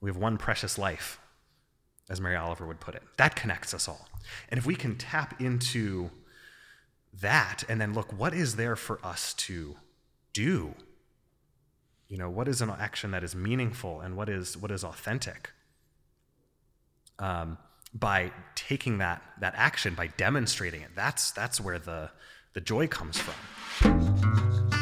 [0.00, 1.20] We have one precious life,
[2.08, 3.02] as Mary Oliver would put it.
[3.16, 4.08] That connects us all.
[4.48, 6.10] And if we can tap into
[7.20, 9.76] that and then look, what is there for us to
[10.32, 10.74] do?
[12.08, 15.50] You know, what is an action that is meaningful and what is what is authentic?
[17.18, 17.58] Um,
[17.92, 22.10] by taking that that action, by demonstrating it, that's that's where the
[22.54, 24.79] the joy comes from.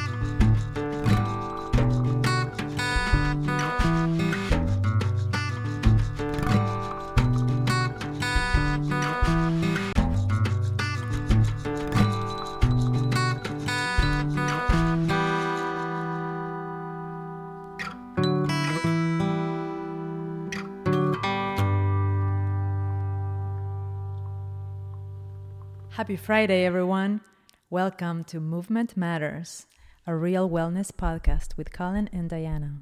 [26.08, 27.20] Happy Friday, everyone.
[27.68, 29.66] Welcome to Movement Matters,
[30.06, 32.78] a real wellness podcast with Colin and Diana.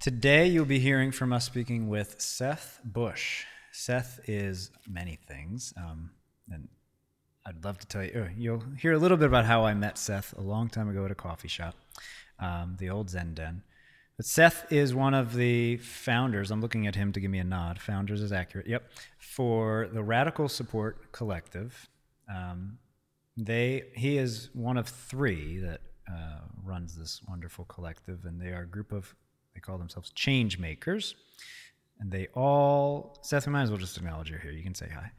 [0.00, 3.44] Today, you'll be hearing from us speaking with Seth Bush.
[3.70, 6.10] Seth is many things, um,
[6.50, 6.66] and
[7.46, 8.24] I'd love to tell you.
[8.26, 11.04] uh, You'll hear a little bit about how I met Seth a long time ago
[11.04, 11.76] at a coffee shop,
[12.40, 13.62] um, the old Zen Den.
[14.16, 16.50] But Seth is one of the founders.
[16.50, 17.78] I'm looking at him to give me a nod.
[17.78, 18.66] Founders is accurate.
[18.66, 18.90] Yep.
[19.20, 21.88] For the Radical Support Collective.
[22.28, 22.78] Um,
[23.36, 28.62] they he is one of three that uh, runs this wonderful collective, and they are
[28.62, 29.14] a group of
[29.54, 31.14] they call themselves change makers,
[32.00, 33.46] and they all Seth.
[33.46, 34.52] We might as well just acknowledge you're here.
[34.52, 35.12] You can say hi.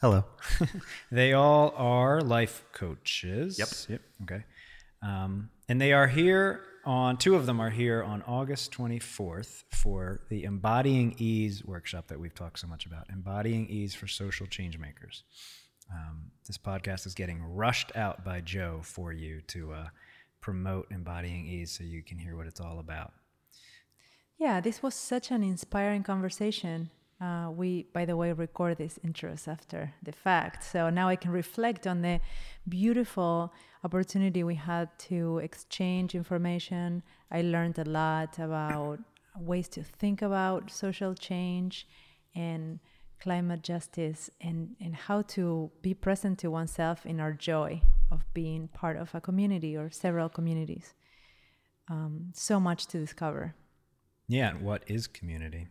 [0.00, 0.24] Hello.
[1.10, 3.58] They all are life coaches.
[3.58, 3.68] Yep.
[3.88, 4.00] Yep.
[4.24, 4.44] Okay.
[5.00, 10.20] Um, and they are here on, two of them are here on August 24th for
[10.28, 13.06] the Embodying Ease workshop that we've talked so much about.
[13.10, 15.22] Embodying Ease for Social Change Makers.
[15.92, 19.88] Um, this podcast is getting rushed out by Joe for you to uh,
[20.40, 23.12] promote Embodying Ease so you can hear what it's all about.
[24.38, 26.90] Yeah, this was such an inspiring conversation.
[27.20, 30.64] Uh, we, by the way, record these intros after the fact.
[30.64, 32.20] So now I can reflect on the
[32.68, 33.52] beautiful
[33.84, 37.02] opportunity we had to exchange information.
[37.30, 38.98] I learned a lot about
[39.38, 41.86] ways to think about social change
[42.34, 42.80] and
[43.24, 47.80] climate justice and, and how to be present to oneself in our joy
[48.10, 50.92] of being part of a community or several communities.
[51.90, 53.54] Um, so much to discover.
[54.28, 55.68] Yeah, and what is community?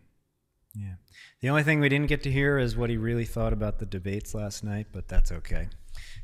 [0.74, 0.94] Yeah.
[1.42, 3.86] The only thing we didn't get to hear is what he really thought about the
[3.86, 5.68] debates last night, but that's okay.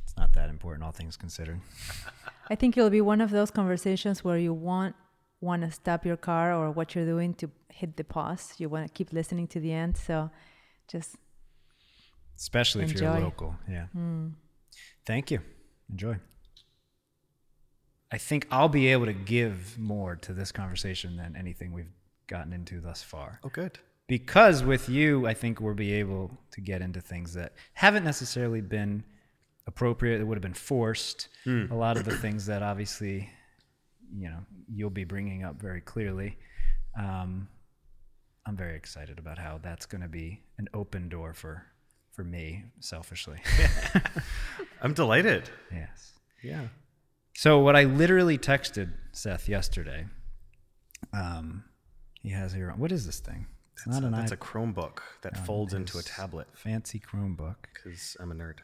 [0.02, 1.60] It's not that important, all things considered.
[2.50, 4.97] I think it'll be one of those conversations where you want
[5.41, 8.54] want to stop your car or what you're doing to hit the pause.
[8.58, 9.97] You want to keep listening to the end.
[9.97, 10.30] So
[10.90, 11.16] just
[12.36, 13.54] Especially if you're local.
[13.68, 13.86] Yeah.
[13.96, 14.32] mm,
[15.04, 15.40] Thank you.
[15.90, 16.16] Enjoy.
[18.12, 21.92] I think I'll be able to give more to this conversation than anything we've
[22.26, 23.40] gotten into thus far.
[23.44, 23.78] Oh, good.
[24.08, 28.60] because with you, I think we'll be able to get into things that haven't necessarily
[28.60, 29.04] been
[29.66, 30.20] appropriate.
[30.20, 31.28] It would have been forced.
[31.46, 33.28] A lot of the things that obviously,
[34.16, 34.38] you know,
[34.72, 36.36] you'll be bringing up very clearly.
[36.98, 37.48] Um,
[38.50, 41.64] I'm very excited about how that's going to be an open door for
[42.10, 43.38] for me, selfishly.
[44.82, 45.48] I'm delighted.
[45.72, 46.14] yes.
[46.42, 46.66] Yeah.
[47.36, 50.06] So what I literally texted Seth yesterday.
[51.12, 51.62] Um,
[52.20, 52.74] he has here.
[52.76, 53.46] What is this thing?
[53.74, 56.48] It's That's, not a, an that's iP- a Chromebook that No, folds into a tablet
[56.52, 57.54] fancy Chromebook.
[57.72, 58.56] because I'm a nerd.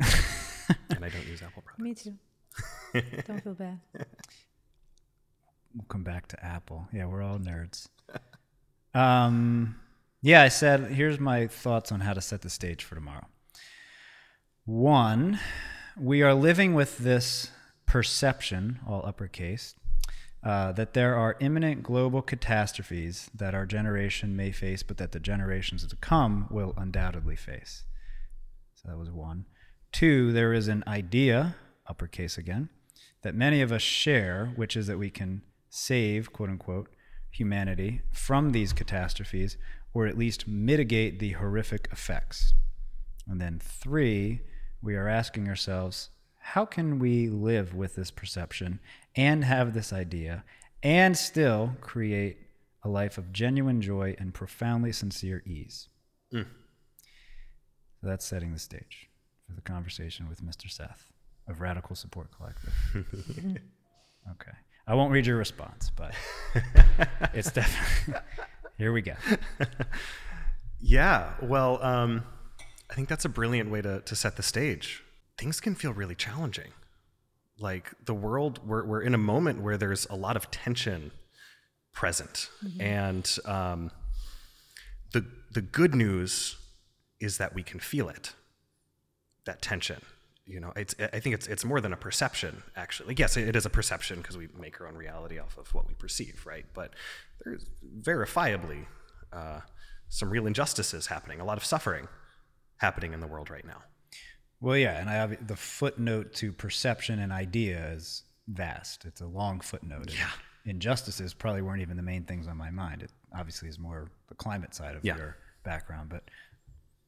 [0.88, 1.82] and I don't use Apple products.
[1.82, 2.14] me too.
[3.26, 3.78] Don't feel bad.
[5.74, 6.88] We'll come back to Apple.
[6.94, 7.88] Yeah, we're all nerds.
[8.94, 9.76] Um,
[10.22, 13.26] yeah, I said, here's my thoughts on how to set the stage for tomorrow.
[14.64, 15.38] One,
[15.96, 17.50] we are living with this
[17.86, 19.74] perception, all uppercase,
[20.44, 25.20] uh, that there are imminent global catastrophes that our generation may face, but that the
[25.20, 27.84] generations to come will undoubtedly face.
[28.74, 29.46] So that was one.
[29.90, 31.56] Two, there is an idea,
[31.86, 32.68] uppercase again,
[33.22, 36.88] that many of us share, which is that we can save, quote unquote,
[37.30, 39.56] humanity from these catastrophes,
[39.94, 42.54] or at least mitigate the horrific effects.
[43.26, 44.40] And then three,
[44.82, 48.80] we are asking ourselves, how can we live with this perception
[49.14, 50.44] and have this idea
[50.82, 52.38] and still create
[52.84, 55.88] a life of genuine joy and profoundly sincere ease?
[56.32, 56.46] Mm.
[58.00, 59.08] So that's setting the stage
[59.46, 60.70] for the conversation with Mr.
[60.70, 61.08] Seth
[61.48, 62.74] of Radical Support Collective.
[64.30, 64.56] okay.
[64.88, 66.14] I won't read your response, but
[67.34, 68.20] it's definitely.
[68.76, 69.14] Here we go.
[70.80, 71.32] Yeah.
[71.42, 72.24] Well, um,
[72.90, 75.02] I think that's a brilliant way to, to set the stage.
[75.36, 76.68] Things can feel really challenging.
[77.58, 81.10] Like the world, we're, we're in a moment where there's a lot of tension
[81.92, 82.48] present.
[82.78, 83.90] And um,
[85.12, 86.56] the the good news
[87.20, 88.34] is that we can feel it.
[89.44, 90.02] That tension.
[90.48, 93.14] You know, it's I think it's it's more than a perception actually.
[93.18, 95.94] Yes, it is a perception because we make our own reality off of what we
[95.94, 96.64] perceive, right?
[96.72, 96.94] But
[97.44, 97.66] there's
[98.00, 98.86] verifiably
[99.32, 99.60] uh,
[100.08, 102.08] some real injustices happening, a lot of suffering
[102.78, 103.82] happening in the world right now.
[104.60, 109.04] Well, yeah, and I have the footnote to perception and idea is vast.
[109.04, 110.12] It's a long footnote.
[110.16, 110.30] Yeah.
[110.64, 113.02] Injustices probably weren't even the main things on my mind.
[113.02, 115.16] It obviously is more the climate side of Yeah.
[115.16, 116.24] your background, but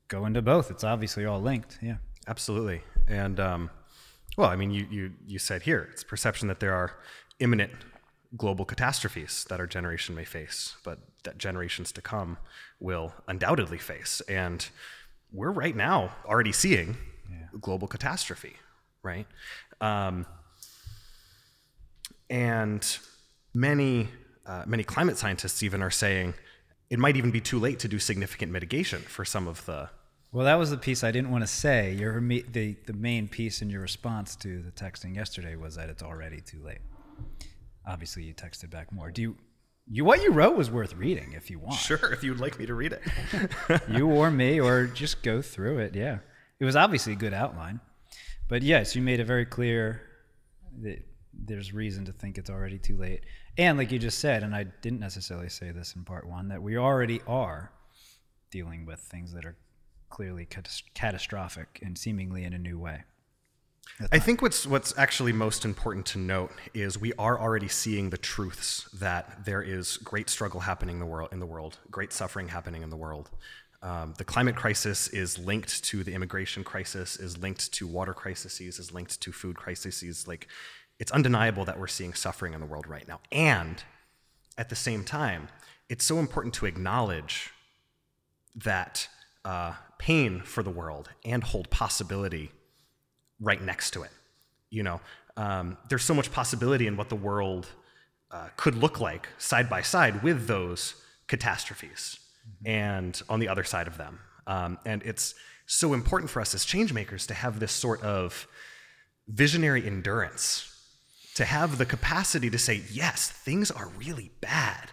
[0.08, 0.70] go into both.
[0.70, 1.78] It's obviously all linked.
[1.82, 1.96] Yeah.
[2.26, 2.82] Absolutely.
[3.08, 3.70] And um,
[4.36, 6.92] well, I mean, you, you, you said here it's perception that there are
[7.38, 7.72] imminent
[8.36, 12.38] global catastrophes that our generation may face, but that generations to come
[12.78, 14.22] will undoubtedly face.
[14.28, 14.66] And
[15.32, 16.96] we're right now already seeing
[17.60, 18.54] global catastrophe,
[19.02, 19.26] right?
[19.80, 20.26] Um,
[22.28, 22.98] and
[23.54, 24.08] many,
[24.46, 26.34] uh, many climate scientists even are saying
[26.88, 29.88] it might even be too late to do significant mitigation for some of the
[30.32, 31.92] Well, that was the piece I didn't want to say.
[31.92, 36.02] Your the the main piece in your response to the texting yesterday was that it's
[36.02, 36.80] already too late.
[37.86, 39.10] Obviously, you texted back more.
[39.10, 39.36] Do you?
[39.92, 41.74] You what you wrote was worth reading if you want.
[41.74, 43.02] Sure, if you would like me to read it.
[43.88, 45.96] you or me, or just go through it.
[45.96, 46.18] Yeah,
[46.60, 47.80] it was obviously a good outline,
[48.46, 50.02] but yes, you made it very clear
[50.82, 51.02] that
[51.34, 53.24] there's reason to think it's already too late.
[53.58, 56.62] And like you just said, and I didn't necessarily say this in part one, that
[56.62, 57.72] we already are
[58.50, 59.56] dealing with things that are
[60.10, 63.04] clearly catas- catastrophic and seemingly in a new way.
[64.12, 68.16] I think what's what's actually most important to note is we are already seeing the
[68.16, 72.48] truths that there is great struggle happening in the world, in the world, great suffering
[72.48, 73.30] happening in the world.
[73.82, 78.60] Um, the climate crisis is linked to the immigration crisis, is linked to water crises,
[78.60, 80.28] is linked to food crises.
[80.28, 80.48] Like,
[80.98, 83.20] it's undeniable that we're seeing suffering in the world right now.
[83.32, 83.82] And
[84.58, 85.48] at the same time,
[85.88, 87.52] it's so important to acknowledge
[88.54, 89.08] that
[89.44, 92.50] uh, pain for the world and hold possibility
[93.38, 94.10] right next to it.
[94.70, 95.00] You know,
[95.36, 97.66] um, there's so much possibility in what the world
[98.30, 100.94] uh, could look like side by side with those
[101.26, 102.18] catastrophes
[102.64, 104.20] and on the other side of them.
[104.46, 105.34] Um, and it's
[105.66, 108.48] so important for us as change makers to have this sort of
[109.28, 110.66] visionary endurance,
[111.34, 114.90] to have the capacity to say, yes, things are really bad.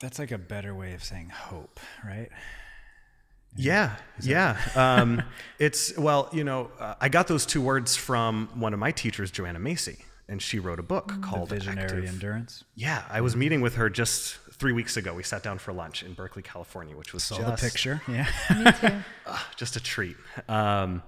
[0.00, 2.28] That's like a better way of saying hope, right?
[3.56, 4.58] Yeah, yeah.
[4.76, 5.22] Um,
[5.58, 9.30] it's well, you know, uh, I got those two words from one of my teachers,
[9.30, 12.64] Joanna Macy, and she wrote a book called the Visionary Active- endurance.
[12.74, 15.14] Yeah, I was meeting with her just three weeks ago.
[15.14, 18.02] We sat down for lunch in Berkeley, California, which was Saw just, the picture.
[18.08, 18.26] Yeah.
[18.50, 18.96] Me too.
[19.56, 20.16] just a treat.
[20.48, 21.02] Um,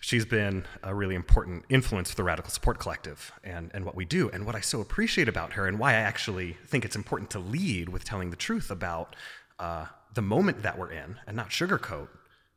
[0.00, 4.04] she's been a really important influence for the Radical Support Collective and, and what we
[4.04, 4.30] do.
[4.30, 7.38] And what I so appreciate about her and why I actually think it's important to
[7.38, 9.16] lead with telling the truth about
[9.58, 9.86] uh,
[10.18, 12.08] the moment that we're in and not sugarcoat,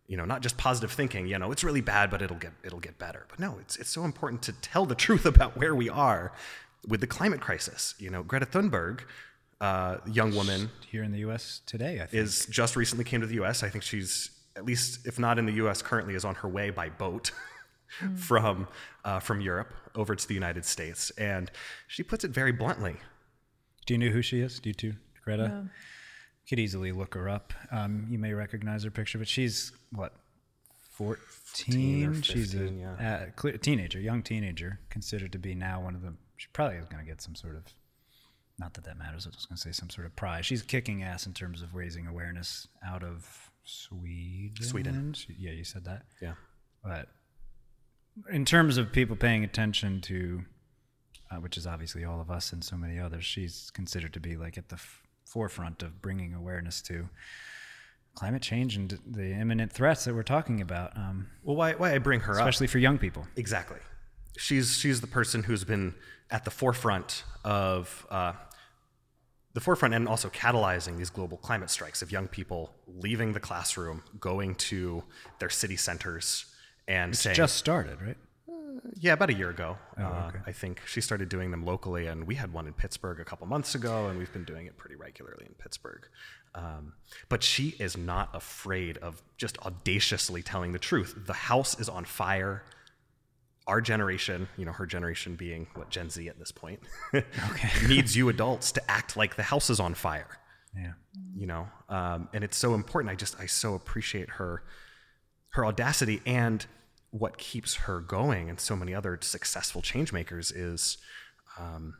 [0.07, 2.79] you know, not just positive thinking, you know, it's really bad, but it'll get, it'll
[2.79, 3.27] get better.
[3.29, 6.33] But no, it's, it's so important to tell the truth about where we are
[6.87, 7.93] with the climate crisis.
[7.99, 9.01] You know, Greta Thunberg,
[9.61, 11.61] uh, young woman, Here in the U.S.
[11.67, 12.15] today, I think.
[12.15, 13.61] is just recently came to the U.S.
[13.61, 15.83] I think she's at least, if not in the U.S.
[15.83, 17.29] currently, is on her way by boat
[18.15, 18.67] from
[19.05, 21.51] uh, from Europe over to the United States, and
[21.87, 22.95] she puts it very bluntly.
[23.85, 24.59] Do you know who she is?
[24.59, 24.93] Do you too,
[25.23, 25.69] Greta?
[26.49, 27.53] Could easily look her up.
[27.71, 30.13] Um, you may recognize her picture, but she's what,
[30.91, 31.23] 14?
[31.55, 32.93] 14 or she's a yeah.
[33.27, 36.13] uh, clear, teenager, young teenager, considered to be now one of the.
[36.37, 37.63] She probably is going to get some sort of.
[38.59, 39.25] Not that that matters.
[39.25, 40.45] I was going to say some sort of prize.
[40.45, 44.63] She's kicking ass in terms of raising awareness out of Sweden.
[44.63, 45.13] Sweden.
[45.13, 46.03] She- yeah, you said that.
[46.21, 46.33] Yeah,
[46.83, 47.07] But
[48.31, 50.43] in terms of people paying attention to,
[51.31, 54.35] uh, which is obviously all of us and so many others, she's considered to be
[54.35, 55.01] like at the f-
[55.31, 57.07] forefront of bringing awareness to
[58.15, 61.97] climate change and the imminent threats that we're talking about, um, well, why why I
[61.97, 62.39] bring her up?
[62.39, 63.25] especially for young people.
[63.35, 63.79] Exactly.
[64.37, 65.95] She's she's the person who's been
[66.29, 68.33] at the forefront of uh,
[69.53, 74.03] the forefront and also catalyzing these global climate strikes of young people leaving the classroom,
[74.19, 75.03] going to
[75.39, 76.45] their city centers,
[76.87, 78.17] and saying, Just started, right?
[78.99, 79.77] Yeah, about a year ago.
[79.97, 83.19] Oh, uh, I think she started doing them locally, and we had one in Pittsburgh
[83.19, 86.07] a couple months ago, and we've been doing it pretty regularly in Pittsburgh.
[86.55, 86.93] Um,
[87.29, 91.15] but she is not afraid of just audaciously telling the truth.
[91.25, 92.63] The house is on fire.
[93.67, 96.79] Our generation, you know, her generation being what Gen Z at this point,
[97.87, 100.27] needs you adults to act like the house is on fire
[100.75, 100.93] Yeah.
[101.37, 104.63] you know um, and it's so important i just i so appreciate her
[105.49, 106.65] her audacity and
[107.11, 110.97] what keeps her going and so many other successful change makers is
[111.59, 111.95] um,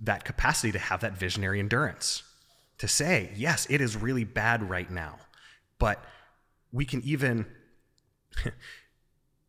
[0.00, 2.22] that capacity to have that visionary endurance
[2.78, 5.18] to say, yes, it is really bad right now,
[5.78, 6.02] but
[6.72, 7.46] we can even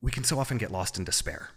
[0.01, 1.49] we can so often get lost in despair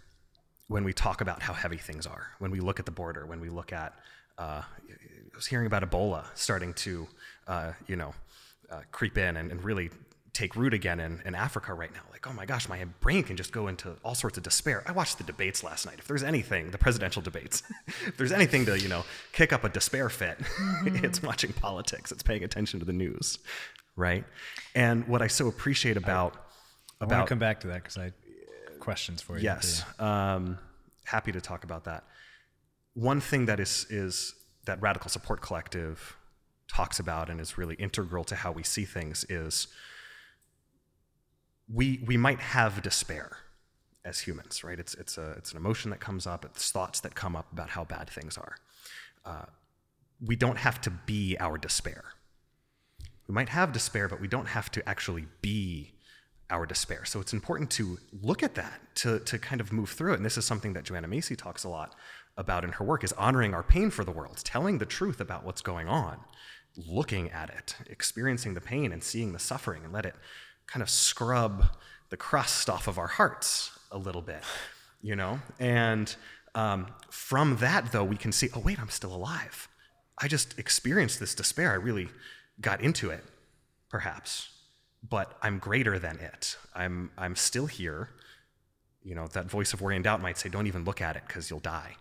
[0.69, 2.31] when we talk about how heavy things are.
[2.39, 3.99] When we look at the border, when we look at
[4.39, 7.07] uh, I was hearing about Ebola starting to,
[7.47, 8.15] uh, you know,
[8.71, 9.91] uh, creep in and, and, really
[10.33, 12.01] take root again in, in Africa right now.
[12.11, 14.83] Like, oh my gosh, my brain can just go into all sorts of despair.
[14.87, 15.97] I watched the debates last night.
[15.99, 17.63] If there's anything, the presidential debates,
[18.07, 21.05] if there's anything to, you know, kick up a despair fit, mm-hmm.
[21.05, 22.13] it's watching politics.
[22.13, 23.39] It's paying attention to the news,
[23.97, 24.25] right?
[24.75, 26.35] And what I so appreciate about
[27.01, 28.13] I, I about want to come back to that because I
[28.79, 29.45] questions for you.
[29.45, 30.59] Yes, um,
[31.05, 32.05] happy to talk about that.
[32.95, 34.35] One thing that is is
[34.67, 36.17] that Radical Support Collective
[36.69, 39.69] talks about and is really integral to how we see things is
[41.73, 43.39] we we might have despair
[44.05, 44.79] as humans, right?
[44.79, 47.71] It's it's a it's an emotion that comes up, it's thoughts that come up about
[47.71, 48.57] how bad things are.
[49.25, 49.47] Uh,
[50.25, 52.05] we don't have to be our despair.
[53.27, 55.93] We might have despair, but we don't have to actually be
[56.51, 57.05] our despair.
[57.05, 60.17] So it's important to look at that, to, to kind of move through it.
[60.17, 61.95] And this is something that Joanna Macy talks a lot
[62.37, 65.45] about in her work is honoring our pain for the world, telling the truth about
[65.45, 66.19] what's going on,
[66.77, 70.17] looking at it, experiencing the pain and seeing the suffering and let it
[70.71, 71.67] kind of scrub
[72.11, 74.43] the crust off of our hearts a little bit,
[75.03, 75.41] you know?
[75.59, 76.15] And
[76.55, 79.69] um, from that, though, we can see, oh, wait, I'm still alive.
[80.19, 81.73] I just experienced this despair.
[81.73, 82.09] I really
[82.61, 83.25] got into it,
[83.89, 84.51] perhaps
[85.09, 86.57] but I'm greater than it.
[86.75, 88.11] I'm, I'm still here.
[89.03, 91.23] You know, that voice of worry and doubt might say, don't even look at it
[91.27, 91.97] because you'll die,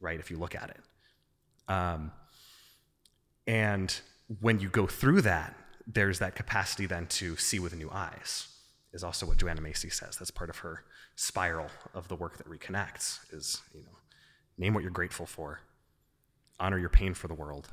[0.00, 1.72] right, if you look at it.
[1.72, 2.12] Um,
[3.46, 3.98] and
[4.40, 5.54] when you go through that,
[5.90, 8.48] there's that capacity then to see with new eyes,
[8.92, 10.16] is also what Joanna Macy says.
[10.16, 10.84] That's part of her
[11.16, 13.96] spiral of the work that reconnects is, you know,
[14.58, 15.60] name what you're grateful for,
[16.60, 17.68] honor your pain for the world,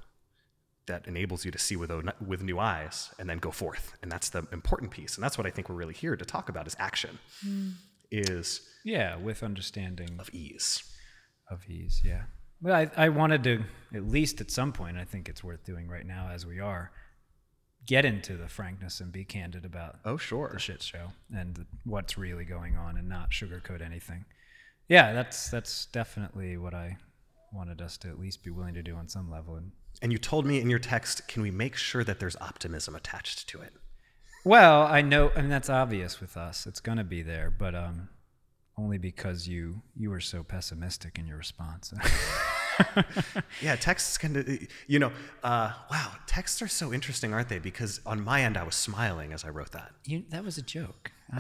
[0.88, 1.92] that enables you to see with,
[2.26, 3.98] with new eyes and then go forth.
[4.02, 5.16] And that's the important piece.
[5.16, 7.18] And that's what I think we're really here to talk about is action.
[7.46, 7.74] Mm.
[8.12, 10.84] Is yeah, with understanding of ease.
[11.50, 12.24] Of ease, yeah.
[12.62, 15.88] Well, I, I wanted to at least at some point, I think it's worth doing
[15.88, 16.92] right now as we are,
[17.86, 22.18] get into the frankness and be candid about oh sure the shit show and what's
[22.18, 24.26] really going on and not sugarcoat anything.
[24.88, 26.98] Yeah, that's that's definitely what I
[27.54, 30.18] wanted us to at least be willing to do on some level and and you
[30.18, 33.74] told me in your text, can we make sure that there's optimism attached to it?
[34.44, 36.68] Well, I know, I mean that's obvious with us.
[36.68, 38.10] It's going to be there, but um,
[38.78, 41.94] only because you you were so pessimistic in your response.
[43.62, 45.12] yeah, texts can, you know,
[45.44, 47.60] uh, wow, texts are so interesting, aren't they?
[47.60, 49.92] Because on my end, I was smiling as I wrote that.
[50.06, 51.12] You, that was a joke.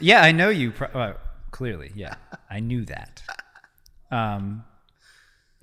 [0.00, 0.72] yeah, I know you.
[0.72, 1.16] Pro- well,
[1.50, 2.16] clearly, yeah,
[2.50, 3.22] I knew that.
[4.10, 4.64] Um,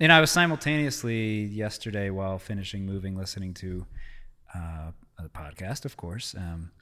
[0.00, 3.86] and I was simultaneously yesterday while finishing moving, listening to
[4.54, 6.72] uh, a podcast, of course, um,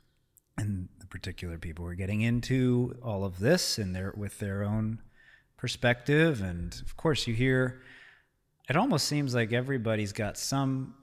[0.57, 5.01] and the particular people were getting into all of this and their with their own
[5.63, 7.81] perspective, and of course you hear.
[8.69, 10.95] It almost seems like everybody's got some,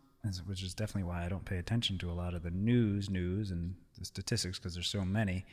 [0.45, 3.51] which is definitely why I don't pay attention to a lot of the news, news
[3.51, 5.45] and the statistics because there's so many.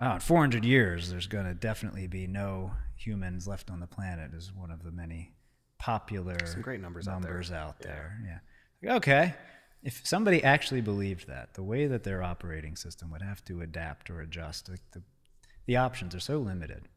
[0.00, 4.32] Oh, in 400 years, there's going to definitely be no humans left on the planet,
[4.32, 5.32] is one of the many
[5.80, 7.92] popular some great numbers, numbers out there.
[7.92, 8.20] Out there.
[8.24, 8.38] Yeah.
[8.80, 8.96] yeah.
[8.96, 9.34] okay.
[9.82, 14.08] If somebody actually believed that, the way that their operating system would have to adapt
[14.08, 15.02] or adjust, like the,
[15.66, 16.88] the options are so limited.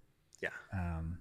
[0.44, 0.50] Yeah.
[0.72, 1.18] Um,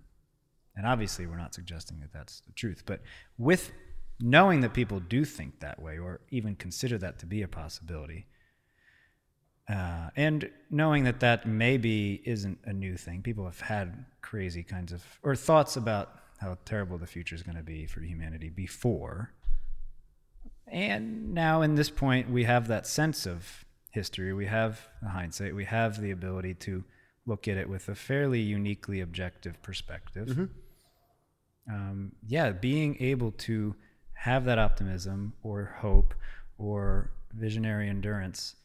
[0.77, 3.01] and obviously, we're not suggesting that that's the truth, but
[3.39, 3.73] with
[4.21, 8.27] knowing that people do think that way or even consider that to be a possibility,
[9.69, 14.93] uh, and knowing that that maybe isn't a new thing, people have had crazy kinds
[14.93, 19.33] of or thoughts about how terrible the future is going to be for humanity before.
[20.67, 24.33] And now, in this point, we have that sense of history.
[24.33, 25.55] We have the hindsight.
[25.55, 26.85] We have the ability to
[27.27, 30.29] look at it with a fairly uniquely objective perspective.
[30.29, 30.45] Mm-hmm.
[31.69, 33.75] Um, yeah, being able to
[34.15, 36.15] have that optimism or hope
[36.59, 38.57] or visionary endurance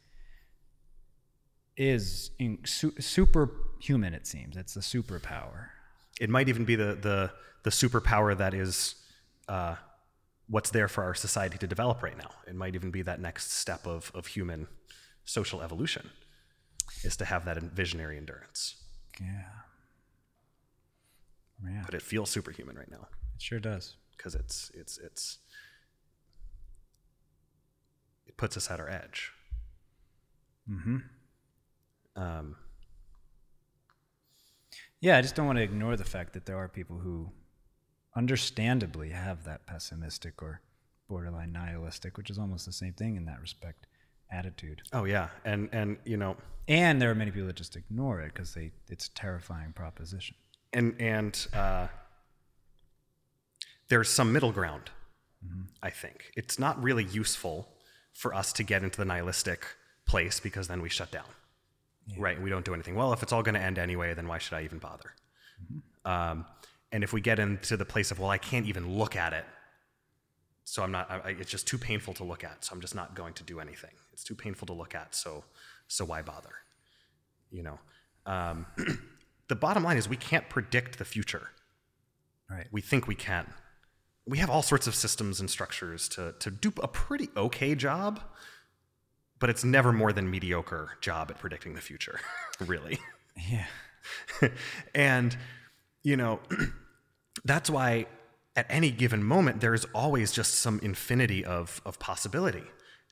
[1.76, 4.14] is in, su- superhuman.
[4.14, 5.68] It seems it's a superpower.
[6.20, 7.30] It might even be the the
[7.62, 8.94] the superpower that is
[9.48, 9.76] uh,
[10.48, 12.30] what's there for our society to develop right now.
[12.46, 14.66] It might even be that next step of, of human
[15.24, 16.10] social evolution
[17.04, 18.76] is to have that visionary endurance.
[19.20, 19.59] Yeah.
[21.64, 21.82] Yeah.
[21.84, 23.08] But it feels superhuman right now.
[23.34, 23.96] It sure does.
[24.16, 25.38] Because it's it's it's
[28.26, 29.32] it puts us at our edge.
[30.70, 30.98] Mm-hmm.
[32.16, 32.56] Um,
[35.00, 37.30] yeah, I just don't want to ignore the fact that there are people who
[38.14, 40.60] understandably have that pessimistic or
[41.08, 43.86] borderline nihilistic, which is almost the same thing in that respect,
[44.30, 44.82] attitude.
[44.92, 46.36] Oh yeah, and and you know,
[46.68, 50.36] And there are many people that just ignore it because they it's a terrifying proposition.
[50.72, 51.86] And and uh,
[53.88, 54.90] there's some middle ground.
[55.82, 57.66] I think it's not really useful
[58.12, 59.64] for us to get into the nihilistic
[60.04, 61.24] place because then we shut down,
[62.18, 62.40] right?
[62.40, 62.94] We don't do anything.
[62.94, 65.14] Well, if it's all going to end anyway, then why should I even bother?
[66.04, 66.44] Um,
[66.92, 69.46] and if we get into the place of well, I can't even look at it,
[70.64, 71.10] so I'm not.
[71.10, 73.60] I- it's just too painful to look at, so I'm just not going to do
[73.60, 73.92] anything.
[74.12, 75.44] It's too painful to look at, so
[75.88, 76.52] so why bother?
[77.50, 77.78] You know.
[78.26, 78.66] Um,
[79.50, 81.50] the bottom line is we can't predict the future.
[82.48, 82.66] Right.
[82.72, 83.52] We think we can.
[84.26, 88.20] We have all sorts of systems and structures to, to do a pretty okay job,
[89.38, 92.20] but it's never more than mediocre job at predicting the future,
[92.60, 92.98] really.
[93.50, 93.66] Yeah.
[94.94, 95.36] and,
[96.02, 96.40] you know,
[97.44, 98.06] that's why
[98.54, 102.64] at any given moment, there's always just some infinity of, of possibility.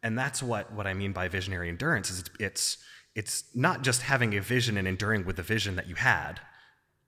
[0.04, 2.78] And that's what, what I mean by visionary endurance is it's, it's,
[3.19, 6.39] it's not just having a vision and enduring with the vision that you had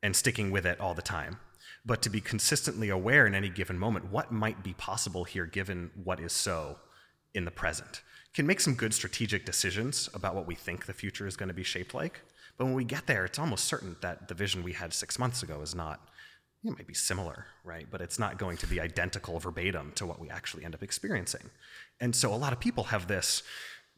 [0.02, 1.38] and sticking with it all the time,
[1.87, 5.88] but to be consistently aware in any given moment what might be possible here given
[6.02, 6.79] what is so
[7.33, 8.02] in the present.
[8.35, 11.55] Can make some good strategic decisions about what we think the future is going to
[11.55, 12.23] be shaped like.
[12.59, 15.45] But when we get there, it's almost certain that the vision we had six months
[15.45, 16.09] ago is not,
[16.64, 17.87] it might be similar, right?
[17.88, 21.50] But it's not going to be identical verbatim to what we actually end up experiencing.
[22.00, 23.45] And so a lot of people have this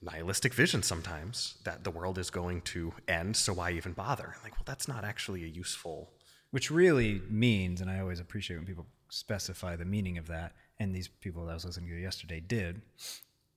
[0.03, 4.35] nihilistic vision sometimes that the world is going to end, so why even bother?
[4.43, 6.13] Like, well, that's not actually a useful
[6.51, 10.95] Which really means, and I always appreciate when people specify the meaning of that, and
[10.95, 12.83] these people that I was listening to yesterday did,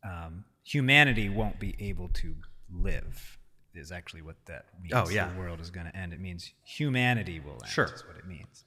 [0.04, 2.36] um, humanity won't be able to
[2.72, 3.38] live,
[3.74, 4.94] is actually what that means.
[4.94, 5.30] Oh, yeah.
[5.34, 6.14] The world is going to end.
[6.14, 7.86] It means humanity will end, Sure.
[7.86, 8.64] is what it means.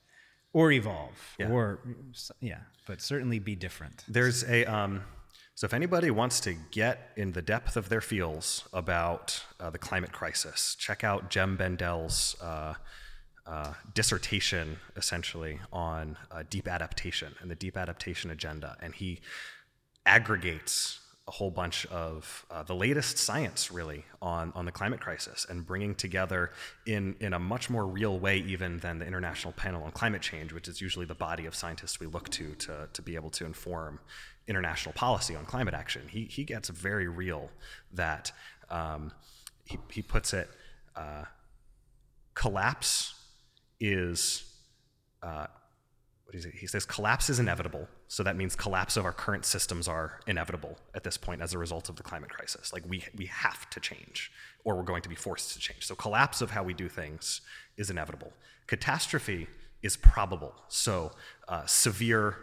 [0.52, 1.48] Or evolve, Yeah.
[1.50, 1.80] or,
[2.40, 4.04] yeah, but certainly be different.
[4.08, 5.04] There's a um,
[5.58, 9.78] so if anybody wants to get in the depth of their feels about uh, the
[9.78, 12.74] climate crisis, check out Jem Bendell's uh,
[13.44, 19.18] uh, dissertation, essentially on uh, deep adaptation and the deep adaptation agenda, and he
[20.06, 25.46] aggregates a whole bunch of uh, the latest science really on, on the climate crisis
[25.48, 26.50] and bringing together
[26.86, 30.54] in, in a much more real way even than the international panel on climate change
[30.54, 33.44] which is usually the body of scientists we look to to, to be able to
[33.44, 34.00] inform
[34.48, 37.50] international policy on climate action he, he gets very real
[37.92, 38.32] that
[38.70, 39.12] um,
[39.64, 40.48] he, he puts it
[40.96, 41.24] uh,
[42.34, 43.14] collapse
[43.78, 44.44] is
[45.22, 45.46] uh?
[46.32, 47.88] He says collapse is inevitable.
[48.06, 51.58] So that means collapse of our current systems are inevitable at this point as a
[51.58, 52.72] result of the climate crisis.
[52.72, 54.30] Like we we have to change,
[54.64, 55.86] or we're going to be forced to change.
[55.86, 57.40] So collapse of how we do things
[57.78, 58.32] is inevitable.
[58.66, 59.46] Catastrophe
[59.82, 60.54] is probable.
[60.68, 61.12] So
[61.48, 62.36] uh, severe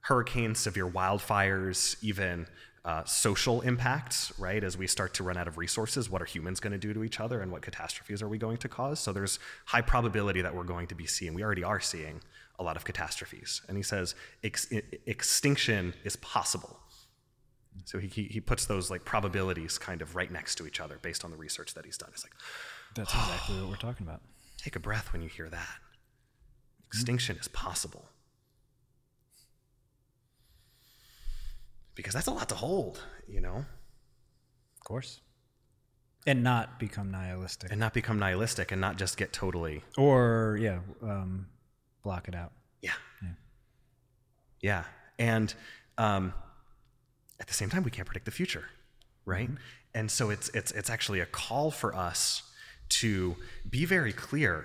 [0.00, 2.46] hurricanes, severe wildfires, even
[2.84, 4.64] uh, social impacts, right?
[4.64, 7.04] As we start to run out of resources, what are humans going to do to
[7.04, 8.98] each other and what catastrophes are we going to cause?
[8.98, 12.20] So there's high probability that we're going to be seeing, we already are seeing
[12.60, 13.62] a lot of catastrophes.
[13.66, 14.70] And he says ex-
[15.06, 16.78] extinction is possible.
[17.86, 20.98] So he, he, he puts those like probabilities kind of right next to each other
[21.02, 22.10] based on the research that he's done.
[22.12, 22.34] It's like,
[22.94, 24.20] That's exactly what we're talking about.
[24.58, 25.78] take a breath when you hear that.
[26.92, 28.04] Extinction is possible.
[31.94, 33.56] Because that's a lot to hold, you know,
[34.76, 35.20] Of course.
[36.26, 37.70] And not become nihilistic.
[37.70, 41.46] and not become nihilistic and not just get totally, or, yeah, um,
[42.02, 42.52] block it out.
[42.82, 42.92] yeah.
[44.60, 44.84] Yeah.
[45.18, 45.54] And
[45.98, 46.34] um,
[47.40, 48.64] at the same time, we can't predict the future,
[49.24, 49.48] right?
[49.94, 52.42] And so it's, it's, it's actually a call for us
[52.90, 53.36] to
[53.68, 54.64] be very clear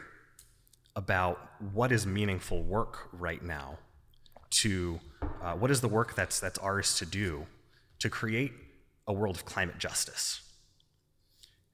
[0.95, 1.39] about
[1.73, 3.77] what is meaningful work right now
[4.49, 4.99] to
[5.41, 7.45] uh, what is the work that's that's ours to do
[7.99, 8.53] to create
[9.07, 10.41] a world of climate justice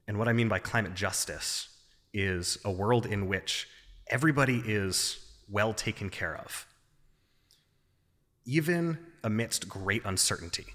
[0.08, 1.69] and what i mean by climate justice
[2.13, 3.67] is a world in which
[4.10, 5.19] everybody is
[5.52, 6.66] well taken care of
[8.46, 10.66] even amidst great uncertainty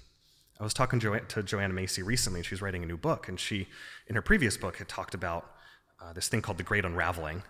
[0.59, 3.27] i was talking jo- to joanna macy recently and she was writing a new book
[3.27, 3.67] and she
[4.07, 5.51] in her previous book had talked about
[6.01, 7.43] uh, this thing called the great unraveling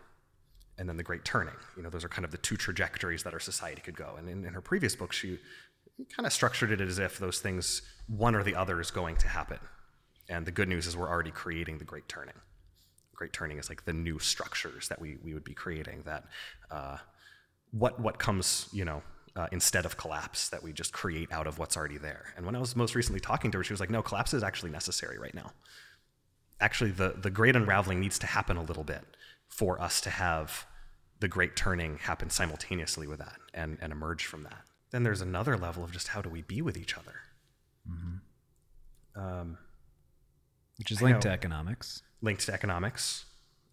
[0.77, 1.55] and then the great turning.
[1.75, 4.15] You know, those are kind of the two trajectories that our society could go.
[4.17, 5.39] And in, in her previous book, she
[6.15, 9.27] kind of structured it as if those things, one or the other, is going to
[9.27, 9.59] happen.
[10.29, 12.35] And the good news is we're already creating the great turning.
[13.15, 16.03] Great turning is like the new structures that we, we would be creating.
[16.05, 16.25] That
[16.69, 16.97] uh,
[17.71, 19.01] what what comes, you know,
[19.35, 22.33] uh, instead of collapse that we just create out of what's already there.
[22.35, 24.43] And when I was most recently talking to her, she was like, "No, collapse is
[24.43, 25.51] actually necessary right now."
[26.59, 29.03] actually the, the great unraveling needs to happen a little bit
[29.47, 30.65] for us to have
[31.19, 34.63] the great turning happen simultaneously with that and, and emerge from that.
[34.91, 37.13] then there's another level of just how do we be with each other.
[39.15, 39.57] Um,
[40.77, 42.01] Which is I linked to economics.
[42.21, 43.25] linked to economics,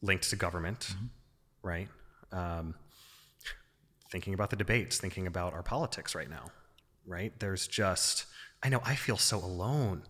[0.03, 0.95] linked to government,
[1.63, 1.89] right?
[2.33, 2.75] Um,
[4.15, 6.45] thinking about the debates, thinking about our politics right now,
[7.05, 7.33] right?
[7.41, 8.27] There's just,
[8.63, 10.05] I know I feel so alone,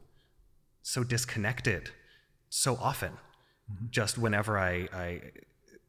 [0.83, 1.89] so disconnected,
[2.51, 3.13] so often.
[3.13, 3.87] Mm-hmm.
[3.91, 5.07] Just whenever I, I,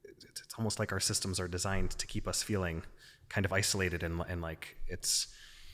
[0.06, 2.84] it's it's almost like our systems are designed to keep us feeling
[3.28, 5.28] kind of isolated and, and like it's,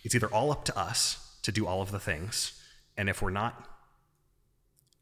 [0.04, 2.60] it's either all up to us to do all of the things,
[2.97, 3.69] and if we're not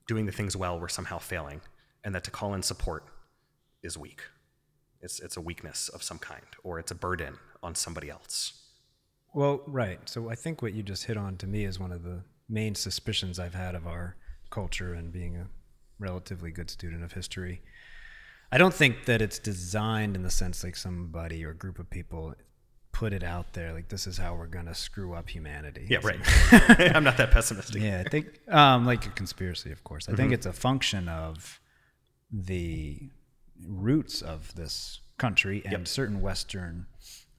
[0.09, 1.61] doing the things well, we're somehow failing,
[2.03, 3.05] and that to call in support
[3.81, 4.23] is weak.
[5.01, 8.53] It's, it's a weakness of some kind, or it's a burden on somebody else.
[9.33, 9.99] Well, right.
[10.09, 12.75] So I think what you just hit on to me is one of the main
[12.75, 14.15] suspicions I've had of our
[14.49, 15.47] culture and being a
[15.99, 17.61] relatively good student of history.
[18.51, 22.33] I don't think that it's designed in the sense like somebody or group of people
[22.91, 25.85] put it out there like this is how we're going to screw up humanity.
[25.87, 26.19] Yeah, right.
[26.95, 27.81] I'm not that pessimistic.
[27.81, 30.09] Yeah, I think um, like a conspiracy, of course.
[30.09, 31.59] I think it's a function of
[32.31, 33.09] the
[33.65, 35.87] roots of this country and Yep.
[35.87, 36.85] certain Western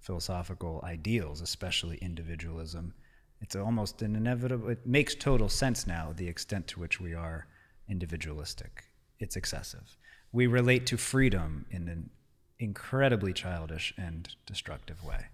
[0.01, 2.95] philosophical ideals, especially individualism.
[3.41, 4.69] It's almost an inevitable.
[4.69, 7.47] It makes total sense now the extent to which we are
[7.89, 8.85] individualistic.
[9.19, 9.97] It's excessive.
[10.33, 12.11] We relate to freedom in an
[12.59, 15.27] incredibly childish and destructive way.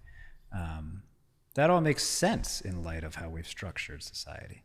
[0.52, 1.02] Um,
[1.54, 4.62] that all makes sense in light of how we've structured society.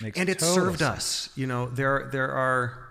[0.00, 1.28] Makes and it served sense.
[1.28, 1.30] us.
[1.36, 2.88] You know, there there are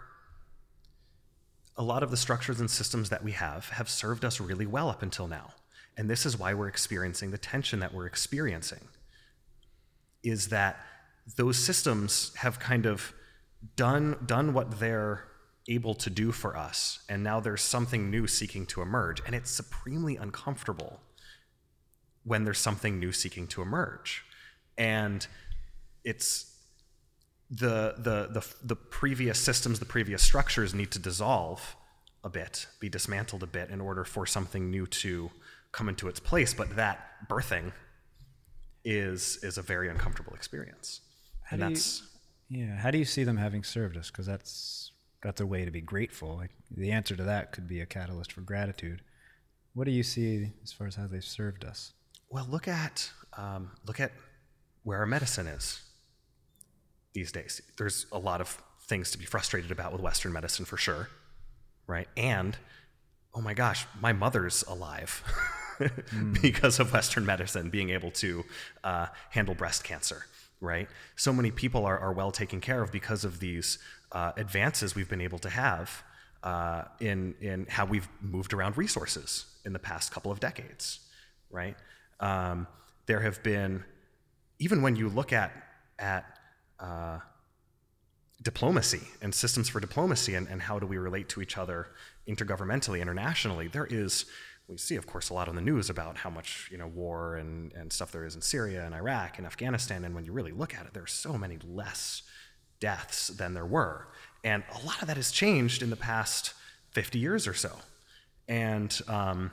[1.77, 4.89] a lot of the structures and systems that we have have served us really well
[4.89, 5.53] up until now.
[5.97, 8.88] And this is why we're experiencing the tension that we're experiencing.
[10.23, 10.77] Is that
[11.35, 13.13] those systems have kind of
[13.75, 15.25] done done what they're
[15.67, 19.49] able to do for us, and now there's something new seeking to emerge, and it's
[19.49, 21.01] supremely uncomfortable
[22.23, 24.23] when there's something new seeking to emerge.
[24.77, 25.25] And
[26.03, 26.54] it's
[27.49, 31.75] the, the, the, the previous systems, the previous structures need to dissolve
[32.23, 35.29] a bit, be dismantled a bit in order for something new to
[35.71, 36.53] come into its place.
[36.53, 37.71] But that birthing
[38.84, 41.01] is, is a very uncomfortable experience.
[41.51, 42.03] and do you- that's,
[42.49, 42.75] Yeah.
[42.77, 44.10] How do you see them having served us?
[44.10, 44.91] Because that's
[45.23, 46.36] that's a way to be grateful.
[46.36, 49.01] Like, the answer to that could be a catalyst for gratitude.
[49.73, 51.93] What do you see as far as how they've served us?
[52.29, 54.12] well, look at, um, look at
[54.84, 55.81] where our medicine is
[57.15, 57.62] these days.
[57.78, 61.10] There's a lot of things to be frustrated about with Western medicine for sure,
[61.88, 62.08] right?
[62.15, 62.56] And
[63.34, 65.23] oh my gosh, my mother's alive
[66.41, 68.43] because of Western medicine being able to
[68.84, 70.25] uh, handle breast cancer,
[70.62, 70.88] right?
[71.15, 73.80] So many people are, are well taken care of because of these
[74.12, 76.04] uh, advances we've been able to have
[76.43, 80.99] uh, in, in how we've moved around resources in the past couple of decades,
[81.49, 81.75] right?
[82.19, 82.67] Um,
[83.08, 83.84] there have been,
[84.60, 85.51] even when you look at,
[85.97, 86.25] at
[86.79, 87.19] uh,
[88.41, 91.88] diplomacy and systems for diplomacy and, and how do we relate to each other
[92.27, 94.25] intergovernmentally, internationally, there is,
[94.67, 97.35] we see, of course, a lot on the news about how much you know war
[97.35, 100.03] and, and stuff there is in Syria and Iraq and Afghanistan.
[100.03, 102.23] And when you really look at it, there are so many less
[102.79, 104.07] deaths than there were.
[104.43, 106.53] And a lot of that has changed in the past
[106.91, 107.71] 50 years or so.
[108.47, 109.51] And um,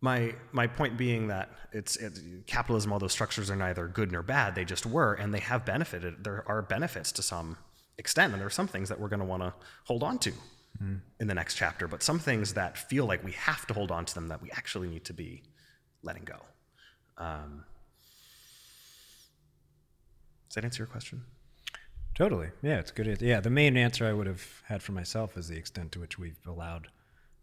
[0.00, 4.22] my my point being that it's it, capitalism all those structures are neither good nor
[4.22, 7.56] bad they just were and they have benefited there are benefits to some
[7.98, 9.52] extent and there are some things that we're going to want to
[9.84, 10.32] hold on to
[11.20, 14.04] in the next chapter but some things that feel like we have to hold on
[14.04, 15.42] to them that we actually need to be
[16.02, 16.36] letting go
[17.18, 17.64] um,
[20.48, 21.22] does that answer your question
[22.12, 22.48] Totally.
[22.60, 23.22] Yeah, it's good.
[23.22, 26.18] Yeah, the main answer I would have had for myself is the extent to which
[26.18, 26.88] we've allowed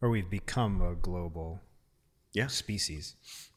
[0.02, 1.62] or we've become a global
[2.38, 3.15] yeah species.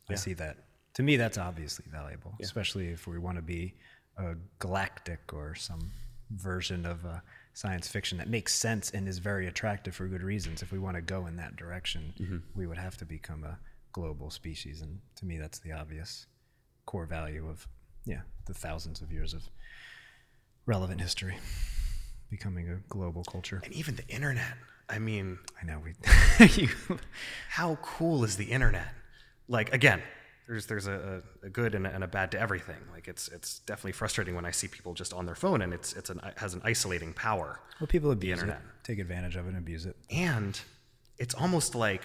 [0.09, 0.57] I see that.
[0.95, 3.75] To me, that's obviously valuable, especially if we want to be
[4.19, 5.93] a galactic or some
[6.31, 7.21] version of uh,
[7.55, 10.63] science fiction that makes sense and is very attractive for good reasons.
[10.63, 13.59] If we want to go in that direction, we would have to become a
[13.93, 14.81] global species.
[14.81, 16.27] And to me, that's the obvious
[16.87, 17.67] core value of,
[18.05, 19.43] yeah, the thousands of years of
[20.67, 21.37] relevant history,
[22.31, 23.61] becoming a global culture.
[23.65, 24.55] and even the internet
[24.91, 26.47] i mean I know we.
[26.63, 26.69] you,
[27.49, 28.89] how cool is the internet?
[29.49, 30.03] Like again,
[30.49, 32.77] there's there's a, a good and a, and a bad to everything.
[32.93, 35.93] Like it's it's definitely frustrating when I see people just on their phone and it's
[35.93, 37.61] it's an has an isolating power.
[37.81, 38.59] well, people abuse internet.
[38.59, 39.97] it, take advantage of it, and abuse it.
[40.11, 40.59] And
[41.19, 42.03] it's almost like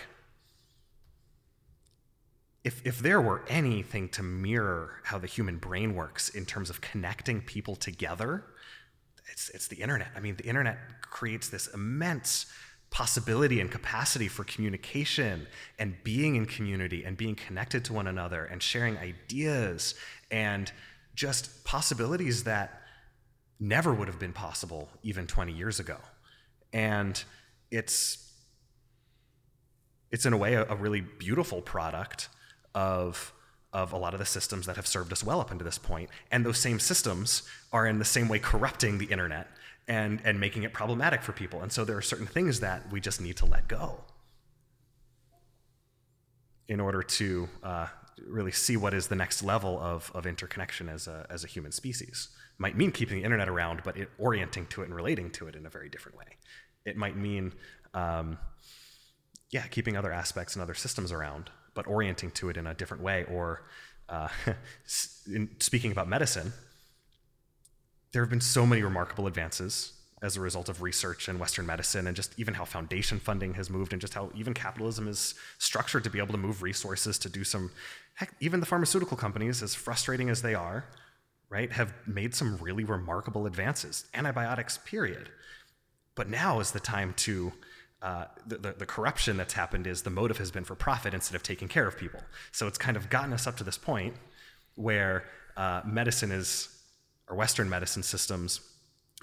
[2.63, 6.81] if if there were anything to mirror how the human brain works in terms of
[6.81, 8.43] connecting people together,
[9.31, 10.09] it's it's the internet.
[10.15, 12.47] I mean, the internet creates this immense
[12.95, 15.45] possibility and capacity for communication
[15.77, 19.95] and being in community and being connected to one another and sharing ideas
[20.31, 20.71] and
[21.13, 22.81] just possibilities that
[23.59, 25.97] never would have been possible even 20 years ago.
[26.71, 27.21] And
[27.69, 28.31] it's
[30.09, 32.29] it's in a way a, a really beautiful product
[32.73, 33.33] of
[33.73, 36.09] of a lot of the systems that have served us well up until this point.
[36.31, 39.49] And those same systems are in the same way corrupting the internet
[39.87, 41.61] and, and making it problematic for people.
[41.61, 44.03] And so there are certain things that we just need to let go
[46.67, 47.87] in order to uh,
[48.27, 51.71] really see what is the next level of, of interconnection as a, as a human
[51.71, 52.29] species.
[52.57, 55.55] Might mean keeping the internet around, but it, orienting to it and relating to it
[55.55, 56.25] in a very different way.
[56.85, 57.53] It might mean,
[57.93, 58.37] um,
[59.51, 63.03] yeah, keeping other aspects and other systems around, but orienting to it in a different
[63.03, 63.25] way.
[63.25, 63.67] Or
[64.09, 64.29] uh,
[64.85, 66.53] speaking about medicine,
[68.15, 72.07] there have been so many remarkable advances as a result of research in Western medicine
[72.07, 76.01] and just even how foundation funding has moved and just how even capitalism is structured
[76.01, 77.71] to be able to move resources to do some,
[78.13, 80.85] heck, even the pharmaceutical companies, as frustrating as they are,
[81.49, 84.05] right, have made some really remarkable advances.
[84.13, 85.27] Antibiotics, period.
[86.15, 87.51] But now is the time to
[88.01, 91.35] uh, the, the, the, corruption that's happened is the motive has been for profit instead
[91.35, 92.21] of taking care of people.
[92.53, 94.15] So it's kind of gotten us up to this point
[94.75, 95.25] where
[95.57, 96.74] uh, medicine is,
[97.29, 98.61] or Western medicine systems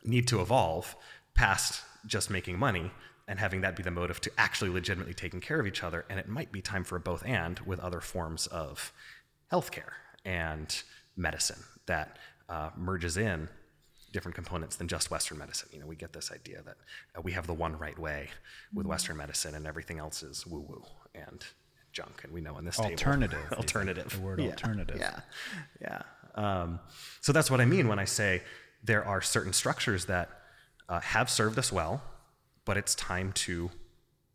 [0.05, 0.97] need to evolve
[1.35, 2.91] past just making money
[3.29, 6.05] and having that be the motive to actually legitimately taking care of each other.
[6.11, 8.93] And it might be time for a both and with other forms of
[9.51, 9.93] healthcare
[10.25, 10.83] and
[11.17, 13.49] medicine that uh, merges in
[14.13, 15.69] different components than just Western medicine.
[15.73, 16.77] You know, we get this idea that
[17.17, 18.29] uh, we have the one right way
[18.75, 20.85] with Western medicine, and everything else is woo woo
[21.15, 21.45] and
[21.93, 22.21] junk.
[22.25, 25.21] And we know in this alternative, table, alternative, the word yeah, alternative, yeah,
[25.81, 26.03] yeah.
[26.35, 26.81] Um,
[27.21, 28.43] so that's what I mean when I say
[28.83, 30.31] there are certain structures that
[30.89, 32.03] uh, have served us well,
[32.65, 33.71] but it's time to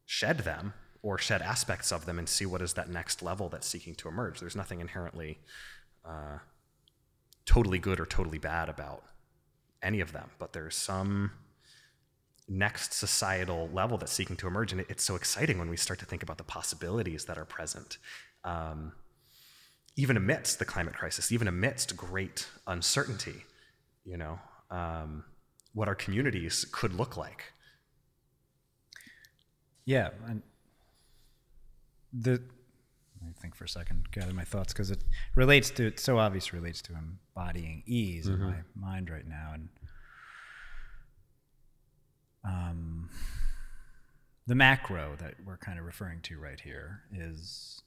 [0.05, 3.67] shed them or shed aspects of them and see what is that next level that's
[3.67, 4.39] seeking to emerge.
[4.39, 5.39] There's nothing inherently
[6.05, 6.39] uh,
[7.45, 9.03] totally good or totally bad about
[9.81, 11.31] any of them, but there's some
[12.47, 14.71] next societal level that's seeking to emerge.
[14.71, 17.97] And it's so exciting when we start to think about the possibilities that are present.
[18.43, 18.93] Um,
[19.97, 23.43] even amidst the climate crisis, even amidst great uncertainty,
[24.05, 25.23] you know, um,
[25.73, 27.51] what our communities could look like.
[29.86, 30.43] Yeah, and
[32.13, 32.41] the
[33.19, 36.19] let me think for a second, gather my thoughts because it relates to it so
[36.19, 38.41] obvious relates to embodying ease mm-hmm.
[38.43, 39.69] in my mind right now, and
[42.43, 43.10] um,
[44.45, 47.81] the macro that we're kind of referring to right here is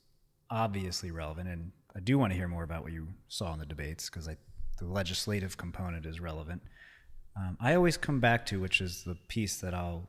[0.51, 3.67] obviously relevant, and I do want to hear more about what you saw in the
[3.67, 4.37] debates because the
[4.85, 6.63] legislative component is relevant.
[7.37, 10.09] Um, I always come back to, which is the piece that I'll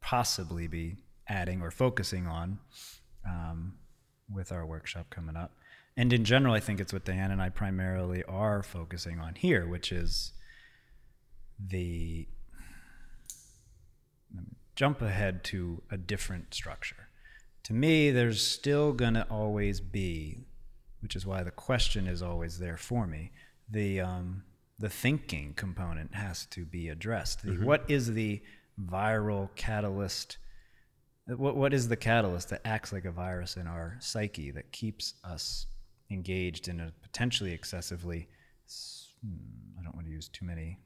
[0.00, 0.96] possibly be
[1.28, 2.58] adding or focusing on
[3.26, 3.74] um,
[4.32, 5.52] with our workshop coming up.
[5.96, 9.66] And in general, I think it's what Dan and I primarily are focusing on here,
[9.66, 10.32] which is
[11.58, 12.26] the
[14.74, 17.08] jump ahead to a different structure.
[17.64, 20.46] To me, there's still going to always be,
[21.02, 23.32] which is why the question is always there for me,
[23.68, 24.44] the um,
[24.78, 27.44] the thinking component has to be addressed.
[27.44, 27.64] Mm-hmm.
[27.64, 28.42] What is the
[28.80, 30.38] viral catalyst?
[31.26, 35.14] What what is the catalyst that acts like a virus in our psyche that keeps
[35.24, 35.66] us
[36.10, 38.28] engaged in a potentially excessively
[39.22, 40.78] hmm, I don't want to use too many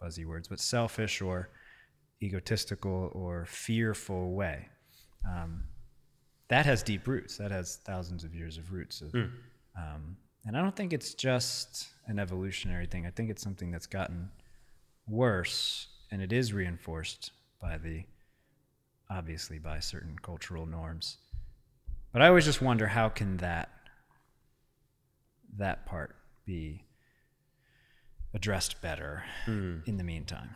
[0.00, 1.50] buzzy words, but selfish or
[2.22, 4.68] egotistical or fearful way.
[5.28, 5.64] Um,
[6.52, 7.38] that has deep roots.
[7.38, 9.00] That has thousands of years of roots.
[9.00, 9.30] Of, mm.
[9.74, 13.06] um, and I don't think it's just an evolutionary thing.
[13.06, 14.28] I think it's something that's gotten
[15.08, 18.02] worse, and it is reinforced by the
[19.08, 21.16] obviously by certain cultural norms.
[22.12, 23.70] But I always just wonder how can that
[25.56, 26.84] that part be
[28.34, 29.86] addressed better mm.
[29.88, 30.50] in the meantime.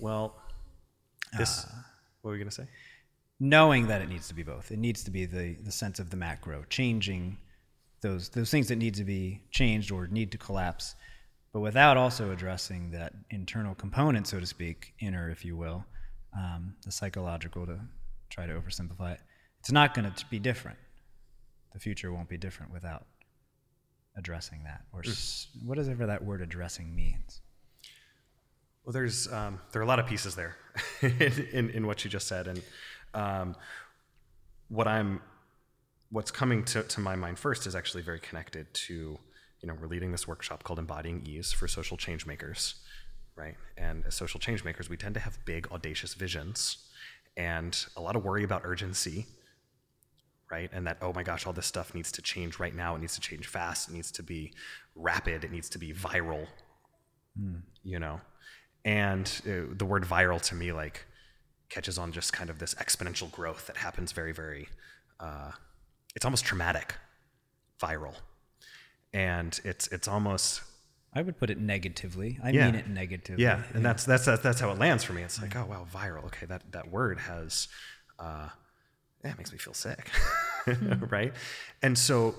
[0.00, 0.34] Well,
[1.38, 1.68] this uh,
[2.22, 2.66] what were you going to say?
[3.38, 4.70] Knowing that it needs to be both.
[4.70, 7.38] It needs to be the the sense of the macro, changing
[8.00, 10.94] those those things that need to be changed or need to collapse,
[11.52, 15.84] but without also addressing that internal component, so to speak, inner, if you will,
[16.36, 17.78] um, the psychological to
[18.30, 19.20] try to oversimplify it.
[19.60, 20.78] It's not going to be different.
[21.72, 23.06] The future won't be different without
[24.16, 25.10] addressing that, or mm.
[25.10, 27.40] s- whatever that word addressing means.
[28.84, 30.56] Well, there's um, there are a lot of pieces there
[31.02, 32.62] in, in, in what you just said, and
[33.16, 33.56] um,
[34.68, 35.20] what I'm
[36.10, 39.88] what's coming to, to my mind first is actually very connected to, you know, we're
[39.88, 42.76] leading this workshop called Embodying Ease for Social Change Makers,
[43.34, 43.56] right?
[43.76, 46.88] And as social change makers, we tend to have big, audacious visions.
[47.36, 49.26] and a lot of worry about urgency,
[50.50, 50.70] right?
[50.72, 52.94] And that, oh my gosh, all this stuff needs to change right now.
[52.96, 53.88] It needs to change fast.
[53.88, 54.52] It needs to be
[54.94, 55.44] rapid.
[55.44, 56.46] It needs to be viral,
[57.84, 58.20] you know?
[58.84, 61.04] And uh, the word viral to me, like,
[61.68, 64.68] catches on just kind of this exponential growth that happens very, very,
[65.20, 65.50] uh,
[66.14, 66.94] it's almost traumatic,
[67.80, 68.14] viral.
[69.12, 70.62] And it's, it's almost,
[71.14, 72.38] I would put it negatively.
[72.42, 72.66] I Yeah.
[72.66, 73.42] mean it negatively.
[73.42, 75.22] yeah, and that's that's that's, that's how it lands for me.
[75.22, 76.24] It's like, oh wow, viral.
[76.26, 77.68] Okay, that that word has,
[78.18, 78.48] uh,
[79.24, 80.10] yeah, it makes me feel sick,
[81.10, 81.32] right?
[81.82, 82.34] And so,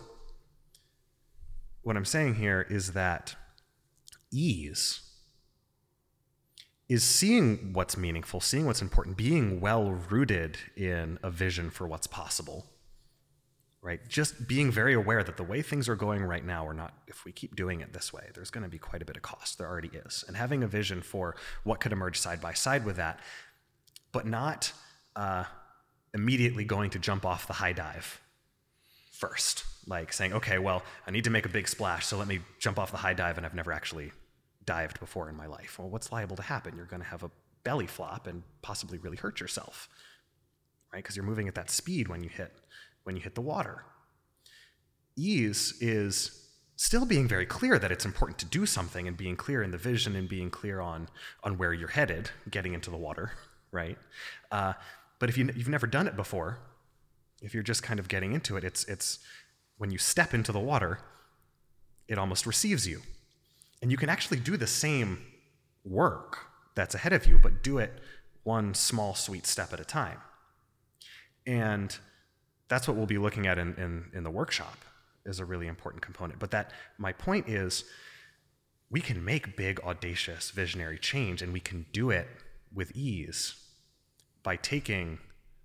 [1.82, 3.36] what I'm saying here is that
[4.32, 5.02] ease
[6.90, 12.08] is seeing what's meaningful, seeing what's important, being well rooted in a vision for what's
[12.08, 12.66] possible.
[13.82, 14.00] Right?
[14.10, 17.24] Just being very aware that the way things are going right now are not, if
[17.24, 19.58] we keep doing it this way, there's going to be quite a bit of cost.
[19.58, 20.26] There already is.
[20.28, 23.20] And having a vision for what could emerge side by side with that,
[24.12, 24.74] but not
[25.16, 25.46] uh,
[26.14, 28.20] immediately going to jump off the high dive
[29.12, 29.64] first.
[29.86, 32.80] Like saying, okay, well, I need to make a big splash, so let me jump
[32.80, 34.12] off the high dive, and I've never actually
[34.68, 35.80] dived before in my life.
[35.80, 36.76] Well, what's liable to happen?
[36.76, 37.32] You're going to have a
[37.64, 39.90] belly flop and possibly really hurt yourself,
[40.94, 41.02] right?
[41.02, 42.54] Because you're moving at that speed when you hit
[43.04, 43.86] when you hit the water.
[45.16, 46.44] Ease is
[46.76, 49.78] still being very clear that it's important to do something and being clear in the
[49.78, 51.10] vision and being clear on
[51.44, 53.32] on where you're headed, getting into the water,
[53.72, 53.98] right?
[54.52, 54.74] Uh,
[55.20, 56.60] but if you, you've never done it before,
[57.42, 59.20] if you're just kind of getting into it, it's it's
[59.78, 61.00] when you step into the water,
[62.08, 63.02] it almost receives you.
[63.82, 65.20] And you can actually do the same
[65.84, 66.40] work
[66.76, 68.00] that's ahead of you, but do it
[68.44, 70.20] one small, sweet step at a time.
[71.46, 71.96] And
[72.68, 74.78] that's what we'll be looking at in, in, in the workshop
[75.26, 76.40] is a really important component.
[76.40, 77.84] But that my point is
[78.90, 82.28] we can make big, audacious, visionary change, and we can do it
[82.74, 83.56] with ease
[84.44, 85.20] by taking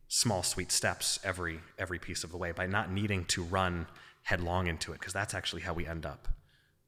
[0.08, 3.86] small, sweet steps every every piece of the way, by not needing to run
[4.24, 6.28] headlong into it, because that's actually how we end up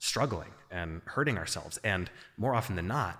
[0.04, 3.18] struggling and hurting ourselves, and more often than not,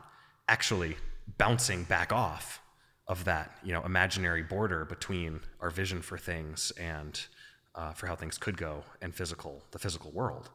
[0.49, 0.97] actually
[1.39, 2.61] bouncing back off
[3.07, 7.27] of that you know imaginary border between our vision for things and
[7.75, 10.51] uh, for how things could go and physical the physical world.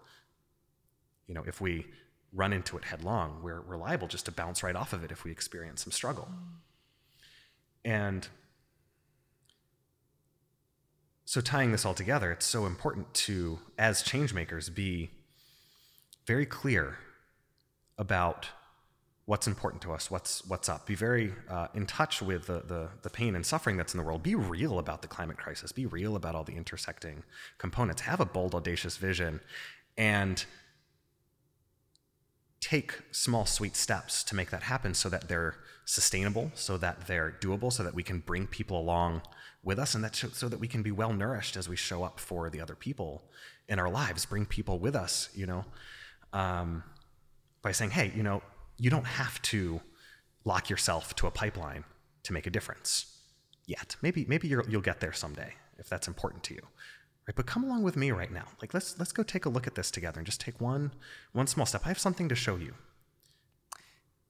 [1.27, 1.85] You know, if we
[2.31, 5.23] run into it headlong, we're, we're liable just to bounce right off of it if
[5.23, 6.27] we experience some struggle.
[7.83, 8.27] And
[11.25, 15.11] so, tying this all together, it's so important to, as changemakers, be
[16.29, 16.99] very clear
[17.97, 18.47] about
[19.25, 20.85] what's important to us, what's what's up.
[20.85, 24.03] Be very uh, in touch with the, the the pain and suffering that's in the
[24.03, 24.21] world.
[24.21, 25.71] Be real about the climate crisis.
[25.71, 27.23] Be real about all the intersecting
[27.57, 28.01] components.
[28.03, 29.39] Have a bold, audacious vision,
[29.97, 30.45] and
[32.61, 37.31] take small, sweet steps to make that happen, so that they're sustainable, so that they're
[37.41, 39.23] doable, so that we can bring people along
[39.63, 42.03] with us, and that so, so that we can be well nourished as we show
[42.03, 43.23] up for the other people
[43.67, 44.27] in our lives.
[44.27, 45.65] Bring people with us, you know.
[46.33, 46.83] Um,
[47.61, 48.41] by saying, hey, you know,
[48.77, 49.81] you don't have to
[50.45, 51.83] lock yourself to a pipeline
[52.23, 53.17] to make a difference
[53.65, 53.95] yet.
[54.01, 56.61] Maybe maybe you will get there someday if that's important to you.
[57.27, 57.35] Right?
[57.35, 58.45] But come along with me right now.
[58.61, 60.91] Like let's let's go take a look at this together and just take one
[61.33, 61.81] one small step.
[61.85, 62.73] I have something to show you.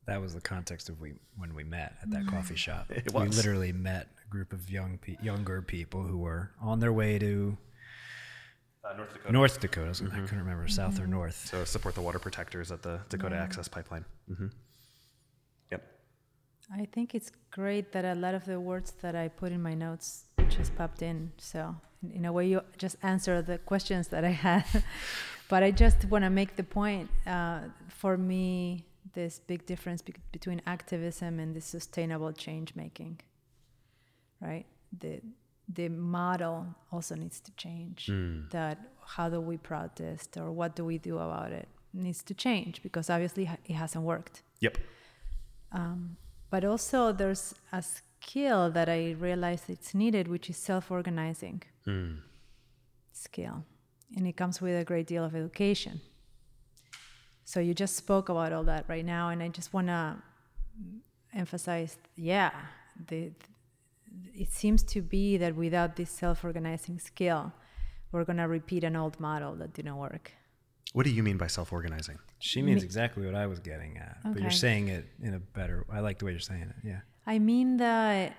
[0.05, 2.87] That was the context of we when we met at that coffee shop.
[2.89, 6.91] It We literally met a group of young pe- younger people who were on their
[6.91, 7.57] way to
[8.83, 9.31] Uh, North Dakota.
[9.33, 9.89] North Dakota.
[10.05, 11.35] I couldn't remember south or north.
[11.47, 14.05] So support the water protectors at the Dakota Access Pipeline.
[14.27, 14.47] hmm
[15.71, 15.83] Yep.
[16.73, 19.73] I think it's great that a lot of the words that I put in my
[19.73, 21.31] notes just popped in.
[21.37, 24.65] So, in, in a way, you just answer the questions that I had.
[25.49, 30.13] but I just want to make the point uh, for me, this big difference be-
[30.31, 33.19] between activism and the sustainable change making,
[34.39, 34.65] right?
[35.01, 35.19] The,
[35.71, 38.07] the model also needs to change.
[38.07, 38.41] Hmm.
[38.51, 42.83] That how do we protest or what do we do about it needs to change
[42.83, 44.77] because obviously it hasn't worked Yep.
[45.71, 46.17] Um,
[46.49, 52.15] but also there's a skill that I realize it's needed, which is self-organizing hmm.
[53.13, 53.63] skill,
[54.15, 56.01] and it comes with a great deal of education.
[57.45, 60.17] So you just spoke about all that right now, and I just want to
[61.33, 62.51] emphasize, yeah,
[63.07, 63.31] the,
[64.33, 67.51] it seems to be that without this self-organizing skill,
[68.11, 70.31] we're gonna repeat an old model that didn't work.
[70.93, 72.17] What do you mean by self-organizing?
[72.39, 75.85] She means exactly what I was getting at, but you're saying it in a better.
[75.91, 76.75] I like the way you're saying it.
[76.83, 77.01] Yeah.
[77.27, 78.35] I mean that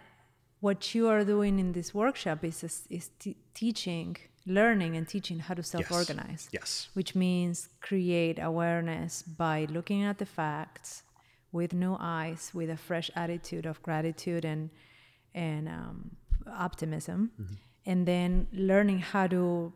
[0.59, 4.17] what you are doing in this workshop is is, is t- teaching,
[4.47, 6.49] learning, and teaching how to self-organize.
[6.53, 6.89] Yes.
[6.95, 11.05] Which means create awareness by looking at the facts
[11.53, 14.71] with new eyes, with a fresh attitude of gratitude and
[15.35, 16.11] and um,
[16.47, 17.55] optimism, mm-hmm.
[17.87, 19.73] and then learning how to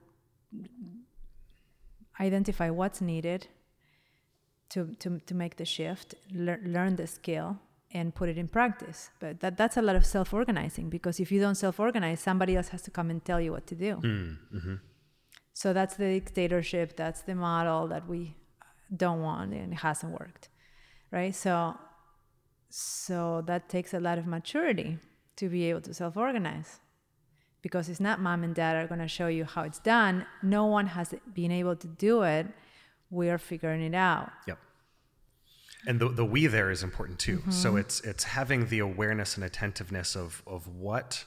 [2.20, 3.48] identify what's needed
[4.70, 7.58] to, to, to make the shift, lear, learn the skill,
[7.92, 9.10] and put it in practice.
[9.20, 12.56] But that, that's a lot of self organizing because if you don't self organize, somebody
[12.56, 13.96] else has to come and tell you what to do.
[13.96, 14.74] Mm, mm-hmm.
[15.52, 18.36] So that's the dictatorship, that's the model that we
[18.94, 20.48] don't want and it hasn't worked.
[21.10, 21.34] Right?
[21.34, 21.76] So
[22.68, 24.98] so that takes a lot of maturity
[25.36, 26.80] to be able to self organize
[27.64, 30.26] because it's not mom and dad are going to show you how it's done.
[30.42, 32.46] No one has been able to do it.
[33.10, 34.30] We're figuring it out.
[34.46, 34.58] Yep.
[35.86, 37.38] And the, the we there is important too.
[37.38, 37.50] Mm-hmm.
[37.50, 41.24] So it's it's having the awareness and attentiveness of of what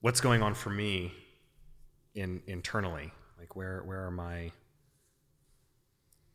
[0.00, 1.12] what's going on for me
[2.14, 3.12] in internally.
[3.38, 4.52] Like where where are my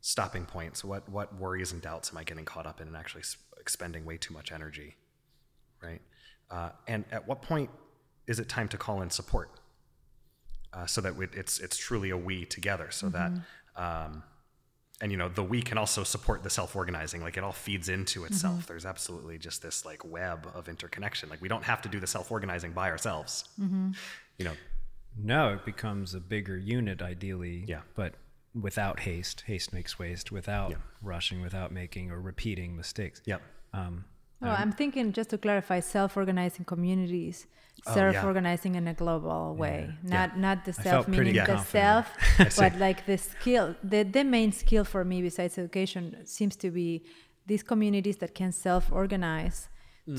[0.02, 0.84] stopping points?
[0.84, 3.24] What what worries and doubts am I getting caught up in and actually
[3.60, 4.96] expending way too much energy,
[5.82, 6.02] right?
[6.52, 7.70] Uh, and at what point
[8.28, 9.50] is it time to call in support?
[10.74, 12.90] Uh, so that it, it's it's truly a we together.
[12.92, 13.32] So that
[13.76, 14.24] um,
[15.02, 18.24] and you know the we can also support the self-organizing like it all feeds into
[18.24, 22.00] itself there's absolutely just this like web of interconnection like we don't have to do
[22.00, 24.54] the self-organizing by ourselves you know
[25.18, 27.64] No, it becomes a bigger unit ideally.
[27.68, 27.82] Yeah.
[27.96, 28.14] But
[28.54, 30.30] without haste, haste makes waste.
[30.32, 30.78] Without Yeah.
[31.02, 33.22] rushing, without making or repeating mistakes.
[33.26, 33.42] yep
[33.74, 34.06] Um,
[34.42, 37.48] Oh, I'm thinking just to clarify, self-organizing communities,
[37.88, 38.12] Oh, yeah.
[38.12, 42.06] self-organizing in a global way, not not the self meaning the self,
[42.58, 43.76] but like the skill.
[43.84, 47.06] The the main skill for me besides education seems to be
[47.46, 49.70] these communities that can self-organize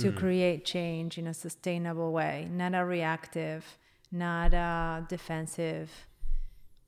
[0.03, 0.17] to Mm.
[0.17, 3.79] create change in a sustainable way, not a reactive,
[4.11, 5.89] not a defensive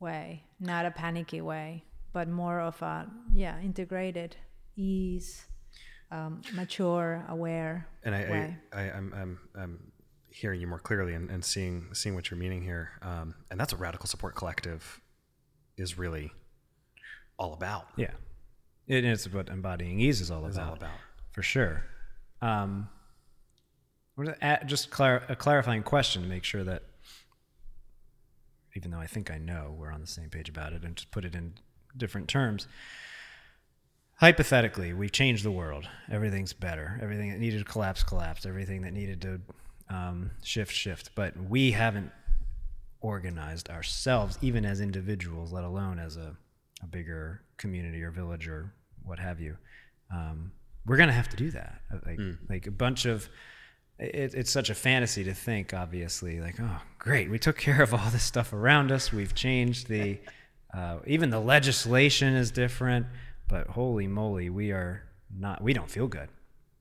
[0.00, 4.36] way, not a panicky way, but more of a yeah integrated
[4.76, 5.46] ease
[6.10, 8.56] um, mature, aware and I, way.
[8.72, 9.92] I, I I'm, I'm I'm
[10.30, 13.72] hearing you more clearly and, and seeing seeing what you're meaning here um, and that's
[13.72, 15.00] what radical support collective
[15.76, 16.30] is really
[17.38, 18.10] all about yeah.
[18.86, 20.68] It is what embodying ease is all is about.
[20.68, 20.90] all about
[21.32, 21.84] For sure.
[22.40, 22.88] Um,
[24.14, 24.66] what is it?
[24.66, 26.84] Just clar- a clarifying question to make sure that,
[28.74, 31.10] even though I think I know we're on the same page about it, and just
[31.10, 31.54] put it in
[31.96, 32.66] different terms.
[34.18, 35.88] Hypothetically, we've changed the world.
[36.10, 36.98] Everything's better.
[37.00, 38.46] Everything that needed to collapse, collapsed.
[38.46, 39.40] Everything that needed to
[39.88, 41.10] um, shift, shift.
[41.14, 42.10] But we haven't
[43.00, 46.36] organized ourselves, even as individuals, let alone as a,
[46.82, 48.72] a bigger community or village or
[49.04, 49.56] what have you.
[50.12, 50.50] Um,
[50.84, 51.80] we're gonna have to do that.
[51.92, 53.28] Uh, Like, like a bunch of.
[54.00, 57.92] It, it's such a fantasy to think, obviously, like, oh, great, we took care of
[57.92, 59.12] all this stuff around us.
[59.12, 60.20] We've changed the,
[60.72, 63.06] uh, even the legislation is different.
[63.48, 65.62] But holy moly, we are not.
[65.62, 66.28] We don't feel good.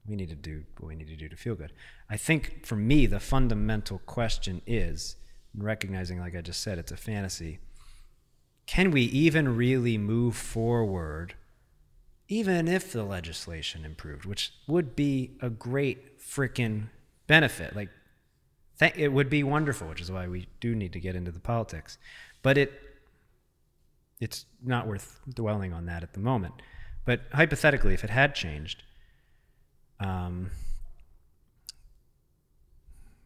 [0.08, 1.74] We need to do what we need to do to feel good.
[2.10, 5.16] I think for me, the fundamental question is
[5.56, 7.60] recognizing, like I just said, it's a fantasy.
[8.66, 11.36] Can we even really move forward,
[12.28, 16.90] even if the legislation improved, which would be a great freaking
[17.28, 17.76] benefit?
[17.76, 17.90] Like,
[18.80, 21.40] th- it would be wonderful, which is why we do need to get into the
[21.40, 21.98] politics.
[22.44, 22.72] But it
[24.20, 26.54] it's not worth dwelling on that at the moment.
[27.06, 28.84] But hypothetically, if it had changed,
[30.00, 30.52] um,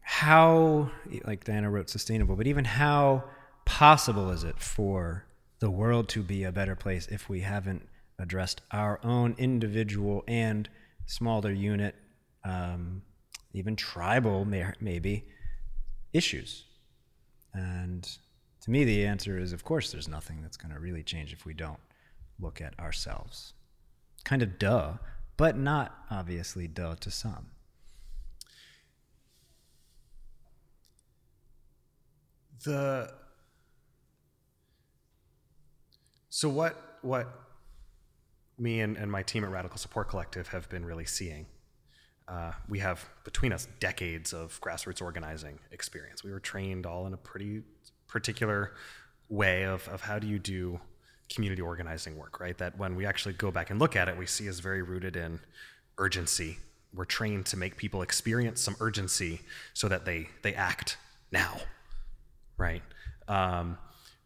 [0.00, 0.90] how,
[1.24, 3.24] like Diana wrote, sustainable, but even how
[3.64, 5.24] possible is it for
[5.58, 7.88] the world to be a better place if we haven't
[8.18, 10.68] addressed our own individual and
[11.06, 11.94] smaller unit,
[12.44, 13.02] um,
[13.52, 15.24] even tribal, may, maybe,
[16.12, 16.64] issues?
[17.54, 18.08] And
[18.62, 21.44] to me, the answer is of course, there's nothing that's going to really change if
[21.44, 21.80] we don't
[22.40, 23.54] look at ourselves.
[24.24, 24.94] Kind of duh,
[25.36, 27.52] but not obviously duh to some.
[32.64, 33.12] the
[36.28, 37.28] so what what
[38.58, 41.46] me and, and my team at radical support collective have been really seeing
[42.28, 47.14] uh, we have between us decades of grassroots organizing experience we were trained all in
[47.14, 47.62] a pretty
[48.12, 48.72] particular
[49.28, 50.78] way of, of how do you do
[51.32, 54.26] community organizing work right that when we actually go back and look at it we
[54.26, 55.40] see is very rooted in
[55.96, 56.58] urgency
[56.94, 59.40] we're trained to make people experience some urgency
[59.72, 60.98] so that they they act
[61.30, 61.58] now
[62.62, 62.82] right?
[63.28, 63.76] Um,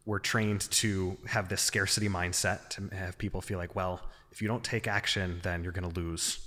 [0.05, 4.47] we're trained to have this scarcity mindset to have people feel like, well, if you
[4.47, 6.39] don't take action, then you're going to lose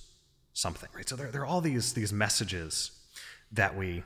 [0.52, 1.08] something, right?
[1.08, 2.92] So there, there are all these these messages
[3.52, 4.04] that we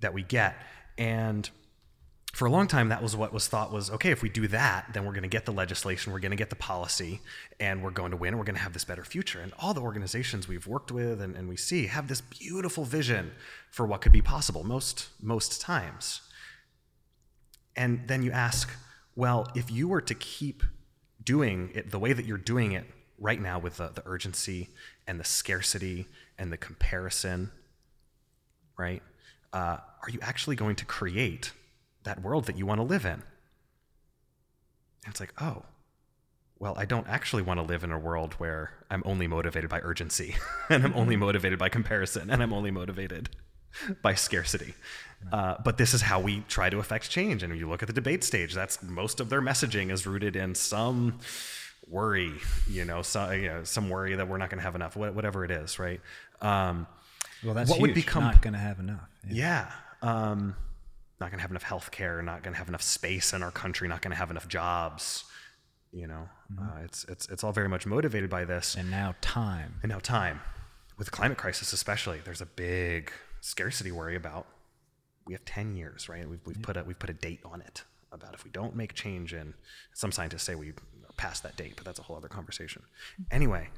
[0.00, 0.54] that we get,
[0.98, 1.48] and
[2.34, 4.86] for a long time, that was what was thought was okay, if we do that,
[4.92, 7.20] then we're going to get the legislation, we're going to get the policy,
[7.60, 9.40] and we're going to win, we're going to have this better future.
[9.40, 13.30] And all the organizations we've worked with and, and we see have this beautiful vision
[13.70, 16.22] for what could be possible most, most times.
[17.76, 18.68] And then you ask,
[19.14, 20.64] well, if you were to keep
[21.22, 22.84] doing it the way that you're doing it
[23.18, 24.70] right now with the, the urgency
[25.06, 27.52] and the scarcity and the comparison,
[28.76, 29.02] right?
[29.52, 31.52] Uh, are you actually going to create
[32.04, 33.22] that world that you want to live in.
[35.04, 35.64] And it's like, oh,
[36.58, 39.80] well, I don't actually want to live in a world where I'm only motivated by
[39.80, 40.36] urgency
[40.70, 43.28] and I'm only motivated by comparison and I'm only motivated
[44.02, 44.74] by scarcity.
[45.32, 47.42] Uh, but this is how we try to affect change.
[47.42, 50.36] And when you look at the debate stage, that's most of their messaging is rooted
[50.36, 51.18] in some
[51.88, 52.32] worry,
[52.68, 55.44] you know, some, you know, some worry that we're not going to have enough, whatever
[55.44, 56.00] it is, right?
[56.40, 56.86] Um,
[57.42, 57.88] well, that's what huge.
[57.88, 59.08] would become not going to have enough.
[59.28, 59.70] Yeah.
[60.02, 60.56] yeah um,
[61.20, 63.50] not going to have enough health care, not going to have enough space in our
[63.50, 65.24] country, not going to have enough jobs.
[65.92, 66.62] You know, mm-hmm.
[66.62, 68.74] uh, it's, it's, it's all very much motivated by this.
[68.74, 69.76] And now time.
[69.82, 70.40] And now time.
[70.98, 74.46] With the climate crisis, especially, there's a big scarcity worry about.
[75.26, 76.28] We have 10 years, right?
[76.28, 76.62] We've, we've, yeah.
[76.64, 79.54] put a, we've put a date on it about if we don't make change in,
[79.92, 80.72] some scientists say we
[81.16, 82.82] passed that date, but that's a whole other conversation.
[83.30, 83.68] Anyway,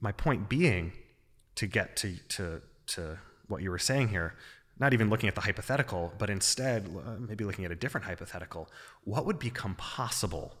[0.00, 0.92] my point being
[1.56, 4.34] to get to, to, to what you were saying here,
[4.80, 8.68] not even looking at the hypothetical, but instead uh, maybe looking at a different hypothetical.
[9.04, 10.54] What would become possible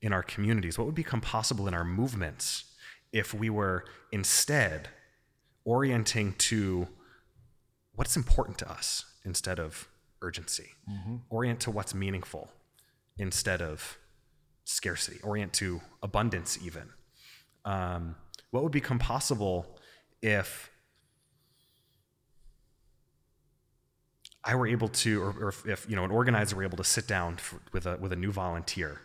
[0.00, 0.78] in our communities?
[0.78, 2.64] What would become possible in our movements
[3.12, 4.88] if we were instead
[5.64, 6.88] orienting to
[7.94, 9.88] what's important to us instead of
[10.22, 10.70] urgency?
[10.90, 11.16] Mm-hmm.
[11.30, 12.50] Orient to what's meaningful
[13.18, 13.98] instead of
[14.64, 16.90] scarcity, orient to abundance, even.
[17.64, 18.16] Um,
[18.50, 19.78] what would become possible
[20.22, 20.70] if
[24.44, 26.84] I were able to, or, or if, if, you know an organizer were able to
[26.84, 29.00] sit down for, with a with a new volunteer,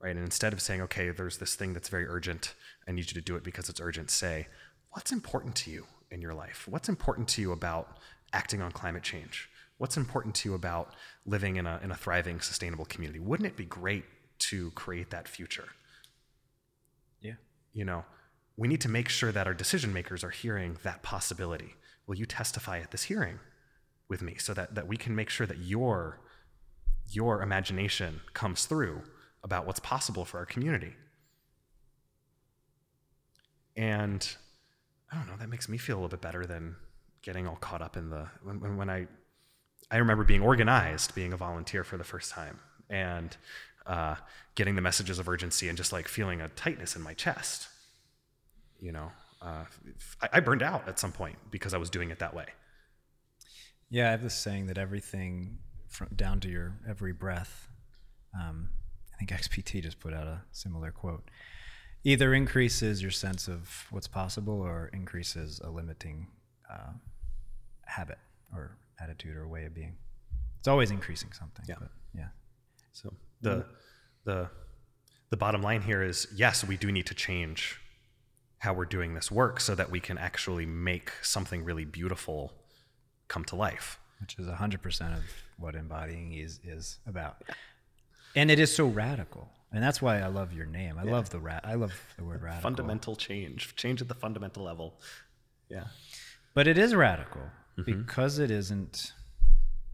[0.00, 2.54] right, and instead of saying, okay, there's this thing that's very urgent,
[2.86, 4.48] I need you to do it because it's urgent, say,
[4.90, 6.66] what's important to you in your life?
[6.68, 7.96] What's important to you about
[8.34, 9.48] acting on climate change?
[9.78, 10.92] What's important to you about
[11.24, 13.20] living in a in a thriving, sustainable community?
[13.20, 14.04] Wouldn't it be great
[14.50, 15.68] to create that future?
[17.20, 17.34] Yeah.
[17.72, 18.04] You know,
[18.56, 21.74] we need to make sure that our decision makers are hearing that possibility.
[22.06, 23.38] Will you testify at this hearing?
[24.08, 26.20] With me so that, that we can make sure that your
[27.10, 29.02] your imagination comes through
[29.42, 30.94] about what's possible for our community.
[33.76, 34.36] And
[35.10, 36.76] I don't know, that makes me feel a little bit better than
[37.22, 39.06] getting all caught up in the when, when, when I
[39.90, 43.36] I remember being organized, being a volunteer for the first time, and
[43.86, 44.16] uh,
[44.54, 47.68] getting the messages of urgency and just like feeling a tightness in my chest.
[48.80, 49.64] You know, uh,
[50.22, 52.46] I, I burned out at some point because I was doing it that way.
[53.92, 55.58] Yeah, I have this saying that everything
[55.90, 57.68] from down to your every breath.
[58.34, 58.70] Um,
[59.12, 61.30] I think XPT just put out a similar quote.
[62.02, 66.26] Either increases your sense of what's possible or increases a limiting
[66.72, 66.92] uh,
[67.84, 68.16] habit
[68.54, 69.94] or attitude or way of being.
[70.58, 71.66] It's always increasing something.
[71.68, 71.74] Yeah.
[71.78, 72.28] But yeah.
[72.92, 73.12] So
[73.42, 73.66] the
[74.24, 74.48] the
[75.28, 77.78] the bottom line here is yes, we do need to change
[78.56, 82.54] how we're doing this work so that we can actually make something really beautiful
[83.28, 83.98] come to life.
[84.20, 85.24] Which is 100% of
[85.58, 87.42] what embodying is, is about.
[88.36, 89.48] And it is so radical.
[89.72, 90.96] And that's why I love your name.
[90.98, 91.10] I yeah.
[91.10, 92.62] love the ra- I love the word radical.
[92.62, 95.00] Fundamental change, change at the fundamental level.
[95.68, 95.84] Yeah.
[96.54, 97.42] But it is radical
[97.78, 98.02] mm-hmm.
[98.02, 99.12] because it isn't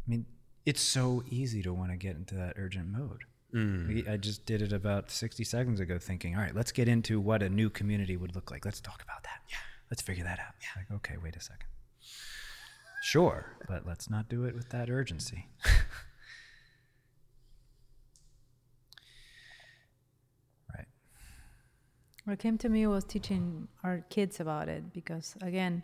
[0.06, 0.26] I mean,
[0.64, 3.24] it's so easy to want to get into that urgent mode.
[3.54, 4.10] Mm.
[4.10, 7.42] I just did it about 60 seconds ago thinking, all right, let's get into what
[7.42, 8.64] a new community would look like.
[8.64, 9.40] Let's talk about that.
[9.48, 9.56] Yeah.
[9.90, 10.54] Let's figure that out.
[10.60, 10.82] Yeah.
[10.82, 11.68] Like, okay, wait a second.
[13.00, 15.46] Sure, but let's not do it with that urgency.
[20.74, 20.86] right.
[22.24, 25.82] What came to me was teaching our kids about it because, again,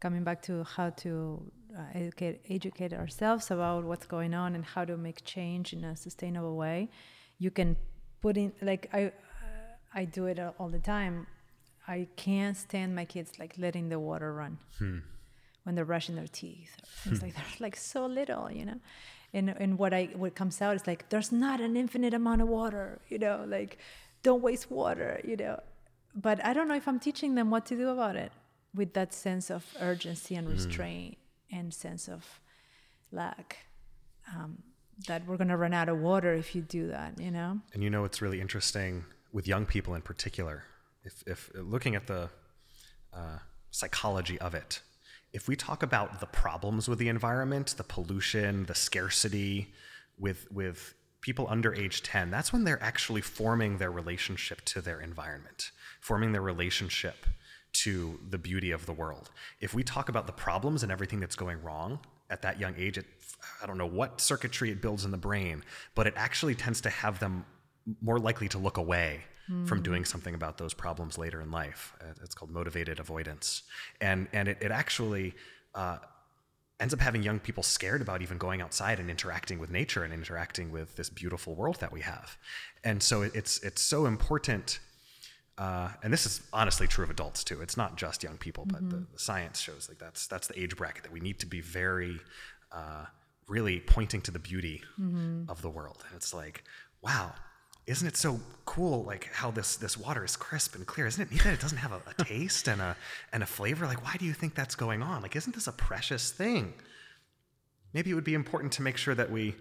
[0.00, 4.84] coming back to how to uh, educate, educate ourselves about what's going on and how
[4.84, 6.90] to make change in a sustainable way,
[7.38, 7.76] you can
[8.20, 9.10] put in like I, uh,
[9.94, 11.28] I do it all the time.
[11.86, 14.58] I can't stand my kids like letting the water run.
[14.78, 14.98] Hmm
[15.64, 17.26] when they're brushing their teeth or things hmm.
[17.26, 17.44] like that.
[17.60, 18.80] Like so little, you know.
[19.34, 22.48] And and what I what comes out is like there's not an infinite amount of
[22.48, 23.78] water, you know, like
[24.22, 25.60] don't waste water, you know.
[26.14, 28.32] But I don't know if I'm teaching them what to do about it
[28.74, 30.52] with that sense of urgency and hmm.
[30.52, 31.58] restraint mm.
[31.58, 32.40] and sense of
[33.10, 33.58] lack.
[34.34, 34.58] Um,
[35.06, 37.60] that we're going to run out of water if you do that, you know?
[37.72, 40.64] And you know, it's really interesting with young people in particular.
[41.04, 42.28] If, if looking at the
[43.12, 43.38] uh,
[43.70, 44.80] psychology of it,
[45.32, 49.72] if we talk about the problems with the environment, the pollution, the scarcity
[50.18, 55.00] with with people under age 10, that's when they're actually forming their relationship to their
[55.00, 55.70] environment,
[56.00, 57.26] forming their relationship
[57.72, 59.30] to the beauty of the world.
[59.60, 62.98] If we talk about the problems and everything that's going wrong at that young age,
[62.98, 63.06] it,
[63.62, 65.62] I don't know what circuitry it builds in the brain,
[65.94, 67.46] but it actually tends to have them
[68.00, 69.22] more likely to look away
[69.66, 71.92] from doing something about those problems later in life.
[72.00, 73.62] Uh, It's called motivated avoidance,
[74.00, 75.34] and and it, it actually
[75.74, 75.98] uh,
[76.80, 80.12] ends up having young people scared about even going outside and interacting with nature and
[80.12, 82.36] interacting with this beautiful world that we have.
[82.84, 84.80] And so it, it's it's so important.
[85.58, 87.60] Uh, and this is honestly true of adults too.
[87.60, 90.76] It's not just young people, but the, the science shows like that's that's the age
[90.76, 92.20] bracket that we need to be very,
[92.72, 93.04] uh,
[93.48, 94.82] really pointing to the beauty
[95.48, 96.04] of the world.
[96.06, 96.64] And it's like,
[97.02, 97.34] wow,
[97.86, 99.02] isn't it so cool?
[99.04, 101.06] Like how this this water is crisp and clear.
[101.06, 102.96] Isn't it neat that it doesn't have a, a taste and a
[103.32, 103.86] and a flavor?
[103.86, 105.22] Like why do you think that's going on?
[105.22, 106.72] Like isn't this a precious thing?
[107.92, 109.54] Maybe it would be important to make sure that we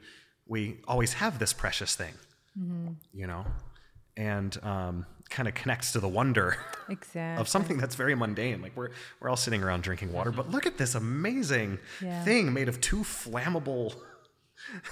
[0.47, 2.13] we always have this precious thing,
[3.13, 3.45] you know,
[4.17, 6.57] and um, kind of connects to the wonder
[6.89, 7.39] Exactly.
[7.41, 8.61] of something that's very mundane.
[8.61, 12.23] Like we're we're all sitting around drinking water, but look at this amazing Yeah.
[12.23, 13.95] thing made of two flammable,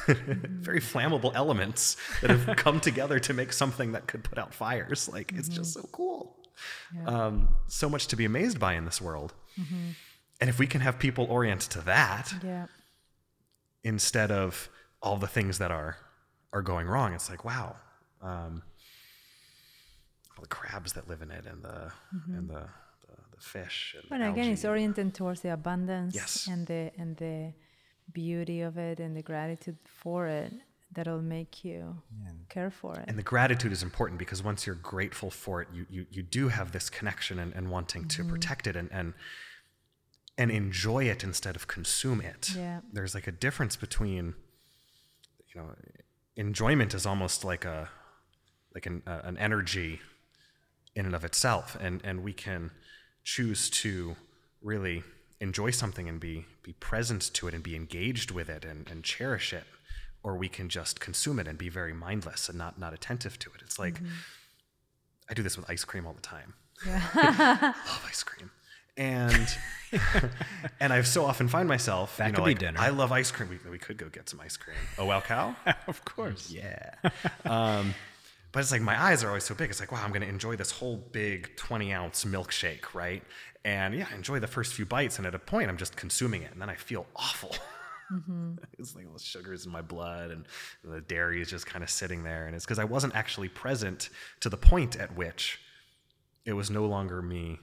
[0.08, 5.10] very flammable elements that have come together to make something that could put out fires.
[5.10, 6.36] Like it's just so cool.
[7.06, 9.34] Um, so much to be amazed by in this world.
[10.42, 12.68] And if we can have people orient to that Yeah.
[13.84, 14.70] instead of
[15.02, 15.98] all the things that are
[16.52, 17.76] are going wrong, it's like wow.
[18.22, 18.64] Um,
[20.38, 21.92] all the crabs that live in it, and the
[22.38, 22.64] and the,
[23.06, 23.96] the the fish.
[23.98, 26.48] And the Well, again, it's oriented towards the abundance Yes.
[26.48, 27.54] and the and the
[28.14, 30.54] beauty of it and the gratitude for it
[30.92, 31.96] that'll make you
[32.50, 33.06] care for it.
[33.08, 36.48] And the gratitude is important because once you're grateful for it, you you, you do
[36.50, 39.14] have this connection and, and wanting to protect it and, and
[40.38, 42.52] and enjoy it instead of consume it.
[42.56, 42.80] Yeah.
[42.94, 44.36] There's like a difference between,
[45.54, 45.76] you know,
[46.38, 47.90] enjoyment is almost like a
[48.74, 50.00] like an uh, an energy
[50.96, 52.72] in and of itself, and and we can
[53.24, 54.16] choose to
[54.62, 55.04] really
[55.42, 59.04] enjoy something and be be present to it and be engaged with it and, and
[59.04, 59.64] cherish it
[60.24, 63.50] or we can just consume it and be very mindless and not not attentive to
[63.56, 64.02] it it's like
[65.30, 66.54] i do this with ice cream all the time
[66.86, 67.04] yeah.
[67.88, 68.52] love ice cream
[68.98, 69.48] and
[70.82, 72.80] and i so often find myself That you know could be dinner.
[72.80, 75.56] i love ice cream we, we could go get some ice cream oh well, cow
[75.88, 76.52] of course.
[76.52, 76.92] yeah.
[77.46, 77.94] Um,
[78.52, 79.70] but it's like my eyes are always so big.
[79.70, 83.22] It's like, wow, I'm going to enjoy this whole big 20 ounce milkshake, right?
[83.66, 85.18] And yeah, I enjoy the first few bites.
[85.18, 86.52] And at a point, I'm just consuming it.
[86.52, 87.56] And then I feel awful.
[88.12, 88.54] Mm-hmm.
[88.80, 90.46] it's like all the sugars in my blood and
[90.84, 92.48] the dairy is just kind of sitting there.
[92.48, 95.60] And it's because I wasn't actually present to the point at which
[96.46, 97.60] it was no longer me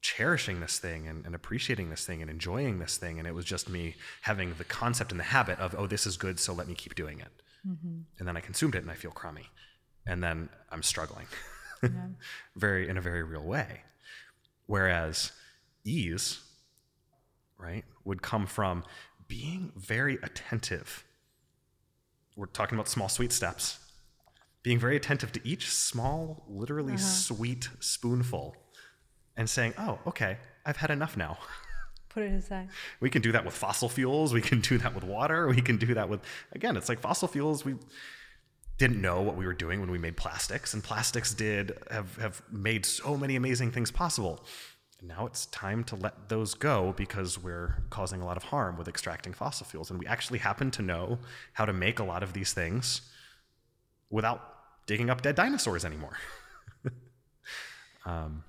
[0.00, 3.18] cherishing this thing and, and appreciating this thing and enjoying this thing.
[3.18, 6.16] And it was just me having the concept and the habit of, oh, this is
[6.16, 7.28] good, so let me keep doing it.
[7.66, 8.00] Mm-hmm.
[8.18, 9.46] And then I consumed it and I feel crummy.
[10.06, 11.26] And then I'm struggling
[12.56, 13.82] very in a very real way.
[14.66, 15.32] Whereas
[15.84, 16.40] ease,
[17.58, 18.84] right, would come from
[19.28, 21.04] being very attentive.
[22.36, 23.78] We're talking about small sweet steps.
[24.62, 27.02] Being very attentive to each small, literally uh-huh.
[27.02, 28.56] sweet spoonful
[29.36, 31.38] and saying, oh, okay, I've had enough now.
[32.08, 32.68] Put it aside.
[33.00, 34.32] We can do that with fossil fuels.
[34.32, 35.48] We can do that with water.
[35.48, 36.20] We can do that with,
[36.52, 37.64] again, it's like fossil fuels.
[37.64, 37.74] We
[38.78, 42.42] didn't know what we were doing when we made plastics, and plastics did have, have
[42.50, 44.44] made so many amazing things possible.
[44.98, 48.76] And now it's time to let those go because we're causing a lot of harm
[48.76, 49.90] with extracting fossil fuels.
[49.90, 51.18] And we actually happen to know
[51.52, 53.02] how to make a lot of these things
[54.10, 54.40] without
[54.86, 56.16] digging up dead dinosaurs anymore.
[58.06, 58.44] Um,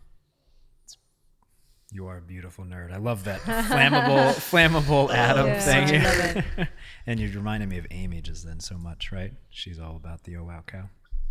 [1.92, 2.92] You are a beautiful nerd.
[2.92, 6.02] I love that flammable, flammable atom Yeah, thing.
[6.02, 6.68] I love it.
[7.06, 9.34] and you reminded me of Amy just then so much, right?
[9.50, 10.90] She's all about the oh wow cow.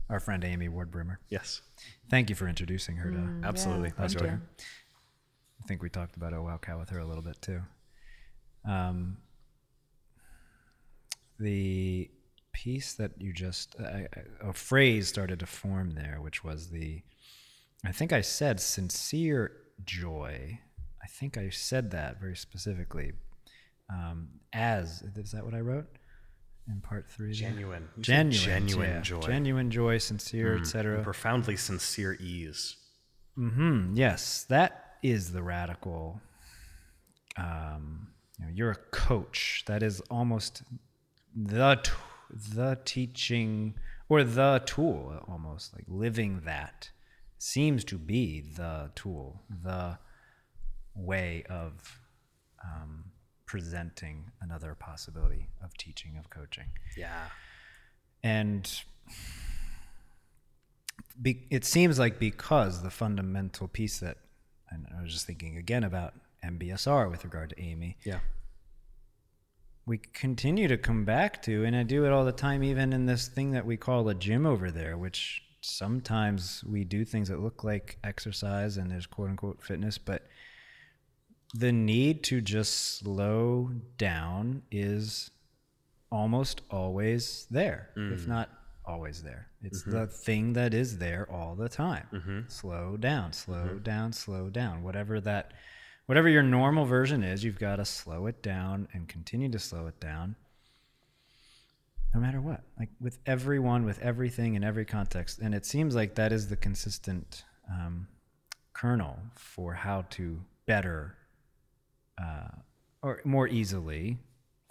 [0.08, 1.18] Our friend Amy Ward Brimmer.
[1.28, 1.62] yes,
[2.10, 3.40] Thank you for introducing her to.
[3.42, 3.90] absolutely.
[3.90, 4.40] Mm, Yeah, thank really- you.
[5.62, 7.60] I think we talked about oh wow cow with her a little bit too.
[8.66, 9.16] Um,
[11.38, 12.10] the
[12.52, 17.02] piece that you just I I- a phrase started to form there, which was the
[17.84, 19.52] I think I said sincere
[19.84, 20.60] joy.
[21.02, 23.12] I think I said that very specifically.
[23.90, 25.86] Um, as is that what I wrote
[26.68, 27.32] in part three?
[27.32, 27.88] Genuine.
[28.00, 29.00] Genuine, genuine yeah.
[29.00, 29.20] joy.
[29.20, 31.02] genuine joy, sincere, etc.
[31.02, 32.76] Profoundly sincere ease.
[33.34, 33.92] Hmm.
[33.94, 36.20] Yes, that is the radical.
[37.36, 38.08] Um,
[38.38, 39.64] you know, you're a coach.
[39.66, 40.62] That is almost
[41.34, 41.90] the t-
[42.54, 43.74] the teaching
[44.08, 45.20] or the tool.
[45.28, 46.90] Almost like living that
[47.38, 49.98] seems to be the tool, the
[50.94, 51.98] way of
[52.64, 53.04] um,
[53.46, 56.66] presenting another possibility of teaching, of coaching.
[56.96, 57.26] Yeah.
[58.22, 58.70] And
[61.20, 64.16] be, it seems like because the fundamental piece that,
[64.70, 66.14] and I was just thinking again about
[66.44, 68.20] MBSR with regard to Amy, Yeah.
[69.86, 73.06] we continue to come back to, and I do it all the time, even in
[73.06, 77.40] this thing that we call a gym over there, which sometimes we do things that
[77.40, 80.26] look like exercise and there's quote unquote fitness, but
[81.54, 85.30] the need to just slow down is
[86.10, 88.28] almost always there, if mm.
[88.28, 88.50] not
[88.84, 89.48] always there.
[89.62, 89.92] It's mm-hmm.
[89.92, 92.06] the thing that is there all the time.
[92.12, 92.40] Mm-hmm.
[92.48, 93.78] Slow down, slow mm-hmm.
[93.78, 94.82] down, slow down.
[94.82, 95.52] Whatever that
[96.06, 99.86] whatever your normal version is, you've got to slow it down and continue to slow
[99.86, 100.36] it down.
[102.14, 102.62] No matter what.
[102.78, 105.40] Like with everyone, with everything in every context.
[105.40, 108.06] And it seems like that is the consistent um,
[108.72, 111.16] kernel for how to better
[112.22, 112.48] uh,
[113.02, 114.18] or more easily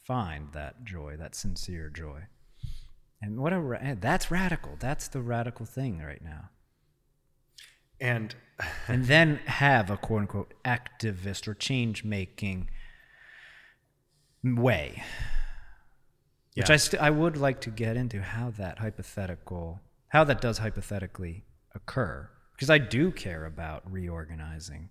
[0.03, 2.21] find that joy, that sincere joy.
[3.21, 4.77] And what a ra- that's radical.
[4.79, 6.49] That's the radical thing right now.
[7.99, 8.35] And
[8.87, 12.69] And then have a quote unquote activist or change making
[14.43, 15.03] way.
[16.55, 16.73] Which Yeah.
[16.73, 21.43] I st- I would like to get into how that hypothetical how that does hypothetically
[21.73, 24.89] occur because I do care about reorganizing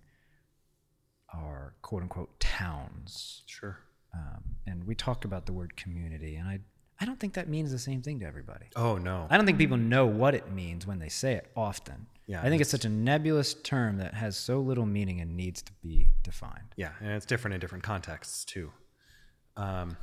[1.33, 3.79] our quote unquote towns sure.
[4.13, 6.59] um, and we talk about the word community and I
[6.99, 8.65] I don't think that means the same thing to everybody.
[8.75, 9.27] Oh no.
[9.29, 12.05] I don't think people know what it means when they say it often.
[12.27, 15.61] Yeah, I think it's such a nebulous term that has so little meaning and needs
[15.63, 16.73] to be defined.
[16.77, 18.71] Yeah, and it's different in different contexts too.
[19.57, 19.97] Um,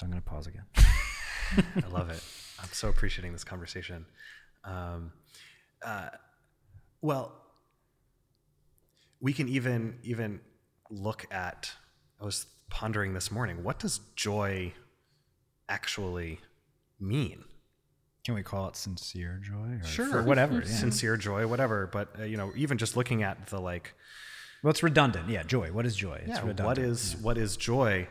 [0.00, 0.64] So I'm going to pause again.
[1.84, 2.24] I love it.
[2.58, 4.06] I'm so appreciating this conversation.
[4.64, 5.12] Um,
[5.84, 6.08] uh,
[7.02, 7.34] well,
[9.20, 10.40] we can even even
[10.90, 11.70] look at.
[12.18, 13.62] I was pondering this morning.
[13.62, 14.72] What does joy
[15.68, 16.40] actually
[16.98, 17.44] mean?
[18.24, 19.80] Can we call it sincere joy?
[19.82, 20.60] Or Sure, Or whatever.
[20.60, 20.64] Yeah.
[20.64, 21.86] sincere joy, whatever.
[21.86, 23.92] But uh, you know, even just looking at the like,
[24.62, 25.28] Well, it's redundant.
[25.28, 25.72] Yeah, joy.
[25.72, 26.22] What is joy?
[26.24, 26.64] It's yeah, redundant.
[26.66, 28.08] what is what is joy?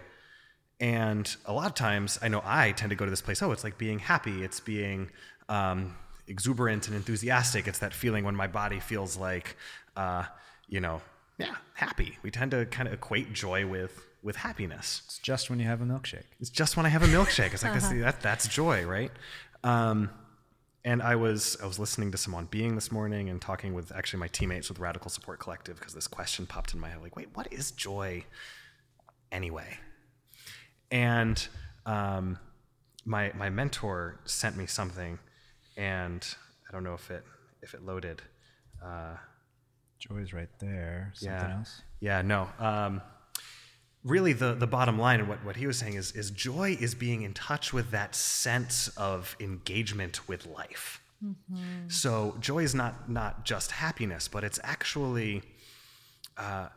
[0.80, 3.42] And a lot of times, I know I tend to go to this place.
[3.42, 4.44] Oh, it's like being happy.
[4.44, 5.10] It's being
[5.50, 5.96] um,
[6.28, 7.68] exuberant and enthusiastic.
[7.68, 9.58] It's that feeling when my body feels like,
[9.98, 10.24] uh,
[10.68, 11.02] you know,
[11.38, 12.18] yeah, happy.
[12.22, 15.02] We tend to kind of equate joy with with happiness.
[15.06, 16.26] It's just when you have a milkshake.
[16.40, 17.54] It's just when I have a milkshake.
[17.54, 19.12] It's like I see that that's joy, right?
[19.64, 20.10] Um,
[20.86, 23.92] and I was I was listening to some on being this morning and talking with
[23.94, 27.16] actually my teammates with Radical Support Collective because this question popped in my head like,
[27.16, 28.24] wait, what is joy
[29.32, 29.78] anyway?
[30.92, 31.48] And
[31.86, 32.40] um,
[33.06, 35.20] my my mentor sent me something,
[35.78, 36.26] and
[36.68, 37.24] I don't know if it
[37.62, 38.22] if it loaded.
[38.84, 39.16] Uh,
[40.00, 41.12] Joy's right there.
[41.14, 41.58] Something yeah.
[41.58, 41.82] else?
[42.00, 42.50] Yeah, no.
[42.58, 43.02] Um,
[44.04, 46.96] really, the, the bottom line and what, what he was saying is, is joy is
[46.96, 51.02] being in touch with that sense of engagement with life.
[51.90, 55.42] So joy is not, not just happiness, but it's actually
[56.38, 56.70] uh,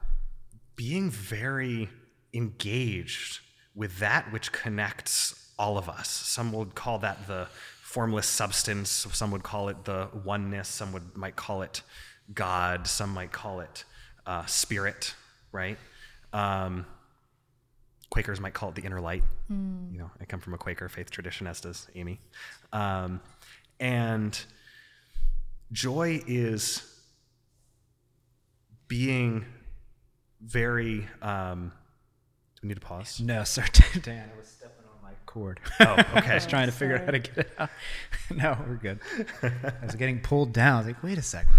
[0.74, 1.88] being very
[2.34, 3.38] engaged
[3.74, 6.08] with that which connects all of us.
[6.08, 7.46] Some would call that the
[7.82, 8.90] formless substance.
[9.12, 10.68] Some would call it the oneness.
[10.68, 11.82] Some would might call it
[12.32, 12.86] God.
[12.86, 13.84] Some might call it
[14.26, 15.14] uh, spirit.
[15.52, 15.78] Right?
[16.32, 16.86] Um,
[18.10, 19.24] Quakers might call it the inner light.
[19.92, 22.20] You know, I come from a Quaker faith tradition, as does Amy.
[22.72, 23.20] Um,
[23.80, 24.38] and
[25.72, 26.82] joy is
[28.88, 29.46] being
[30.42, 31.06] very.
[31.22, 31.72] Um,
[32.62, 33.20] we need to pause?
[33.20, 33.64] No, sir.
[34.02, 35.60] Dan, I was stepping on my cord.
[35.80, 36.30] Oh, okay.
[36.30, 37.70] I was trying to figure out how to get it out.
[38.34, 39.00] no, we're good.
[39.42, 40.74] I was getting pulled down.
[40.74, 41.54] I was like, wait a second.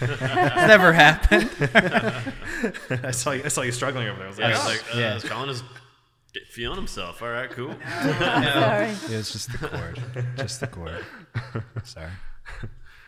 [0.00, 1.50] It's never happened.
[3.04, 3.42] I saw you.
[3.44, 4.26] I saw you struggling over there.
[4.26, 4.68] I was Yeah, like, it's oh.
[4.68, 5.18] like uh, Yeah.
[5.20, 5.62] Colin is
[6.50, 7.22] feeling himself.
[7.22, 7.74] All right, cool.
[8.02, 8.90] Sorry.
[8.90, 10.02] It was just the cord.
[10.36, 11.04] Just the cord.
[11.84, 12.10] Sorry.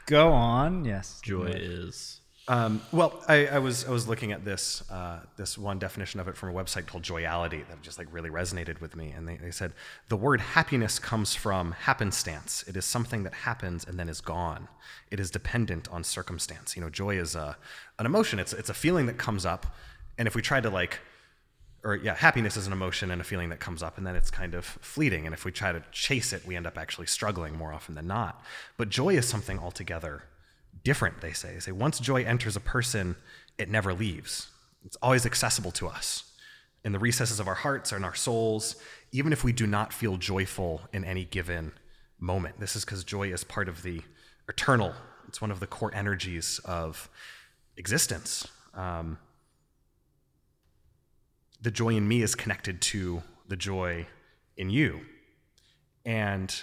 [0.06, 0.84] Go on.
[0.84, 1.20] Yes.
[1.22, 5.80] Joy is Um, well, I, I was I was looking at this uh, this one
[5.80, 9.10] definition of it from a website called Joyality that just like really resonated with me,
[9.10, 9.72] and they, they said
[10.08, 12.62] the word happiness comes from happenstance.
[12.68, 14.68] It is something that happens and then is gone.
[15.10, 16.76] It is dependent on circumstance.
[16.76, 17.56] You know, joy is a
[17.98, 18.38] an emotion.
[18.38, 19.66] It's it's a feeling that comes up,
[20.16, 21.00] and if we try to like
[21.82, 24.30] or yeah, happiness is an emotion and a feeling that comes up, and then it's
[24.30, 25.26] kind of fleeting.
[25.26, 28.06] And if we try to chase it, we end up actually struggling more often than
[28.06, 28.40] not.
[28.76, 30.22] But joy is something altogether
[30.86, 31.52] different, they say.
[31.52, 33.16] They say once joy enters a person,
[33.58, 34.50] it never leaves.
[34.84, 36.30] It's always accessible to us
[36.84, 38.76] in the recesses of our hearts and our souls,
[39.10, 41.72] even if we do not feel joyful in any given
[42.20, 42.60] moment.
[42.60, 44.00] This is because joy is part of the
[44.48, 44.94] eternal,
[45.26, 47.10] it's one of the core energies of
[47.76, 48.46] existence.
[48.72, 49.18] Um,
[51.60, 54.06] the joy in me is connected to the joy
[54.56, 55.00] in you.
[56.04, 56.62] And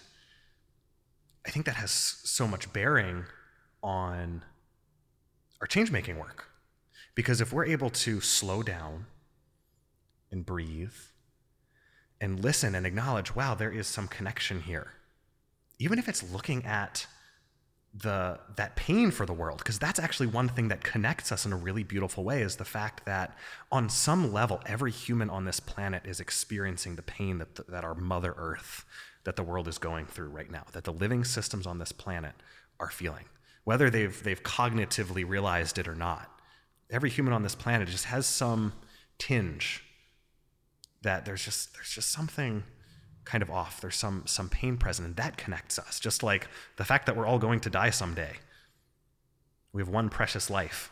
[1.45, 3.25] I think that has so much bearing
[3.83, 4.43] on
[5.61, 6.47] our change making work.
[7.15, 9.05] Because if we're able to slow down
[10.31, 10.93] and breathe
[12.19, 14.93] and listen and acknowledge, wow, there is some connection here,
[15.77, 17.05] even if it's looking at
[17.93, 21.53] the that pain for the world because that's actually one thing that connects us in
[21.53, 23.37] a really beautiful way is the fact that
[23.71, 27.93] on some level every human on this planet is experiencing the pain that that our
[27.93, 28.83] mother earth
[29.25, 32.33] that the world is going through right now that the living systems on this planet
[32.79, 33.25] are feeling
[33.63, 36.29] whether they've they've cognitively realized it or not
[36.89, 38.73] every human on this planet just has some
[39.17, 39.83] tinge
[41.01, 42.63] that there's just there's just something
[43.25, 43.81] kind of off.
[43.81, 45.99] There's some some pain present, and that connects us.
[45.99, 46.47] Just like
[46.77, 48.33] the fact that we're all going to die someday.
[49.71, 50.91] We have one precious life,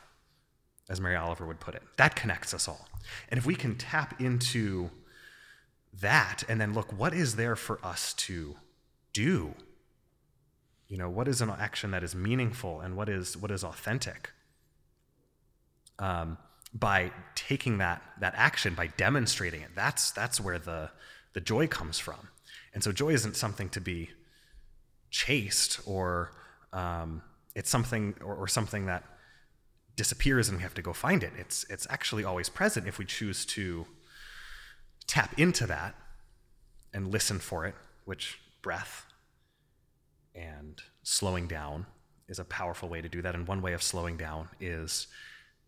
[0.90, 1.84] as Mary Oliver would put it.
[1.98, 2.88] That connects us all.
[3.30, 4.90] And if we can tap into
[6.00, 8.56] that and then look, what is there for us to
[9.14, 9.54] do?
[10.92, 14.34] You know, what is an action that is meaningful and what is what is authentic?
[16.00, 16.38] Um,
[16.74, 20.90] by taking that that action, by demonstrating it, that's that's where the
[21.32, 22.28] the joy comes from.
[22.74, 24.10] And so joy isn't something to be
[25.12, 26.34] chased or
[26.74, 27.22] um,
[27.56, 29.06] it's something or, or something that
[29.96, 31.32] disappears and we have to go find it.
[31.38, 33.88] It's it's actually always present if we choose to
[35.08, 35.96] tap into that
[36.94, 39.06] and listen for it, which breath
[40.36, 41.86] and slowing down
[42.28, 43.36] is a powerful way to do that.
[43.36, 45.08] And one way of slowing down is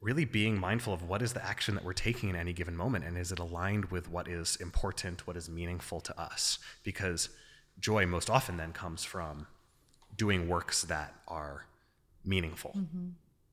[0.01, 3.05] really being mindful of what is the action that we're taking in any given moment
[3.05, 6.59] and is it aligned with what is important, what is meaningful to us?
[6.83, 7.29] Because
[7.79, 9.47] joy most often then comes from
[10.15, 11.65] doing works that are
[12.25, 13.09] meaningful mm-hmm.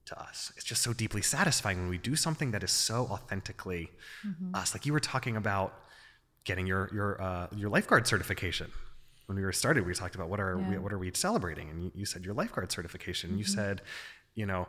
[0.07, 0.53] to us.
[0.57, 3.91] It's just so deeply satisfying when we do something that is so authentically
[4.27, 4.55] mm-hmm.
[4.55, 4.75] us.
[4.75, 5.75] Like you were talking about
[6.45, 8.71] getting your your uh, your lifeguard certification.
[9.31, 10.71] When we were started, we talked about what are yeah.
[10.71, 13.31] we, what are we celebrating, and you, you said your lifeguard certification.
[13.31, 13.39] Mm-hmm.
[13.39, 13.81] You said,
[14.35, 14.67] you know,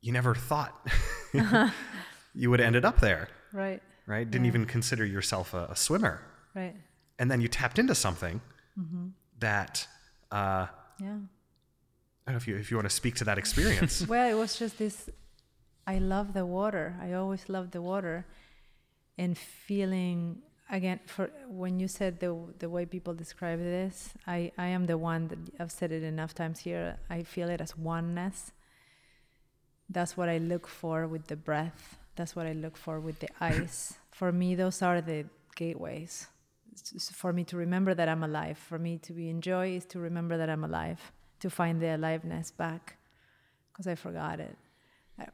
[0.00, 0.74] you never thought
[1.32, 1.70] uh-huh.
[2.34, 3.28] you would have ended up there.
[3.52, 3.80] Right.
[4.04, 4.28] Right.
[4.28, 4.48] Didn't yeah.
[4.48, 6.20] even consider yourself a, a, swimmer.
[6.56, 6.74] Right.
[7.20, 8.40] And then you tapped into something
[8.76, 9.10] mm-hmm.
[9.38, 9.86] that.
[10.32, 10.66] Uh,
[10.98, 11.06] yeah.
[11.06, 14.04] I don't know if you if you want to speak to that experience.
[14.08, 15.08] well, it was just this.
[15.86, 16.96] I love the water.
[17.00, 18.26] I always loved the water,
[19.16, 24.66] and feeling again for when you said the the way people describe this, I I
[24.66, 26.98] am the one that I've said it enough times here.
[27.10, 28.52] I feel it as oneness
[29.90, 31.96] that's what I look for with the breath.
[32.16, 33.94] That's what I look for with the eyes.
[34.10, 35.24] for me, those are the
[35.56, 36.26] gateways.
[37.12, 39.98] For me to remember that I'm alive, for me to be in joy is to
[39.98, 42.96] remember that I'm alive, to find the aliveness back,
[43.72, 44.56] because I forgot it.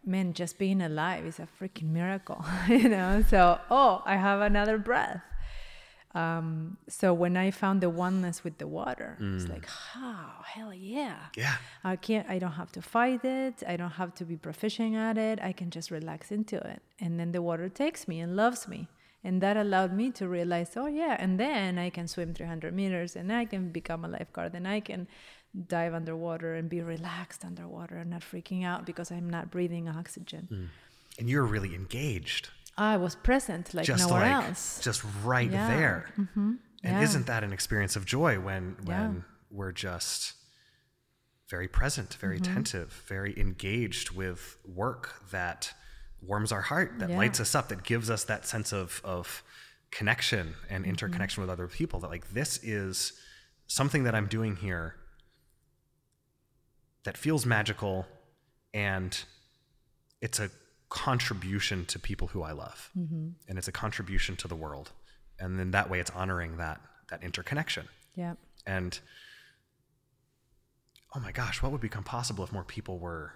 [0.05, 3.22] Man, just being alive is a freaking miracle, you know.
[3.28, 5.22] So, oh, I have another breath.
[6.14, 9.35] Um, so when I found the oneness with the water, mm.
[9.35, 9.66] it's like,
[9.97, 11.16] oh, hell yeah.
[11.37, 11.57] Yeah.
[11.82, 13.64] I can't, I don't have to fight it.
[13.66, 15.41] I don't have to be proficient at it.
[15.43, 16.82] I can just relax into it.
[17.01, 18.89] And then the water takes me and loves me.
[19.24, 21.16] And that allowed me to realize, oh, yeah.
[21.18, 24.80] And then I can swim 300 meters and I can become a lifeguard and I
[24.80, 25.09] can
[25.69, 30.49] dive underwater and be relaxed underwater and not freaking out because I'm not breathing oxygen.
[30.51, 30.69] Mm.
[31.19, 32.49] And you're really engaged.
[32.77, 34.81] I was present like just nowhere like, else.
[34.83, 35.77] Just right yeah.
[35.77, 36.07] there.
[36.19, 36.55] Mm-hmm.
[36.83, 37.03] And yeah.
[37.03, 39.21] isn't that an experience of joy when when yeah.
[39.51, 40.35] we're just
[41.49, 42.51] very present, very mm-hmm.
[42.51, 45.73] attentive, very engaged with work that
[46.21, 49.45] warms our heart, that lights us up, that gives us that sense of of
[49.93, 50.91] connection and mm-hmm.
[50.91, 53.13] interconnection with other people that like this is
[53.69, 54.97] something that I'm doing here
[57.05, 58.07] that feels magical
[58.73, 59.25] and
[60.21, 60.51] it's a
[60.89, 63.29] contribution to people who I love, mm-hmm.
[63.49, 64.93] and it's a contribution to the world,
[65.39, 66.81] and then that way it's honoring that
[67.11, 67.89] that interconnection.
[68.15, 68.35] Yeah.
[68.67, 68.99] And
[71.15, 73.33] oh my gosh, what would become possible if more people were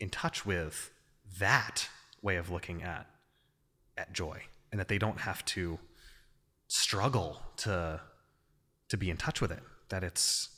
[0.00, 0.90] in touch with
[1.38, 1.88] that
[2.20, 3.06] way of looking at
[3.96, 5.78] at joy, and that they don't have to
[6.68, 8.00] struggle to
[8.88, 9.62] to be in touch with it.
[9.90, 10.48] That it's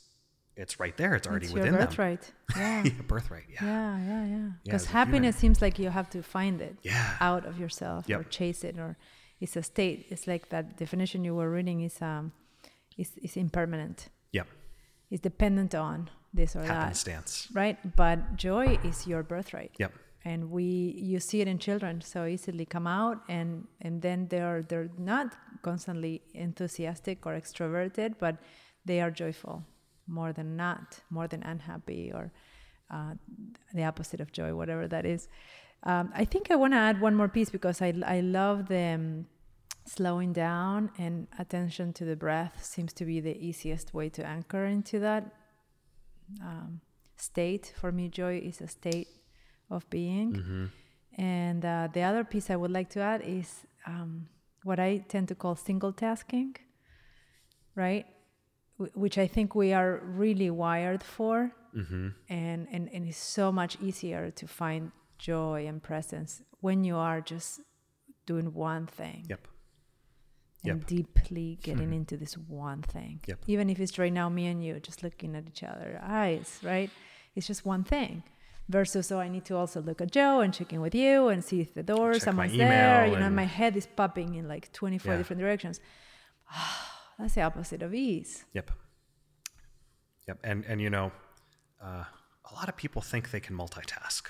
[0.55, 1.15] it's right there.
[1.15, 2.21] It's already it's within your birthright.
[2.21, 2.31] them.
[2.57, 2.83] Yeah.
[2.85, 3.43] yeah, birthright.
[3.49, 3.65] Yeah.
[3.65, 4.49] Yeah, yeah, yeah.
[4.63, 7.17] Because yeah, happiness seems like you have to find it yeah.
[7.19, 8.19] out of yourself yep.
[8.19, 8.97] or chase it, or
[9.41, 10.07] it's a state.
[10.09, 12.31] It's like that definition you were reading is um,
[12.97, 14.07] is is impermanent.
[14.31, 14.47] Yep.
[15.11, 17.47] It's dependent on this or Happenstance.
[17.51, 17.59] that.
[17.59, 17.95] Right.
[17.95, 19.71] But joy is your birthright.
[19.77, 19.93] Yep.
[20.23, 24.63] And we you see it in children so easily come out and and then they're
[24.63, 28.37] they're not constantly enthusiastic or extroverted, but
[28.85, 29.63] they are joyful
[30.07, 32.31] more than not, more than unhappy or
[32.91, 33.13] uh,
[33.73, 35.27] the opposite of joy, whatever that is.
[35.83, 38.93] Um, I think I want to add one more piece because I, I love the
[38.95, 39.25] um,
[39.85, 44.65] slowing down and attention to the breath seems to be the easiest way to anchor
[44.65, 45.31] into that
[46.41, 46.81] um,
[47.17, 47.73] state.
[47.77, 49.07] For me, joy is a state
[49.69, 50.33] of being.
[51.17, 54.27] And uh, the other piece I would like to add is um,
[54.63, 56.55] what I tend to call single tasking,
[57.75, 58.05] right?
[58.77, 61.51] Wh- Which I think we are really wired for.
[61.75, 62.07] Mm-hmm.
[62.29, 67.19] And, and, and it's so much easier to find joy and presence when you are
[67.21, 67.61] just
[68.25, 69.47] doing one thing Yep.
[70.63, 70.87] and Yep.
[70.87, 73.19] deeply getting into this one thing.
[73.27, 73.39] Yep.
[73.47, 76.89] Even if it's right now me and you just looking at each other eyes, right?
[77.35, 78.23] It's just one thing.
[78.67, 81.43] Versus, oh, I need to also look at Joe and check in with you and
[81.43, 83.05] see if the door, Check someone's there.
[83.05, 85.17] You know, and- my head is popping in like 24 Yeah.
[85.19, 85.79] different directions.
[87.19, 88.43] That's the opposite of ease.
[88.53, 88.71] Yep.
[90.27, 90.39] Yep.
[90.43, 91.11] And and you know,
[91.83, 92.03] uh,
[92.49, 94.23] a lot of people think they can multitask,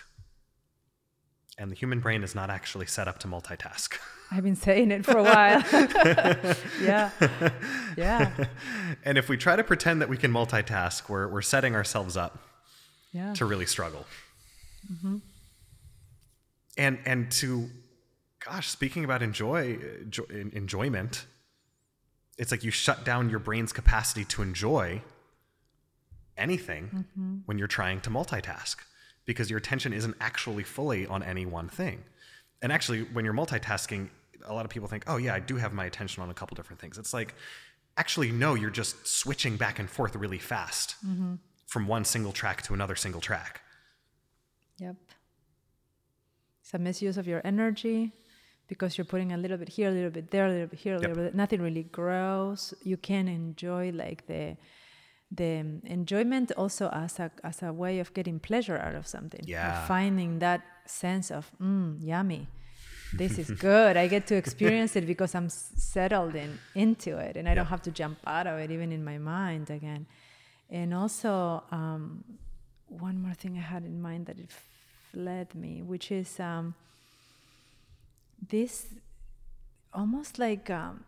[1.58, 3.98] and the human brain is not actually set up to multitask.
[4.32, 5.64] I've been saying it for a while.
[6.82, 7.12] yeah.
[7.96, 8.46] Yeah.
[9.06, 12.40] and if we try to pretend that we can multitask, we're we're setting ourselves up
[13.14, 13.34] Yeah.
[13.36, 14.06] to really struggle.
[14.92, 15.22] Mhm.
[16.78, 17.70] And and to,
[18.44, 20.24] gosh, speaking about enjoy, enjoy
[20.54, 21.26] enjoyment,
[22.38, 25.02] it's like you shut down your brain's capacity to enjoy
[26.38, 27.38] anything mm-hmm.
[27.46, 28.78] when you're trying to multitask
[29.26, 32.04] because your attention isn't actually fully on any one thing.
[32.62, 34.10] And actually, when you're multitasking,
[34.46, 36.56] a lot of people think, "Oh yeah, I do have my attention on a couple
[36.56, 37.36] different things." It's like,
[37.98, 41.36] actually, no, you're just switching back and forth really fast mm-hmm.
[41.68, 43.62] from one single track to another single track.
[44.78, 44.96] Yep.
[46.62, 48.12] It's a misuse of your energy
[48.68, 50.96] because you're putting a little bit here, a little bit there, a little bit here,
[50.96, 51.36] a little bit.
[51.36, 52.74] Nothing really grows.
[52.84, 54.58] You can enjoy like the
[55.32, 59.42] the enjoyment also as a as a way of getting pleasure out of something.
[59.46, 59.86] Yeah.
[59.88, 62.48] finding that sense of mm, yummy.
[63.14, 63.98] This is good.
[63.98, 67.82] I get to experience it because I'm settled in into it, and I don't have
[67.84, 70.06] to jump out of it, even in my mind again.
[70.70, 72.24] And also, um,
[72.88, 74.50] one more thing I had in mind that it
[75.12, 76.74] fled me, which is um,
[78.50, 78.88] this
[79.94, 81.04] almost like um,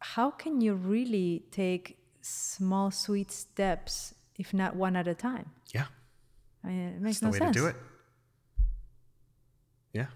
[0.00, 5.50] how can you really take small, sweet steps, if not one at a time?
[5.74, 5.86] Yeah,
[6.64, 7.56] I mean, it makes that's the no way sense.
[7.56, 7.76] to do it.
[9.92, 10.06] Yeah,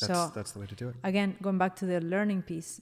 [0.00, 0.96] that's So- that's the way to do it.
[1.02, 2.80] again going back to the learning piece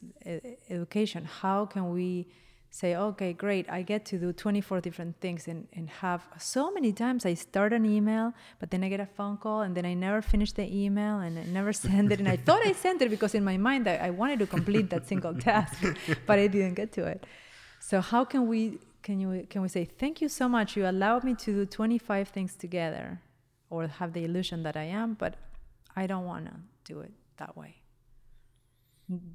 [0.68, 2.26] education how can we
[2.74, 6.92] say okay great i get to do 24 different things and, and have so many
[6.92, 9.94] times i start an email but then i get a phone call and then i
[9.94, 12.18] never finish the email and i never send it.
[12.18, 14.90] And i thought i sent it because in my mind i, I wanted to complete
[14.90, 15.84] that single task
[16.26, 17.24] but i didn't get to it.
[17.78, 21.22] So how can we can you can we say thank you so much you allowed
[21.22, 23.20] me to do 25 things together
[23.70, 25.36] or have the illusion that i am but
[25.94, 26.54] i don't want to
[26.92, 27.76] do it that way.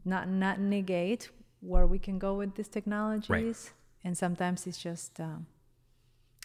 [0.04, 1.30] Not not negate
[1.62, 3.72] where we can go with these technologies.
[4.04, 5.46] And sometimes it's just um,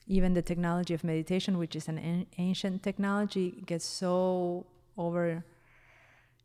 [0.06, 4.66] even the technology of meditation which is an an- ancient technology gets so
[4.98, 5.44] over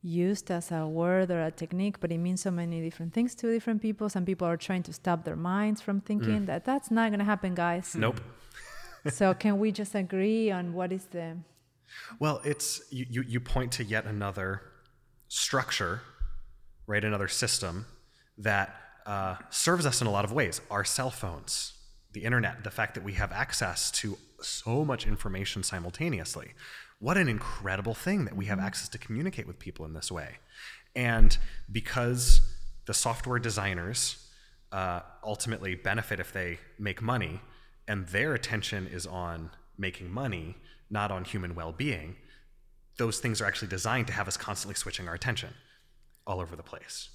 [0.02, 3.52] used as a word or a technique but it means so many different things to
[3.52, 4.08] different people.
[4.08, 7.26] Some people are trying to stop their minds from thinking that that's not going to
[7.26, 7.96] happen guys.
[7.96, 8.22] Nope.
[9.10, 11.38] so can we just agree on what is the
[12.20, 14.62] Well, it's you, you, you point to yet another
[15.28, 16.02] structure,
[16.88, 17.04] right?
[17.04, 17.86] Another system
[18.40, 18.76] that
[19.06, 20.62] uh, serves us in a lot of ways.
[20.72, 21.74] Our cell phones,
[22.14, 26.54] the internet, the fact that we have access to so much information simultaneously.
[27.00, 30.38] What an incredible thing that we have access to communicate with people in this way.
[30.96, 31.38] And
[31.72, 32.42] because
[32.86, 34.28] the software designers
[34.72, 37.42] uh, ultimately benefit if they make money,
[37.88, 40.56] and their attention is on making money,
[40.90, 42.16] not on human well being,
[42.98, 45.50] those things are actually designed to have us constantly switching our attention
[46.28, 47.10] all over the place.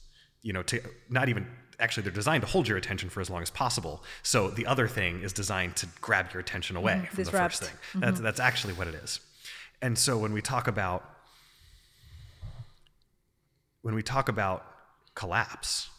[0.44, 1.48] You know, to not even
[1.80, 4.04] actually, they're designed to hold your attention for as long as possible.
[4.22, 7.64] So the other thing is designed to grab your attention away Mhm, from the first
[7.64, 7.76] thing.
[8.00, 9.18] That's, that's actually what it is.
[9.82, 11.10] And so when we talk about
[13.82, 14.64] when we talk about
[15.14, 15.90] collapse,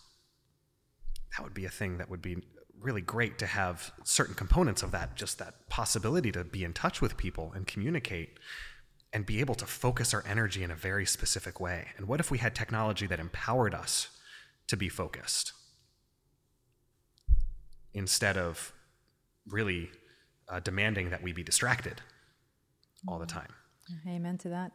[1.38, 2.38] that would be a thing that would be
[2.80, 7.02] really great to have certain components of that, just that possibility to be in touch
[7.02, 8.40] with people and communicate
[9.14, 11.90] and be able to focus our energy in a very specific way.
[11.98, 14.10] And what if we had technology that empowered us
[14.68, 15.54] to be focused
[17.94, 18.74] instead of
[19.48, 19.90] really
[20.50, 22.02] uh, demanding that we be distracted
[23.08, 23.54] all the time?
[24.08, 24.72] amen to that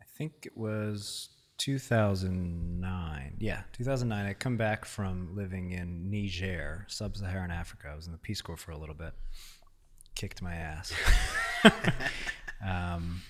[0.00, 1.30] I think it was
[1.62, 3.36] 2009.
[3.38, 4.26] Yeah, 2009.
[4.26, 7.88] I come back from living in Niger, sub-Saharan Africa.
[7.92, 9.12] I was in the Peace Corps for a little bit.
[10.16, 10.92] Kicked my ass.
[12.66, 13.22] um,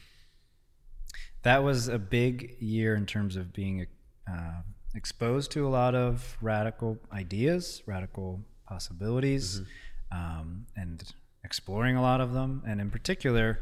[1.42, 4.62] that was a big year in terms of being a uh,
[4.94, 9.62] exposed to a lot of radical ideas, radical possibilities,
[10.10, 11.02] um, and
[11.44, 12.62] exploring a lot of them.
[12.66, 13.60] And in particular,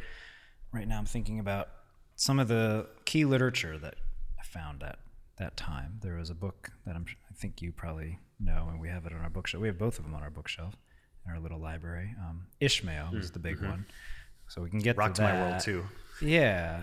[0.72, 1.68] right now I'm thinking about
[2.16, 3.94] some of the key literature that
[4.38, 4.98] I found at
[5.38, 5.98] that time.
[6.02, 9.12] There was a book that I'm, I think you probably know, and we have it
[9.12, 9.60] on our bookshelf.
[9.60, 10.74] We have both of them on our bookshelf
[11.26, 12.14] in our little library.
[12.20, 13.86] Um, Ishmael is the big one.
[14.48, 15.84] So we can get Rocked to my world too.
[16.20, 16.82] Yeah,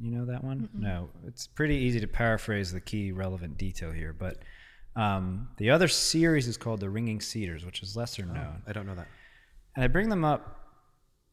[0.00, 0.68] you know that one?
[0.72, 4.12] No, it's pretty easy to paraphrase the key relevant detail here.
[4.12, 4.38] But
[4.96, 8.62] um, the other series is called The Ringing Cedars, which is lesser known.
[8.66, 9.08] I don't know that.
[9.76, 10.56] And I bring them up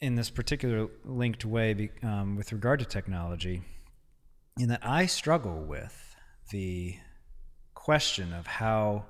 [0.01, 3.62] in this particular linked way um, with regard to technology,
[4.60, 6.16] in that I struggle with
[6.51, 6.95] the
[7.74, 9.06] question of how,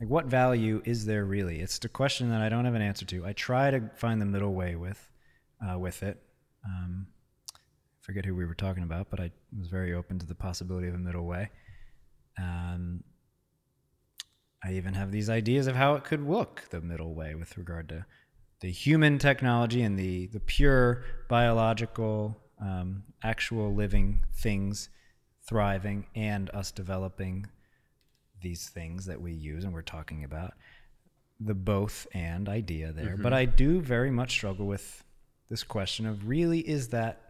[0.00, 1.60] like, what value is there really?
[1.60, 3.26] It's the question that I don't have an answer to.
[3.26, 5.10] I try to find the middle way with,
[5.66, 6.22] uh, with it.
[6.64, 7.06] Um,
[8.08, 10.94] forget who we were talking about, but I was very open to the possibility of
[10.94, 11.50] a middle way.
[12.38, 13.04] Um,
[14.64, 17.90] I even have these ideas of how it could look the middle way with regard
[17.90, 18.06] to
[18.60, 24.88] the human technology and the, the pure biological, um, actual living things
[25.46, 27.44] thriving, and us developing
[28.40, 30.54] these things that we use and we're talking about.
[31.40, 33.18] The both and idea there.
[33.18, 35.04] But I do very much struggle with
[35.50, 37.27] this question of really is that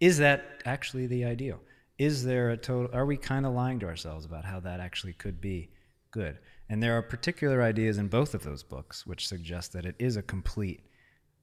[0.00, 1.60] is that actually the ideal?
[1.98, 5.12] Is there a total are we kind of lying to ourselves about how that actually
[5.12, 5.70] could be
[6.10, 6.38] good?
[6.68, 10.16] And there are particular ideas in both of those books which suggest that it is
[10.16, 10.84] a complete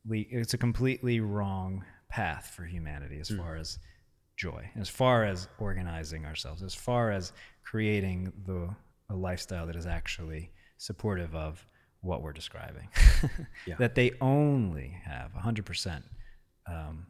[0.10, 3.78] it's a completely wrong path for humanity as far as
[4.38, 7.34] joy, as far as organizing ourselves, as far as
[7.64, 8.70] creating the
[9.10, 11.66] a lifestyle that is actually supportive of
[12.02, 12.90] what we're describing.
[13.80, 16.04] that they only have 100%
[16.70, 17.08] um,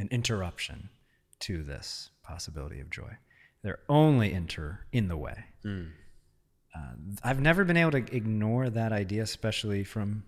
[0.00, 0.88] an interruption
[1.40, 3.12] to this possibility of joy.
[3.62, 5.44] They're only inter in the way.
[6.74, 6.92] Uh,
[7.22, 10.24] I've never been able to ignore that idea, especially from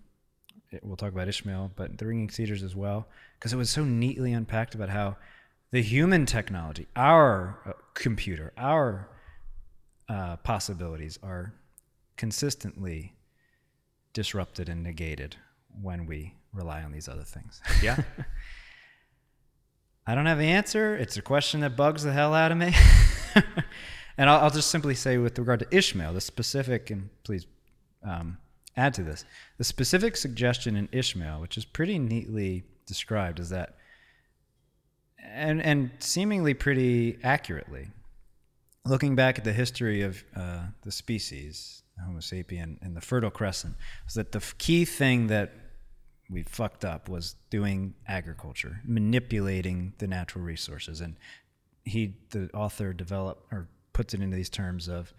[0.81, 3.07] we'll talk about Ishmael, but the Ringing Cedars as well,
[3.37, 5.17] because it was so neatly unpacked about how
[5.71, 9.07] the human technology, our uh, computer, our
[10.09, 11.53] uh, possibilities are
[12.17, 13.13] consistently
[14.13, 15.35] disrupted and negated
[15.81, 17.61] when we rely on these other things.
[17.81, 17.97] Yeah.
[20.05, 20.95] I don't have the answer.
[20.95, 22.73] It's a question that bugs the hell out of me.
[24.17, 27.47] and I'll, I'll, just simply say, with regard to Ishmael, the specific, and please
[28.03, 28.37] um,
[28.75, 29.23] add to this,
[29.57, 33.77] the specific suggestion in Ishmael, which is pretty neatly described, is that,
[35.23, 37.87] and, and seemingly pretty accurately,
[38.85, 43.75] looking back at the history of uh, the species, Homo sapien, and the Fertile Crescent,
[44.05, 45.53] is that the key thing that
[46.33, 50.99] we fucked up was doing agriculture, manipulating the natural resources.
[50.99, 51.15] And
[51.85, 55.13] he, the author, developed or puts it into these terms of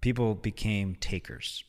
[0.00, 1.64] people became takers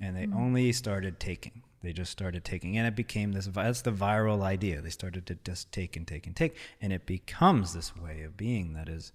[0.00, 1.62] and they only started taking.
[1.82, 3.46] They just started taking, and it became this.
[3.46, 4.80] That's the viral idea.
[4.80, 8.36] They started to just take and take and take, and it becomes this way of
[8.36, 9.12] being that is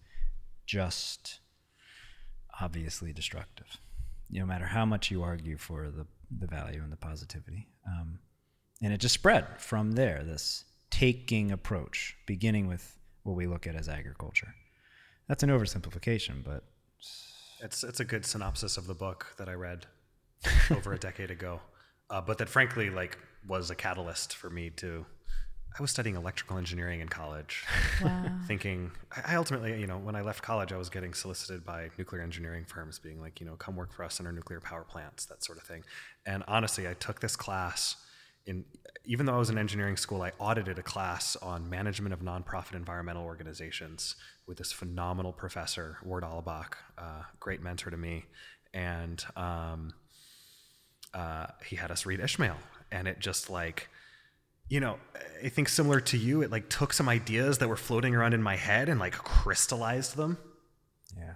[0.66, 1.40] just
[2.62, 3.78] obviously destructive.
[4.30, 6.06] No matter how much you argue for the
[6.36, 8.20] the value and the positivity, um,
[8.82, 10.24] and it just spread from there.
[10.24, 14.54] This taking approach, beginning with what we look at as agriculture.
[15.28, 16.64] That's an oversimplification, but
[17.62, 19.86] It's it's a good synopsis of the book that I read
[20.72, 21.62] over a decade ago,
[22.10, 23.18] uh, but that frankly like
[23.48, 25.06] was a catalyst for me to.
[25.80, 27.64] I was studying electrical engineering in college,
[28.48, 28.92] thinking.
[29.16, 32.22] I I ultimately, you know, when I left college, I was getting solicited by nuclear
[32.22, 35.26] engineering firms, being like, you know, come work for us in our nuclear power plants,
[35.28, 35.86] that sort of thing.
[36.26, 37.96] And honestly, I took this class
[38.46, 38.66] in.
[39.04, 42.76] Even though I was in engineering school, I audited a class on management of nonprofit
[42.76, 44.16] environmental organizations
[44.46, 48.26] with this phenomenal professor, Ward Allbach, uh, great mentor to me,
[48.74, 49.24] and.
[49.36, 49.94] Um,
[51.14, 52.58] uh, he had us read Ishmael,
[52.92, 53.90] and it just like,
[54.70, 54.98] you know,
[55.44, 58.42] I think similar to you, it like took some ideas that were floating around in
[58.42, 60.38] my head and like crystallized them,
[61.18, 61.34] yeah,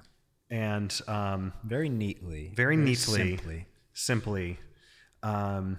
[0.50, 3.66] and um, very neatly, very, neatly, simply.
[3.94, 4.60] simply,
[5.24, 5.78] um,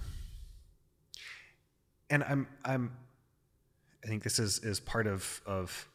[2.11, 2.93] and I'm I'm,
[4.05, 5.89] I think this is is part of of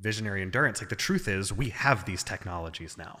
[0.00, 0.80] visionary endurance.
[0.80, 3.20] Like the truth is, we have these technologies now.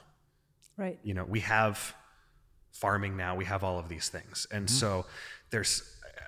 [0.78, 0.98] Right.
[1.02, 1.94] you know we have
[2.72, 5.04] farming now we have all of these things and so
[5.50, 5.82] there's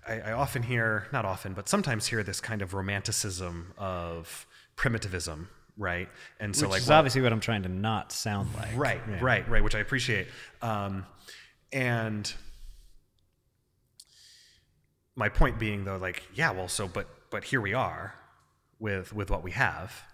[0.06, 4.46] I, I often hear not often but sometimes hear this kind of romanticism of
[4.76, 5.48] primitivism
[5.78, 6.10] right
[6.40, 8.76] and so Which like is well, obviously what I'm trying to not sound like.
[8.76, 9.18] right Yeah.
[9.22, 10.28] right right which i appreciate
[10.60, 11.06] um,
[11.72, 12.30] and
[15.16, 18.14] my point being though like yeah well so but but here we are
[18.78, 20.04] with with what we have,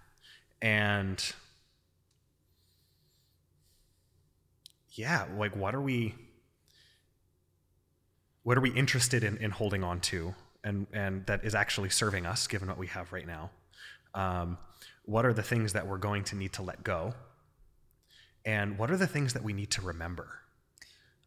[0.63, 1.33] and
[4.93, 6.15] yeah, like what are we
[8.43, 12.25] what are we interested in, in holding on to and and that is actually serving
[12.27, 13.51] us given what we have right now?
[14.15, 14.59] Um,
[15.05, 17.15] what are the things that we're going to need to let go?
[18.45, 20.29] And what are the things that we need to remember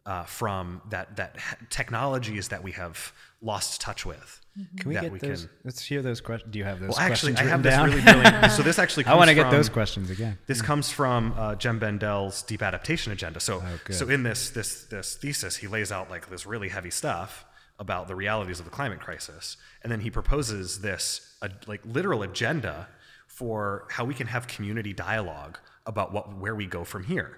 [0.05, 1.37] uh, from that that
[1.69, 4.39] technologies that we have lost touch with?
[4.77, 5.41] Can we that get we those?
[5.41, 6.51] can- Let's hear those questions.
[6.51, 7.89] Do you have those Well, actually, I have written this down?
[7.89, 8.51] really brilliant.
[8.57, 10.37] so this actually comes I want to get from- those questions again.
[10.45, 13.39] This comes from uh, Jem Bendell's deep adaptation agenda.
[13.39, 16.91] So, Oh, so in this this this thesis, he lays out like this really heavy
[16.91, 17.45] stuff
[17.79, 22.21] about the realities of the climate crisis, and then he proposes this uh, like literal
[22.21, 22.87] agenda
[23.27, 25.57] for how we can have community dialogue
[25.87, 27.37] about what where we go from here.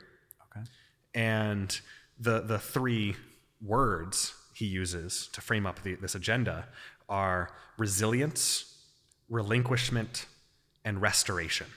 [0.51, 0.65] Okay.
[1.13, 1.79] And
[2.19, 3.15] the the three
[3.61, 6.67] words he uses to frame up the, this agenda
[7.09, 8.77] are resilience,
[9.29, 10.25] relinquishment,
[10.85, 11.67] and restoration.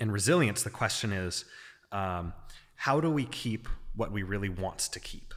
[0.00, 1.44] In resilience, the question is
[1.92, 2.32] um,
[2.74, 5.34] how do we keep what we really want to keep?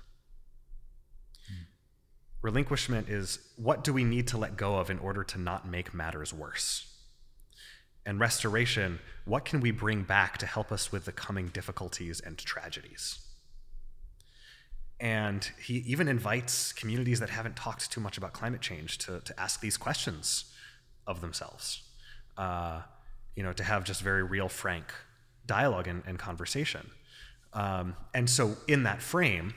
[2.41, 5.93] Relinquishment is what do we need to let go of in order to not make
[5.93, 6.93] matters worse?
[8.05, 12.37] And restoration, what can we bring back to help us with the coming difficulties and
[12.37, 13.24] tragedies?
[14.99, 19.39] And he even invites communities that haven't talked too much about climate change to, to
[19.39, 20.45] ask these questions
[21.05, 21.83] of themselves.
[22.37, 22.81] Uh,
[23.35, 24.93] you know, to have just very real, frank
[25.45, 26.89] dialogue and, and conversation.
[27.53, 29.53] Um, and so, in that frame,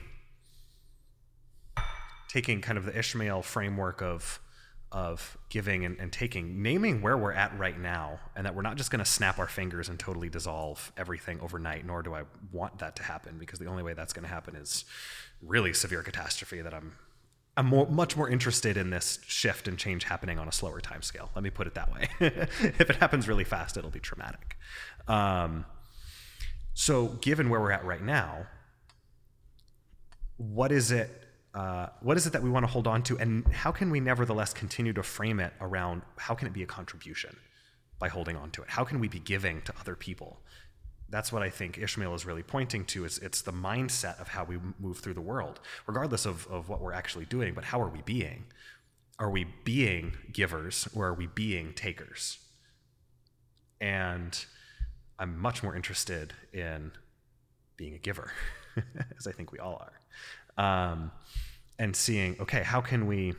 [2.27, 4.39] taking kind of the Ishmael framework of
[4.91, 8.75] of giving and, and taking, naming where we're at right now, and that we're not
[8.75, 11.85] just going to snap our fingers and totally dissolve everything overnight.
[11.85, 14.55] Nor do I want that to happen, because the only way that's going to happen
[14.55, 14.85] is
[15.41, 16.61] really severe catastrophe.
[16.61, 16.93] That I'm
[17.59, 21.01] I'm more, much more interested in this shift and change happening on a slower time
[21.01, 21.29] scale.
[21.35, 22.07] Let me put it that way.
[22.21, 24.55] if it happens really fast, it'll be traumatic.
[25.09, 25.65] Um,
[26.73, 28.47] so, given where we're at right now,
[30.37, 31.09] what is it?
[31.53, 33.99] Uh, what is it that we want to hold on to, and how can we
[33.99, 37.35] nevertheless continue to frame it around how can it be a contribution
[37.97, 38.69] by holding on to it?
[38.69, 40.39] How can we be giving to other people?
[41.09, 43.03] That's what I think Ishmael is really pointing to.
[43.03, 46.81] Is it's the mindset of how we move through the world, regardless of, of what
[46.81, 47.55] we're actually doing.
[47.55, 48.45] But how are we being?
[49.17, 52.37] Are we being givers or are we being takers?
[53.81, 54.45] And
[55.17, 56.91] I'm much more interested in
[57.75, 58.31] being a giver,
[59.17, 59.99] as I think we all are
[60.59, 61.11] um,
[61.79, 63.33] and seeing okay how can we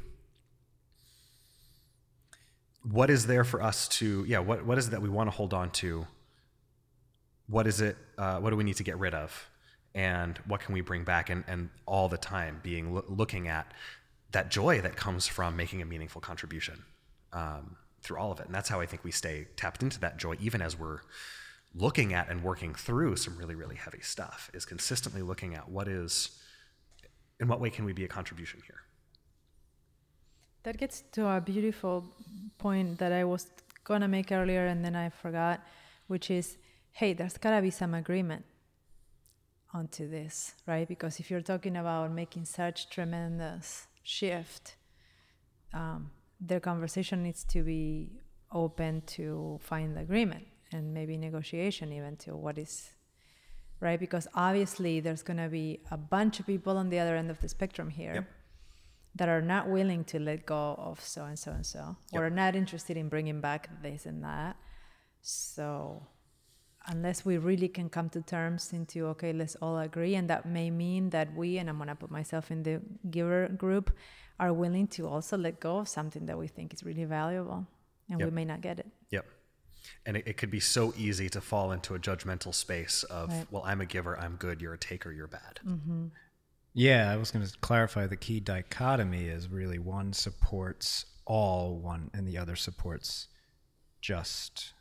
[2.83, 5.37] what is there for us to yeah what, what is it that we want to
[5.37, 6.07] hold on to?
[7.47, 9.49] What is it uh, what do we need to get rid of?
[9.95, 11.31] And what can we bring back?
[11.31, 13.73] And, and all the time being loo- looking at
[14.31, 16.85] that joy that comes from making a meaningful contribution
[17.33, 18.47] um, through all of it.
[18.47, 21.01] And that's how i think we stay tapped into that joy even as we're
[21.75, 25.87] looking at and working through some really really heavy stuff is consistently looking at what
[25.87, 26.40] is
[27.41, 28.83] in what way can we be a contribution here
[30.63, 32.05] That gets to a beautiful
[32.59, 33.51] point that I was
[33.85, 35.61] gonna make earlier and then I forgot,
[36.07, 36.59] which is,
[36.93, 38.45] hey, there's gotta be some agreement
[39.73, 40.87] onto this, right?
[40.87, 44.77] Because if you're talking about making such tremendous shift,
[45.73, 46.11] um,
[46.41, 48.21] the conversation needs to be
[48.53, 52.91] open to find agreement and maybe negotiation even to what is
[53.81, 53.99] right?
[53.99, 57.41] Because obviously there's going to be a bunch of people on the other end of
[57.41, 58.25] the spectrum here Yep.
[59.17, 62.31] that are not willing to let go of so and so and so or are
[62.31, 64.57] not interested in bringing back this and that.
[65.23, 66.07] So
[66.87, 70.71] unless we really can come to terms into okay let's all agree and that may
[70.71, 72.81] mean that we and i'm going to put myself in the
[73.11, 73.95] giver group
[74.39, 77.67] are willing to also let go of something that we think is really valuable
[78.09, 78.87] and we may not get it.
[79.11, 79.27] Yep.
[80.07, 83.47] And it, it could be so easy to fall into a judgmental space of, Right.
[83.51, 85.61] well, I'm a giver, I'm good, you're a taker, you're bad.
[86.73, 92.11] Yeah, I was going to clarify the key dichotomy is really one supports all one
[92.15, 93.29] and the other supports
[94.01, 94.73] just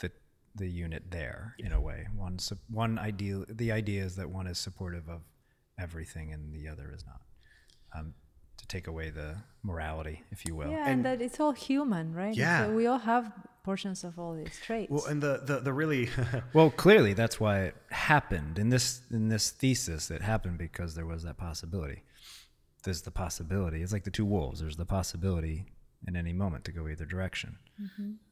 [0.00, 0.10] the
[0.54, 2.06] the unit there in a way.
[2.14, 5.22] One sup- one ideal the idea is that one is supportive of
[5.78, 7.20] everything and the other is not.
[7.96, 8.27] Um, to
[8.68, 10.70] take away the morality, if you will.
[10.70, 12.66] yeah And- and, that it's all human right Yeah.
[12.66, 13.32] a- we all have
[13.64, 16.08] portions of all these traits Well, and the, the, the really,
[16.54, 20.10] Well, clearly that's why it happened in this in this thesis.
[20.10, 22.02] It happened because there was that possibility.
[22.84, 23.82] There's the possibility.
[23.82, 24.60] It's like the two wolves.
[24.60, 25.66] There's the possibility
[26.06, 27.58] in any moment to go either direction.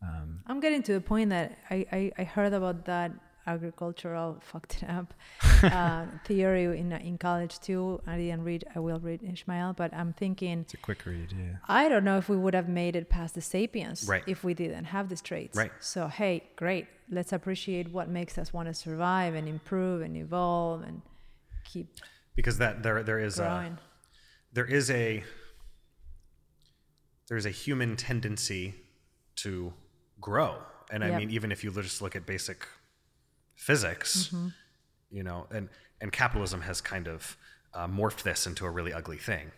[0.02, 3.10] Um, I'm getting to the point that I, I, I heard about that
[3.46, 5.14] agricultural fucked it up
[5.62, 8.00] uh, theory in in college too.
[8.06, 8.64] I didn't read.
[8.74, 10.60] I will read Ishmael, but I'm thinking.
[10.60, 11.56] It's a quick read, yeah.
[11.68, 14.24] I don't know if we would have made it past the sapiens Right.
[14.26, 15.56] if we didn't have these traits.
[15.56, 15.72] Right.
[15.80, 16.86] So hey, great.
[17.10, 21.02] Let's appreciate what makes us want to survive and improve and evolve and
[21.64, 21.88] keep
[22.34, 23.76] because that there there is a,
[24.52, 25.24] there is a
[27.28, 28.74] there's a human tendency
[29.36, 29.72] to
[30.20, 30.56] grow
[30.90, 31.18] and i Yep.
[31.18, 32.66] mean even if you just look at basic
[33.56, 34.32] physics
[35.10, 35.68] you know and
[36.00, 37.36] and capitalism has kind of
[37.74, 39.50] uh, morphed this into a really ugly thing.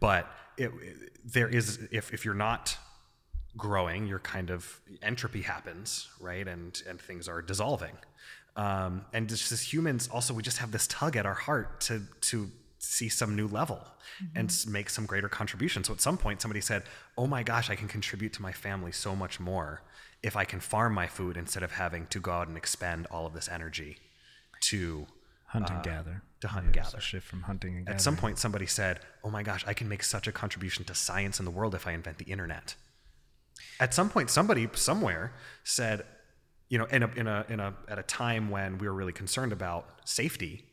[0.00, 0.26] But
[0.56, 0.70] it,
[1.24, 2.76] there is if if you're not
[3.56, 6.46] growing you're kind of entropy happens right?
[6.46, 7.96] And and things are dissolving.
[8.56, 12.02] Um, and just as humans also we just have this tug at our heart to
[12.22, 13.78] to see some new level
[14.34, 16.82] and make some greater contribution so at some point somebody said
[17.18, 19.82] oh my gosh i can contribute to my family so much more
[20.22, 23.26] if i can farm my food instead of having to go out and expend all
[23.26, 23.96] of this energy
[24.60, 25.06] to
[25.46, 26.22] Hunt and gather.
[26.40, 27.02] to hunt and Yeah, it's gather.
[27.02, 27.96] Shift from hunting and gathering.
[27.96, 30.94] at some point somebody said oh my gosh i can make such a contribution to
[30.94, 32.74] science in the world if i invent the internet
[33.80, 35.32] at some point somebody somewhere
[35.64, 36.04] said
[36.68, 39.12] you know in a, in a, in a at a time when we were really
[39.12, 40.64] concerned about safety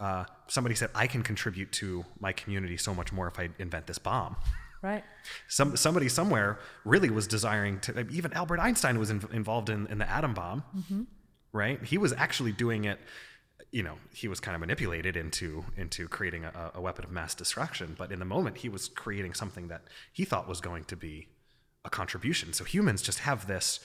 [0.00, 3.86] uh, somebody said i can contribute to my community so much more if i invent
[3.86, 4.34] this bomb
[4.80, 5.02] Right.
[5.48, 9.98] some somebody somewhere really was desiring to even albert einstein was in, involved in, in
[9.98, 10.62] the atom bomb.
[10.76, 11.02] Mm-hmm.
[11.52, 11.82] Right?
[11.82, 13.00] He was actually doing it
[13.70, 17.34] you know he was kind of manipulated into into creating a, a weapon of mass
[17.34, 19.82] destruction but in the moment he was creating something that
[20.12, 21.26] he thought was going to be
[21.84, 22.52] a contribution.
[22.52, 23.80] So humans just have this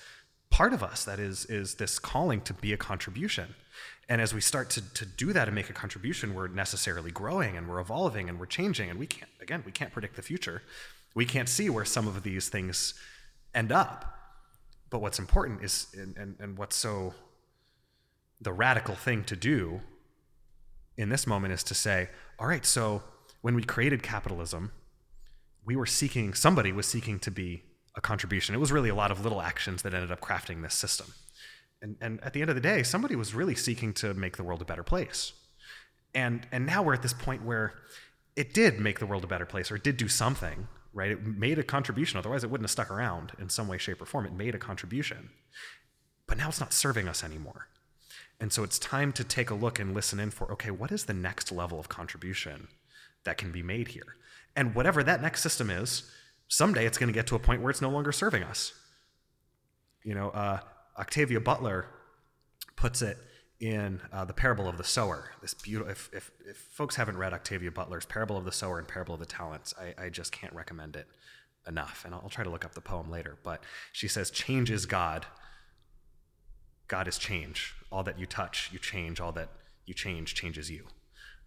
[0.50, 3.56] part of us that is is this calling to be a contribution
[4.10, 7.56] and as we start to, to do that and make a contribution we're necessarily growing
[7.56, 8.90] and we're evolving and we're changing.
[8.90, 10.62] And we can't again we can't predict the future.
[11.16, 12.96] We can't see where some of these things
[13.54, 14.06] end up.
[14.90, 17.14] But what's important is and, and, and what's so
[18.42, 19.82] the radical thing to do
[20.98, 23.02] in this moment is to say all right so
[23.42, 24.72] when we created capitalism
[25.66, 27.64] we were seeking somebody was seeking to be
[27.96, 28.54] a contribution.
[28.54, 31.14] It was really a lot of little actions that ended up crafting this system
[31.84, 34.44] and, and at the end of the day somebody was really seeking to make the
[34.44, 35.34] world a better place.
[36.16, 37.74] And and now we're at this point where
[38.36, 41.12] it did make the world a better place or it did do something right?
[41.12, 44.06] It made a contribution otherwise it wouldn't have stuck around in some way shape or
[44.06, 44.26] form.
[44.26, 45.30] It made a contribution.
[46.28, 47.68] But now it's not serving us anymore.
[48.40, 51.06] And so it's time to take a look and listen in for okay what is
[51.06, 52.68] the next level of contribution
[53.24, 54.16] that can be made here?
[54.56, 56.10] And whatever that next system is
[56.48, 58.74] someday it's going to get to a point where it's no longer serving us.
[60.04, 60.60] You know uh,
[60.98, 61.88] octavia butler
[62.76, 63.18] puts it
[63.60, 65.32] in uh, the parable of the sower.
[65.42, 68.88] This beautiful if, if, if folks haven't read octavia butler's parable of the sower and
[68.88, 71.08] parable of the talents I, I just can't recommend it
[71.68, 72.04] enough.
[72.06, 75.26] And I'll, try to look up the poem later but she says change is god.
[76.88, 77.74] God is change.
[77.92, 79.22] All that you touch you change.
[79.22, 79.50] All that
[79.86, 80.86] you change changes you.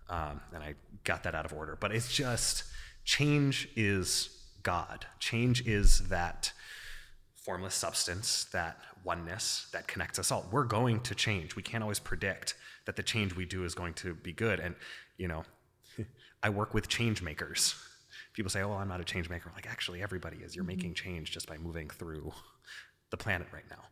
[0.08, 2.64] Um, and i got that out of order but it's just
[3.04, 4.30] change is
[4.62, 5.06] god.
[5.20, 6.52] Change is that
[7.46, 8.76] formless substance, that
[9.06, 10.46] oneness that connects us all.
[10.50, 11.56] We're going to change.
[11.56, 12.54] We can't always predict
[12.84, 14.60] that the change we do is going to be good.
[14.60, 14.74] And,
[15.16, 15.44] you know,
[16.42, 17.76] I work with change makers.
[18.34, 19.48] People say, oh, well, I'm not a change maker.
[19.48, 20.54] I'm like, actually, everybody is.
[20.54, 22.32] You're making change just by moving through
[23.10, 23.84] the planet right now.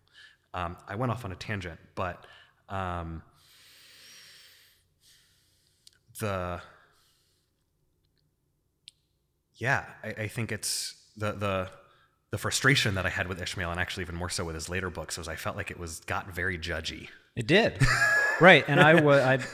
[0.53, 2.27] Um, I went off on a tangent, but
[2.69, 3.23] um,
[6.21, 6.61] the
[9.57, 11.71] yeah, I, I think it's the the
[12.35, 14.91] the frustration that I had with Ishmael, and actually even more so with his later
[14.91, 17.07] books, was I felt like it was got very judgy.
[17.37, 17.81] It did.
[18.41, 18.65] right.
[18.67, 18.97] And I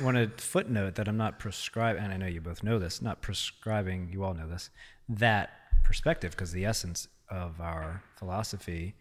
[0.03, 3.21] want to footnote that I'm not prescribing, and I know you both know this, not
[3.21, 4.71] prescribing, you all know this,
[5.11, 5.51] that
[5.85, 8.95] perspective, because the essence of our philosophy,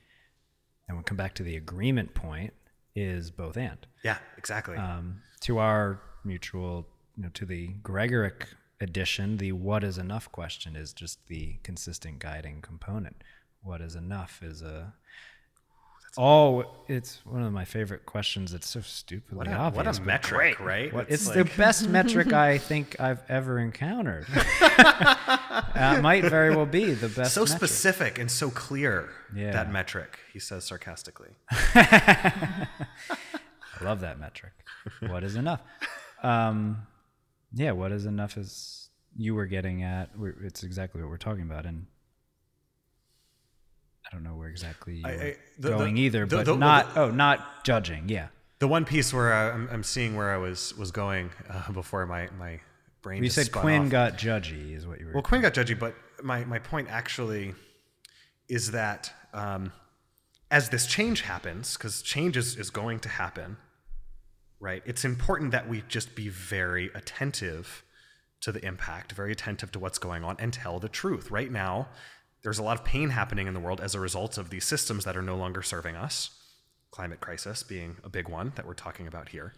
[0.90, 2.52] and we'll come back to the agreement point,
[2.98, 3.88] is both and.
[4.04, 4.76] Yeah, exactly.
[4.76, 6.86] Um, to our mutual,
[7.16, 8.46] you know, to the Gregoric
[8.82, 13.24] edition, the what is enough question is just the consistent guiding component.
[13.62, 14.94] What is enough is a
[16.18, 18.54] Oh, it's one of my favorite questions.
[18.54, 19.86] It's so stupidly what, a, obvious.
[19.86, 20.60] what a metric, great.
[20.60, 20.94] right?
[20.94, 24.26] What- It's it's like- the best metric I think I've ever encountered.
[24.62, 27.34] uh, it might very well be the best.
[27.36, 27.58] so metric.
[27.58, 29.10] specific and so clear.
[29.36, 29.52] Yeah.
[29.52, 31.30] That metric, he says sarcastically.
[31.52, 32.68] I
[33.82, 34.54] love that metric.
[35.08, 35.62] What is enough?
[36.24, 36.88] Um,
[37.54, 40.10] yeah, what is enough is you were getting at.
[40.44, 41.86] It's exactly what we're talking about, and
[44.10, 46.58] I don't know where exactly you I- were I- the- going the- either, the- but
[46.58, 46.98] not.
[46.98, 48.10] oh, not judging.
[48.10, 48.28] Yeah,
[48.60, 52.06] The one piece where I, I'm, I'm seeing where I was was going uh, before
[52.06, 52.60] my my
[53.02, 53.24] brain.
[53.24, 53.90] you said Quinn off.
[53.90, 55.14] got judgy, is what you were.
[55.14, 57.54] Well, Quinn got judgy, but my, my point actually
[58.50, 59.72] is that um,
[60.52, 63.56] as this change happens, because change is, is going to happen,
[64.60, 64.82] right?
[64.86, 67.84] It's important that we just be very attentive
[68.42, 71.30] to the impact, very attentive to what's going on, and tell the truth.
[71.32, 71.88] Right now,
[72.44, 75.06] there's a lot of pain happening in the world as a result of these systems
[75.06, 76.30] that are no longer serving us,
[76.92, 79.54] climate crisis being a big one that we're talking about here.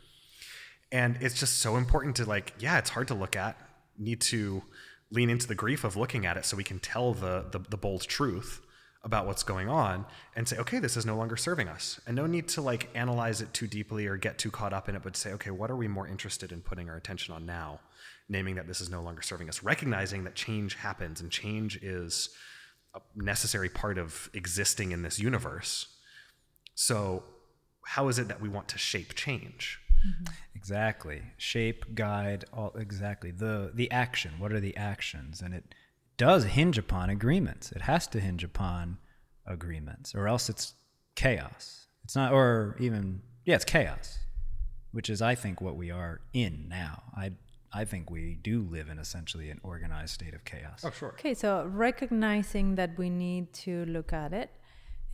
[0.91, 3.57] And it's just so important to, like, yeah, it's hard to look at,
[3.97, 4.63] need to
[5.11, 7.77] lean into the grief of looking at it so we can tell the, the, the
[7.77, 8.61] bold truth
[9.03, 10.05] about what's going on
[10.35, 11.99] and say, okay, this is no longer serving us.
[12.05, 14.95] And no need to like analyze it too deeply or get too caught up in
[14.95, 17.79] it, but say, okay, what are we more interested in putting our attention on now?
[18.29, 22.29] Naming that this is no longer serving us, recognizing that change happens and change is
[22.93, 25.87] a necessary part of existing in this universe.
[26.75, 27.23] So,
[27.85, 29.79] how is it that we want to shape change?
[30.05, 30.33] Mm-hmm.
[30.55, 31.21] Exactly.
[31.37, 33.31] Shape, guide, all exactly.
[33.31, 34.33] The the action.
[34.39, 35.41] What are the actions?
[35.41, 35.75] And it
[36.17, 37.71] does hinge upon agreements.
[37.71, 38.97] It has to hinge upon
[39.45, 40.73] agreements, or else it's
[41.15, 41.87] chaos.
[42.03, 44.19] It's not, or even yeah, it's chaos,
[44.91, 47.03] which is I think what we are in now.
[47.15, 47.31] I
[47.73, 50.83] I think we do live in essentially an organized state of chaos.
[50.83, 51.09] Oh, sure.
[51.19, 54.49] Okay, so recognizing that we need to look at it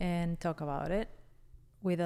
[0.00, 1.08] and talk about it
[1.82, 2.00] with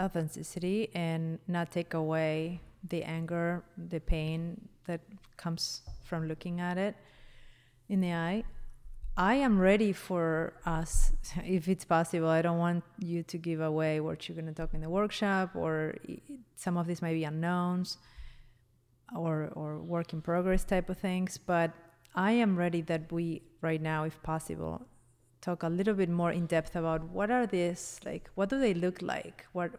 [0.00, 5.02] authenticity and not take away the anger, the pain that
[5.36, 6.96] comes from looking at it
[7.90, 8.42] in the eye.
[9.18, 11.12] I am ready for us,
[11.44, 12.28] if it's possible.
[12.28, 15.54] I don't want you to give away what you're going to talk in the workshop,
[15.54, 15.94] or
[16.56, 17.98] some of these may be unknowns
[19.16, 21.70] or or work in progress type of things but
[22.14, 24.80] i am ready that we right now if possible
[25.40, 28.74] talk a little bit more in depth about what are these like what do they
[28.74, 29.70] look like what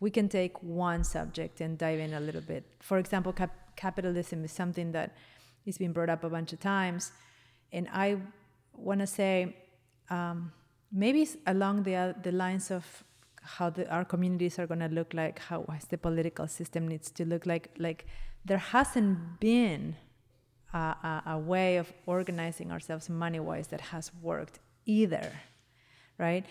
[0.00, 4.44] we can take one subject and dive in a little bit for example cap- capitalism
[4.44, 5.16] is something that
[5.66, 7.12] is being brought up a bunch of times
[7.72, 8.16] and i
[8.72, 9.54] want to say
[10.10, 10.52] um,
[10.90, 13.04] maybe along the uh, the lines of
[13.48, 17.24] how the, our communities are going to look like, how the political system needs to
[17.24, 17.70] look like.
[17.78, 18.06] Like
[18.48, 19.96] there hasn't been
[20.74, 25.32] a, a, a way of organizing ourselves money-wise that has worked either,
[26.18, 26.44] right?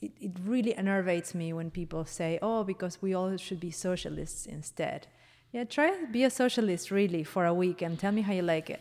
[0.00, 4.46] It, it really enervates me when people say, "Oh, because we all should be socialists
[4.46, 5.06] instead."
[5.52, 8.42] Yeah, try to be a socialist really for a week and tell me how you
[8.42, 8.80] like it.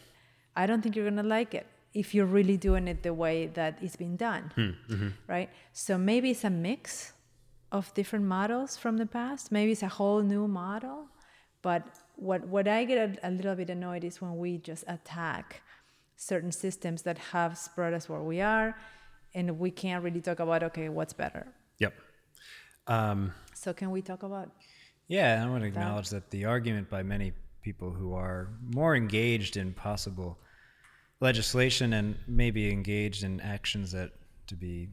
[0.56, 3.78] I don't think you're gonna like it if you're really doing it the way that
[3.82, 5.10] it's been done, hmm, mm-hmm.
[5.28, 5.50] right?
[5.74, 7.14] So maybe it's a mix
[7.72, 9.52] of different models from the past.
[9.52, 11.08] Maybe it's a whole new model.
[11.62, 11.86] But
[12.22, 15.62] what what I get a, a little bit annoyed is when we just attack
[16.16, 18.78] certain systems that have brought us where we are,
[19.34, 21.48] and we can't really talk about okay, what's better.
[21.80, 21.94] Yep.
[22.88, 24.52] Um, So can we talk about
[25.08, 27.34] Yeah, I want to acknowledge that the argument by many
[27.64, 30.38] people who are more engaged in possible
[31.20, 34.12] legislation and maybe engaged in actions that,
[34.48, 34.90] to be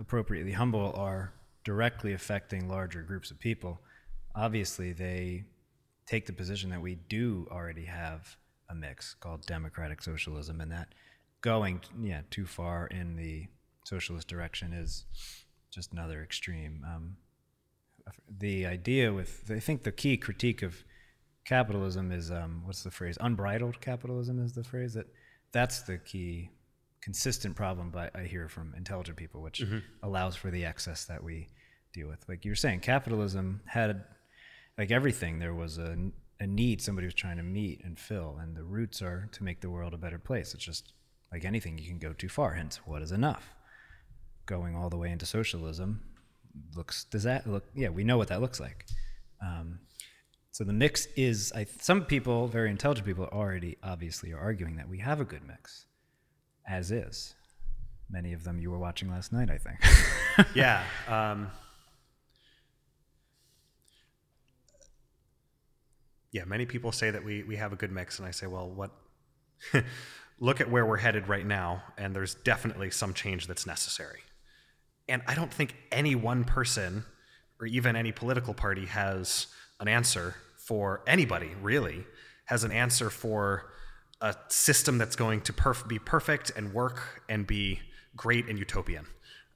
[0.00, 1.32] appropriately humble, are
[1.64, 3.80] directly affecting larger groups of people.
[4.34, 5.44] Obviously, they
[6.06, 8.36] take the position that we do already have
[8.68, 10.94] a mix called democratic socialism, and that
[11.40, 13.46] going yeah too far in the
[13.84, 15.04] socialist direction is
[15.70, 16.84] just another extreme.
[16.86, 17.16] Um,
[18.38, 20.84] the idea with I think the key critique of
[21.44, 23.18] capitalism is um, what's the phrase?
[23.20, 25.06] Unbridled capitalism is the phrase that
[25.52, 26.50] that's the key
[27.00, 27.90] consistent problem.
[27.90, 29.60] But I hear from intelligent people, which
[30.02, 31.48] allows for the excess that we
[31.92, 32.26] deal with.
[32.28, 34.04] Like you were saying, capitalism had
[34.78, 35.38] like everything.
[35.38, 35.96] There was a
[36.40, 39.60] a need somebody was trying to meet and fill, and the roots are to make
[39.60, 40.54] the world a better place.
[40.54, 40.92] It's just
[41.30, 42.54] like anything, you can go too far.
[42.54, 43.54] Hence, what is enough?
[44.46, 46.02] Going all the way into socialism
[46.76, 48.86] looks does that look yeah we know what that looks like
[49.40, 49.78] um,
[50.50, 54.88] so the mix is I, some people very intelligent people already obviously are arguing that
[54.88, 55.86] we have a good mix
[56.68, 57.34] as is
[58.10, 59.78] many of them you were watching last night i think
[60.54, 60.82] yeah.
[61.08, 61.50] Um,
[66.32, 68.68] yeah, many people say that we, we have a good mix, and I say, well,
[68.68, 68.90] what?
[70.40, 74.20] Look at where we're headed right now, and there's definitely some change that's necessary.
[75.08, 77.04] And I don't think any one person
[77.60, 79.46] or even any political party has
[79.78, 82.04] an answer for anybody, really,
[82.46, 83.70] has an answer for
[84.20, 87.80] a system that's going to perf- be perfect and work and be
[88.16, 89.06] great and utopian.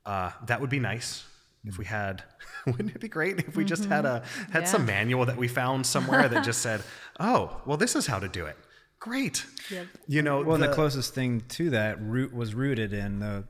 [0.04, 1.24] Uh, that would be nice
[1.66, 1.88] if we mm.
[1.88, 2.22] had.
[2.66, 4.48] wouldn't it be great if we just had mm-hmm.
[4.48, 6.82] a had some manual that we found somewhere that just said,
[7.20, 8.56] "Oh, well, this is how to do it."
[8.98, 9.46] Great.
[9.70, 9.86] Yep.
[10.08, 13.44] You know, well the, closest thing to that root was rooted in the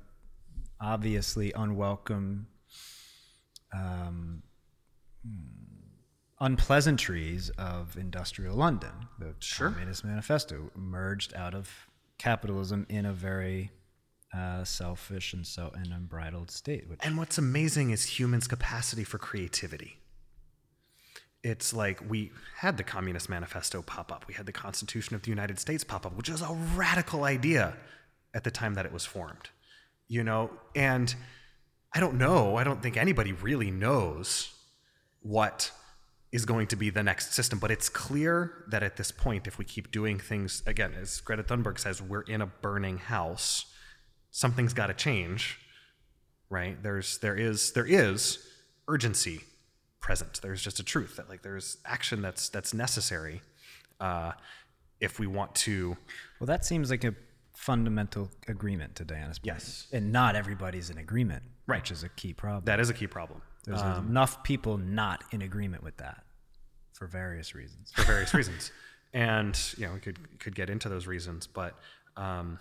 [0.80, 2.48] obviously unwelcome
[3.72, 4.42] um,
[5.24, 9.70] hmm, unpleasantries of industrial london the Sure.
[9.70, 11.70] communist manifesto emerged out of
[12.18, 13.70] capitalism in a very
[14.36, 19.18] uh, selfish and so an unbridled state which And what's amazing is humans' capacity for
[19.18, 19.98] creativity.
[21.42, 25.30] it's like we had the Communist Manifesto pop up, we had the Constitution of the
[25.30, 27.76] United States pop up, which was a radical idea
[28.34, 29.50] at the time that it was formed,
[30.08, 31.14] you know, and
[31.94, 34.52] I don't know, I don't think anybody really knows
[35.22, 35.70] what
[36.32, 37.58] is going to be the next system.
[37.58, 41.42] But it's clear that at this point, if we keep doing things, again, as Greta
[41.42, 43.66] Thunberg says, we're in a burning house.
[44.36, 45.58] Something's got to change,
[46.50, 46.76] right?
[46.82, 48.46] There's there is there is
[48.86, 49.40] urgency
[49.98, 50.40] present.
[50.42, 53.40] There's just a truth that like there's action that's that's necessary
[53.98, 54.32] uh,
[55.00, 55.96] if we want to.
[56.38, 57.14] Well, that seems like a
[57.54, 59.54] fundamental agreement to Diana's point.
[59.54, 59.86] Yes.
[59.90, 61.80] And not everybody's in agreement, Right.
[61.80, 62.66] which is a key problem.
[62.66, 66.24] That is a key problem There's um, enough people not in agreement with that
[66.92, 67.90] for various reasons.
[67.94, 68.70] for various reasons,
[69.14, 71.78] and you know we could could get into those reasons, but
[72.18, 72.58] um,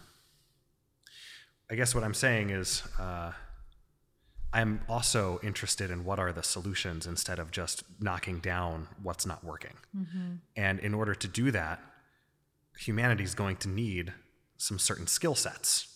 [1.70, 2.84] I guess what I'm saying is.
[3.00, 3.32] Uh,
[4.54, 9.44] I'm also interested in what are the solutions instead of just knocking down what's not
[9.44, 9.74] working.
[10.56, 11.82] And in order to do that,
[12.80, 14.14] humanity is going to need
[14.58, 15.88] some certain skill sets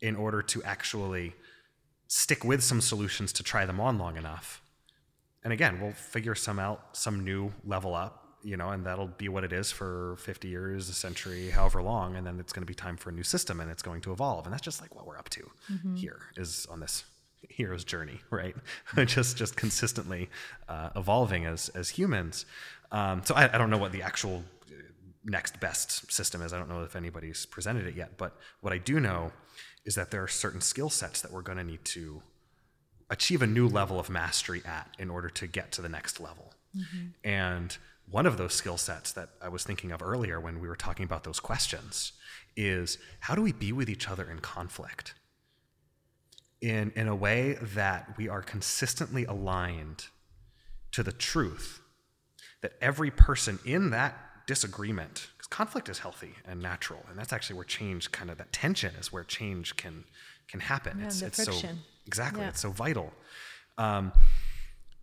[0.00, 1.34] in order to actually
[2.08, 4.62] stick with some solutions to try them on long enough.
[5.44, 9.28] And again, we'll figure some out, some new level up, you know, and that'll be
[9.28, 12.14] what it is for 50 years, a century, however long.
[12.14, 14.12] And then it's going to be time for a new system and it's going to
[14.12, 14.44] evolve.
[14.44, 15.50] And that's just like what we're up to
[15.96, 17.02] here is on this
[17.50, 18.54] hero's journey, right?
[19.06, 20.30] just just consistently
[20.68, 22.46] uh, evolving as as humans.
[22.92, 24.74] Um, so I, I don't know what the actual uh,
[25.24, 26.52] next best system is.
[26.52, 29.32] I don't know if anybody's presented it yet, but what I do know
[29.84, 32.22] is that there are certain skill sets that we're going to need to
[33.10, 36.52] achieve a new level of mastery at in order to get to the next level.
[37.24, 37.76] And
[38.10, 41.04] one of those skill sets that I was thinking of earlier when we were talking
[41.04, 42.12] about those questions
[42.56, 45.14] is how do we be with each other in conflict?
[46.60, 50.06] in, in a way that we are consistently aligned
[50.90, 51.80] to the truth
[52.62, 54.16] that every person in that
[54.46, 58.52] disagreement, because conflict is healthy and natural, and that's actually where change kind of that
[58.52, 60.04] tension is where change can
[60.48, 60.98] can happen.
[60.98, 61.68] Yeah, it's it's so
[62.06, 62.48] exactly Yeah.
[62.48, 63.12] it's so vital.
[63.78, 64.12] Um,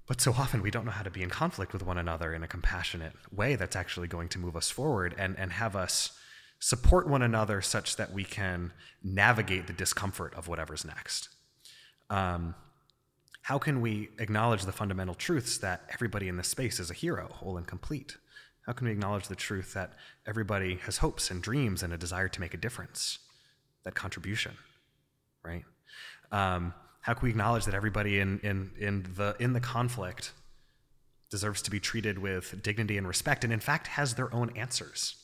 [0.08, 2.44] but so often we don't know how to be in conflict with one another in
[2.44, 6.12] a compassionate way that's actually going to move us forward and, and have us
[6.60, 8.72] support one another such that we can
[9.04, 11.30] navigate the discomfort of whatever's next.
[12.10, 12.56] Um,
[13.44, 17.28] how can we acknowledge the fundamental truths that everybody in this space is a hero,
[17.32, 18.16] whole and complete?
[18.66, 19.94] How can we acknowledge the truth that
[20.26, 23.20] everybody has hopes and dreams and a desire to make a difference,
[23.84, 24.54] that contribution,
[25.44, 25.66] right?
[26.32, 26.74] Um,
[27.04, 30.32] how can we acknowledge that everybody in, in, in, the, in the conflict
[31.30, 35.16] deserves to be treated with dignity and respect and, in fact, has their own answers,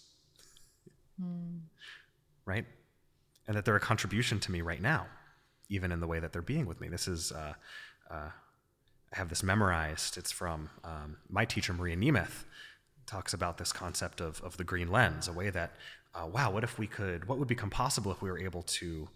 [2.45, 2.65] right?
[3.47, 5.07] And that they're a contribution to me right now,
[5.69, 6.89] even in the way that they're being with me.
[6.89, 7.53] This is, uh,
[8.11, 8.29] uh,
[9.13, 10.17] I have this memorized.
[10.17, 12.43] It's from um, my teacher, Maria Nemeth,
[13.05, 15.75] talks about this concept of, of the green lens, a way that,
[16.13, 19.07] uh, wow, what if we could, what would become possible if we were able to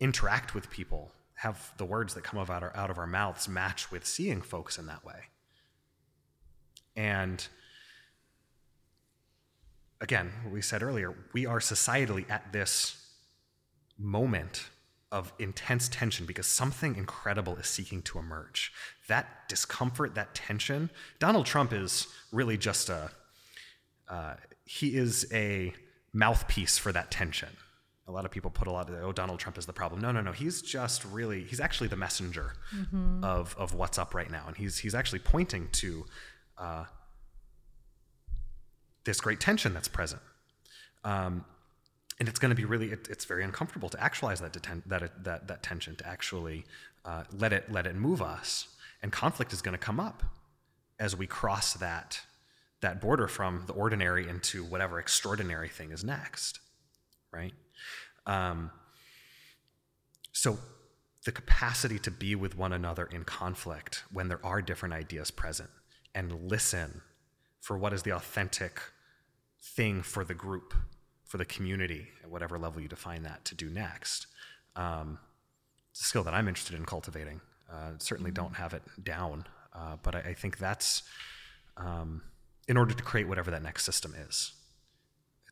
[0.00, 1.12] interact with people,
[1.44, 4.78] have the words that come out, our, out of our mouths match with seeing folks
[4.78, 5.28] in that way?
[6.96, 7.46] And
[10.00, 12.96] again, what we said earlier, we are societally at this
[13.98, 14.70] moment
[15.12, 18.72] of intense tension because something incredible is seeking to emerge.
[19.08, 20.90] That discomfort, that tension.
[21.18, 23.10] Donald Trump is really just a,
[24.08, 24.34] uh,
[24.64, 25.74] he is a
[26.12, 27.50] mouthpiece for that tension.
[28.06, 30.00] A lot of people put a lot of, oh, Donald Trump is the problem.
[30.00, 30.32] No, no, no.
[30.32, 32.52] He's just really, he's actually the messenger
[33.24, 34.44] of, of what's up right now.
[34.46, 36.04] And he's, he's actually pointing to
[36.58, 36.84] uh,
[39.04, 40.20] this great tension that's present.
[41.02, 41.44] Um,
[42.18, 45.24] and it's going to be really it, it's very uncomfortable to actualize that deten- that,
[45.24, 46.64] that that tension to actually
[47.04, 48.68] uh, let it let it move us
[49.02, 50.22] and conflict is going to come up
[50.98, 52.20] as we cross that
[52.80, 56.60] that border from the ordinary into whatever extraordinary thing is next
[57.32, 57.54] right
[58.26, 58.70] um,
[60.32, 60.58] so
[61.24, 65.70] the capacity to be with one another in conflict when there are different ideas present
[66.14, 67.00] and listen
[67.60, 68.80] for what is the authentic
[69.62, 70.74] thing for the group,
[71.24, 74.26] for the community, at whatever level you define that, to do next.
[74.76, 75.18] Um,
[75.90, 77.40] it's a skill that I'm interested in cultivating.
[77.72, 81.02] Uh, certainly don't have it down, uh, but I, I think that's
[81.78, 82.22] um,
[82.68, 84.52] in order to create whatever that next system is.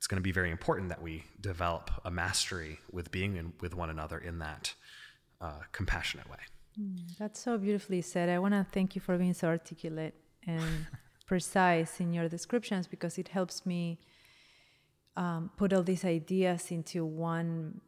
[0.03, 3.73] It's going to be very important that we develop a mastery with being in, with
[3.73, 4.75] one another in that
[5.41, 6.41] uh, compassionate way.
[7.21, 8.29] That's so beautifully said.
[8.29, 10.89] I want to thank you for being so articulate and
[11.27, 14.01] precise in your descriptions because it helps me
[15.17, 17.81] um, put all these ideas into one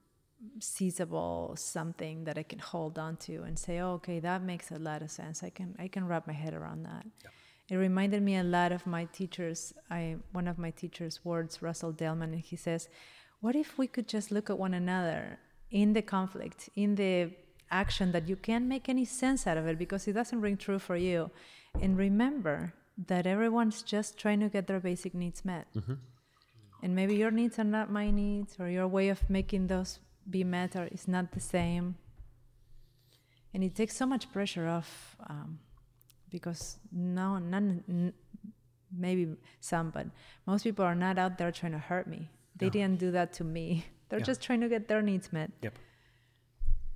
[0.60, 4.78] seizable something that I can hold on to and say, oh, okay, that makes a
[4.78, 5.42] lot of sense.
[5.42, 7.06] I can I can wrap my head around that.
[7.70, 9.72] It reminded me a lot of my teachers.
[9.90, 12.88] I one of my teachers' words, Russell Delman, and he says,
[13.40, 15.38] "What if we could just look at one another
[15.70, 17.32] in the conflict, in the
[17.70, 20.78] action that you can't make any sense out of it because it doesn't ring true
[20.78, 21.30] for you,
[21.80, 22.74] and remember
[23.08, 25.66] that everyone's just trying to get their basic needs met."
[26.82, 30.44] And maybe your needs are not my needs, or your way of making those be
[30.44, 31.96] met are, is not the same.
[33.54, 35.60] And it takes so much pressure off um,
[36.34, 38.12] because no, none,
[38.90, 40.06] maybe some, but
[40.46, 42.28] most people are not out there trying to hurt me.
[42.56, 42.72] They No.
[42.72, 43.86] didn't do that to me.
[44.08, 44.32] They're Yeah.
[44.32, 45.50] just trying to get their needs met.
[45.62, 45.78] Yep.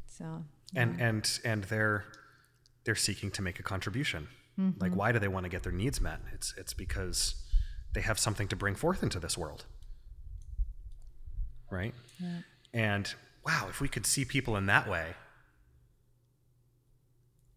[0.06, 0.44] So,
[0.74, 2.04] and and and they're
[2.84, 4.28] they're seeking to make a contribution
[4.58, 4.80] mm-hmm.
[4.80, 7.34] like why do they want to get their needs met it's it's because
[7.94, 9.64] they have something to bring forth into this world
[11.70, 12.40] right yeah.
[12.74, 13.14] and
[13.46, 15.14] wow if we could see people in that way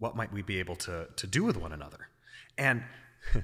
[0.02, 2.10] what might we be able to to do with one another?
[2.57, 2.84] And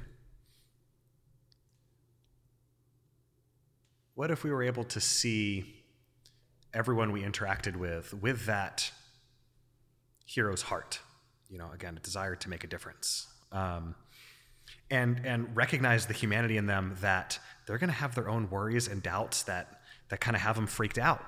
[4.16, 5.84] what if we were able to see
[6.74, 8.92] everyone we interacted with with that
[10.26, 11.00] hero's heart?
[11.48, 13.28] You know again a desire to make a difference.
[13.52, 13.94] Um,
[14.90, 18.88] and and recognize the humanity in them that they're going to have their own worries
[18.88, 21.22] and doubts that that kind of have them freaked out.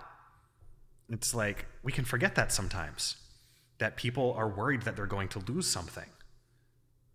[1.08, 3.16] It's like we can forget that sometimes
[3.80, 6.06] that people are worried that they're going to lose something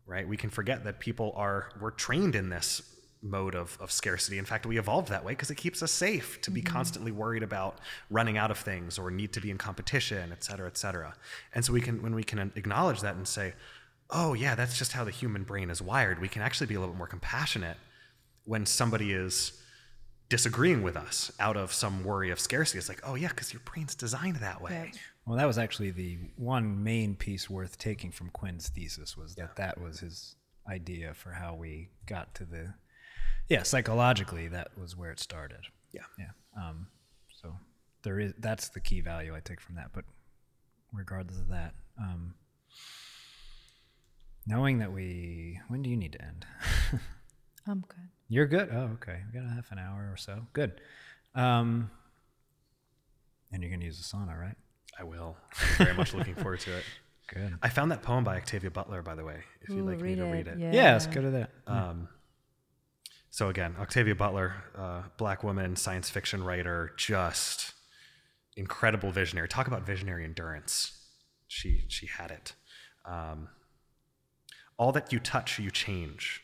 [0.06, 0.26] right?
[0.26, 2.82] We can forget that people are we're trained in this
[3.22, 4.36] mode of, of scarcity.
[4.38, 6.74] In fact we evolved that way because it keeps us safe to be mm-hmm.
[6.74, 7.78] constantly worried about
[8.10, 11.14] running out of things or need to be in competition et cetera et cetera.
[11.54, 13.54] And so we can when we can acknowledge that and say
[14.10, 16.80] oh yeah that's just how the human brain is wired we can actually be a
[16.80, 17.78] little bit more compassionate
[18.44, 19.58] when somebody is
[20.28, 22.78] disagreeing with us out of some worry of scarcity.
[22.78, 24.92] It's like oh yeah because your brain's designed that way.
[25.26, 29.56] Well, that was actually the one main piece worth taking from Quinn's thesis was that
[29.56, 30.36] that was his
[30.68, 32.74] idea for how we got to the,
[33.48, 35.66] yeah, psychologically that was where it started.
[35.92, 36.30] yeah Yeah.
[36.56, 36.88] Um,
[37.42, 37.56] so
[38.02, 39.90] there is that's the key value I take from that.
[39.92, 40.04] But
[40.92, 42.34] regardless of that, um,
[44.46, 46.46] knowing that we when do you need to end?
[47.66, 48.08] I'm good.
[48.28, 48.68] You're good.
[48.72, 49.22] Oh, okay.
[49.26, 50.46] We got a half an hour or so.
[50.52, 50.80] Good.
[51.34, 51.90] Um,
[53.52, 54.56] and you're gonna use the sauna, right?
[54.98, 55.36] I will
[55.78, 56.84] i'm very much looking forward to it
[57.32, 57.56] Good.
[57.62, 60.14] i found that poem by octavia butler by the way if you'd Ooh, like me
[60.16, 60.72] to read it Yeah.
[60.72, 61.50] Yeah, let's go to that.
[61.66, 62.08] Um,
[63.30, 67.72] so again, Octavia Butler, uh, black woman, science fiction writer, just
[68.56, 69.48] incredible visionary.
[69.48, 70.92] Talk about visionary endurance.
[71.48, 72.54] She she had it.
[73.04, 73.48] Um,
[74.76, 76.42] all that you touch, you change.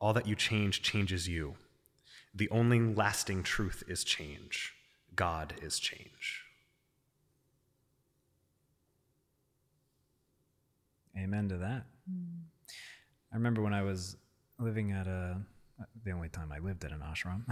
[0.00, 1.56] All that you change changes you.
[2.32, 4.72] The only lasting truth is change.
[5.16, 6.44] God is change.
[11.16, 11.84] Amen to that.
[13.32, 14.16] I remember when I was
[14.58, 15.38] living at a,
[16.04, 17.42] the only time I lived at an ashram,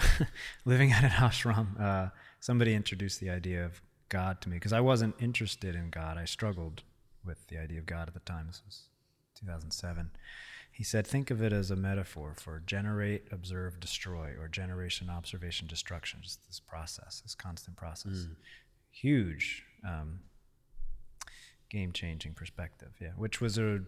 [0.65, 2.11] living at an ashram, uh,
[2.41, 6.19] somebody introduced the idea of God to me because I wasn't interested in God.
[6.19, 6.83] I struggled
[7.25, 8.47] with the idea of God at the time.
[8.49, 8.83] This was
[9.41, 10.11] 2007.
[10.71, 15.67] He said, think of it as a metaphor for generate, observe, destroy, or generation, observation,
[15.67, 16.21] destruction.
[16.23, 18.27] Just this process, this constant process.
[18.91, 20.21] Huge um,
[21.71, 22.93] game changing perspective.
[23.01, 23.81] Yeah, which was a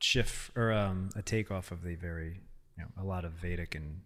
[0.00, 2.40] shift or um, a takeoff of the very,
[2.76, 4.00] you know, a lot of Vedic and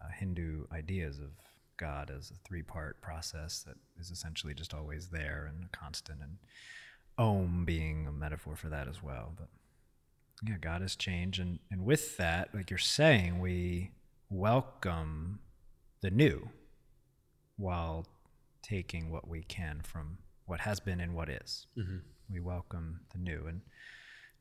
[0.00, 1.30] uh, Hindu ideas of
[1.76, 6.38] God as a three part process that is essentially just always there and constant, and
[7.18, 9.32] Om being a metaphor for that as well.
[9.36, 9.48] But
[10.46, 13.90] yeah, God has changed, and and with that, like you're saying, we
[14.30, 15.40] welcome
[16.00, 16.50] the new
[17.56, 18.06] while
[18.62, 21.66] taking what we can from what has been and what is.
[22.30, 23.60] We welcome the new, and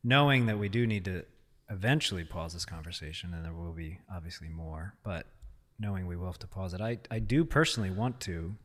[0.04, 1.26] knowing that we do need to
[1.70, 5.28] eventually pause this conversation, and there will be obviously more, but
[5.80, 8.56] knowing we will have to pause it, I I do personally want to.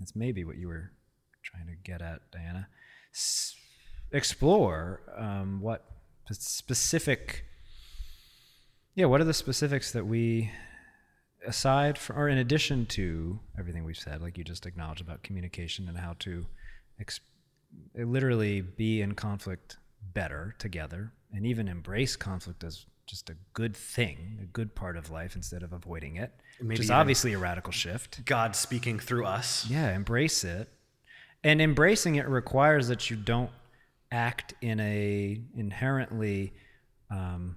[0.00, 0.90] It's maybe what you were
[1.42, 2.68] trying to get at, Diana.
[3.14, 3.54] S-
[4.12, 5.84] explore um, what
[6.30, 7.44] specific
[8.94, 10.50] yeah what are the specifics that we
[11.46, 15.88] aside from or in addition to everything we've said like you just acknowledged about communication
[15.88, 16.46] and how to
[17.00, 17.20] ex-
[17.94, 19.76] literally be in conflict
[20.12, 25.10] better together and even embrace conflict as just a good thing a good part of
[25.10, 29.26] life instead of avoiding it Maybe which is obviously a radical shift God speaking through
[29.26, 29.66] us.
[29.68, 30.68] yeah, embrace it.
[31.44, 33.50] And embracing it requires that you don't
[34.12, 36.52] act in a inherently
[37.10, 37.56] um,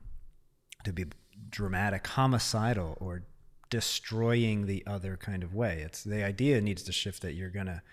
[0.85, 1.05] to be
[1.49, 3.23] dramatic, homicidal, or
[3.69, 5.81] destroying the other kind of way.
[5.85, 7.83] It's the idea needs to shift that you're gonna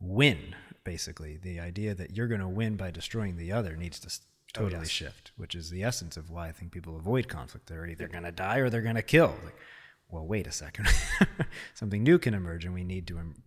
[0.00, 0.54] win.
[0.84, 4.20] Basically, the idea that you're gonna win by destroying the other needs to s-
[4.52, 4.88] totally yes.
[4.90, 7.66] shift, which is the essence of why I think people avoid conflict.
[7.68, 9.34] They're either going to die or they're going to kill.
[9.44, 9.56] Like,
[10.10, 10.88] well, wait a second.
[11.74, 13.18] Something new can emerge, and we need to.
[13.18, 13.42] Em-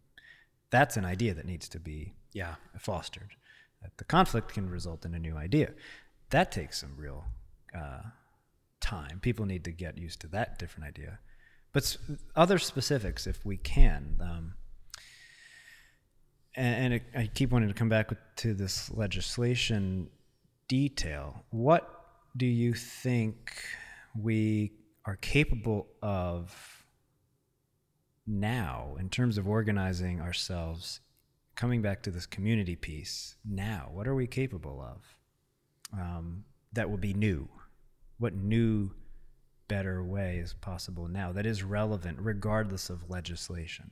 [0.71, 2.55] that's an idea that needs to be Yeah.
[2.79, 3.35] fostered.
[3.83, 5.73] That the conflict can result in a new idea.
[6.31, 7.25] That takes some real
[7.77, 8.01] uh,
[8.79, 9.19] time.
[9.19, 11.19] People need to get used to that different idea.
[11.71, 11.97] But
[12.35, 14.17] other specifics, if we can.
[14.19, 14.53] Um,
[16.55, 20.09] and, and it, I keep wanting to come back to this legislation
[20.67, 21.43] detail.
[21.49, 21.89] What
[22.35, 23.53] do you think
[24.17, 24.73] we
[25.05, 26.85] are capable of
[28.25, 31.01] now in terms of organizing ourselves?
[31.55, 35.17] Coming back to this community piece now, what are we capable of
[35.97, 37.47] um, that will be new?
[38.17, 38.91] What new,
[39.67, 43.91] better way is possible now that is relevant regardless of legislation?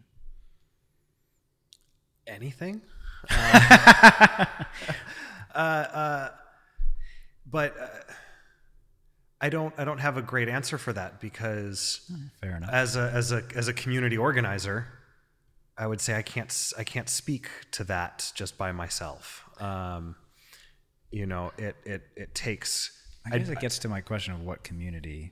[2.27, 2.81] Anything.
[3.29, 4.45] Uh,
[5.55, 6.29] uh, uh,
[7.49, 7.87] but uh,
[9.41, 9.73] I don't.
[9.77, 12.09] I don't have a great answer for that because
[12.41, 12.69] Fair enough.
[12.71, 14.87] as a as a as a community organizer,
[15.77, 19.43] I would say I can't I can't speak to that just by myself.
[19.59, 20.15] Um,
[21.11, 22.99] you know, it it it takes.
[23.25, 25.31] I guess it gets to my question of what community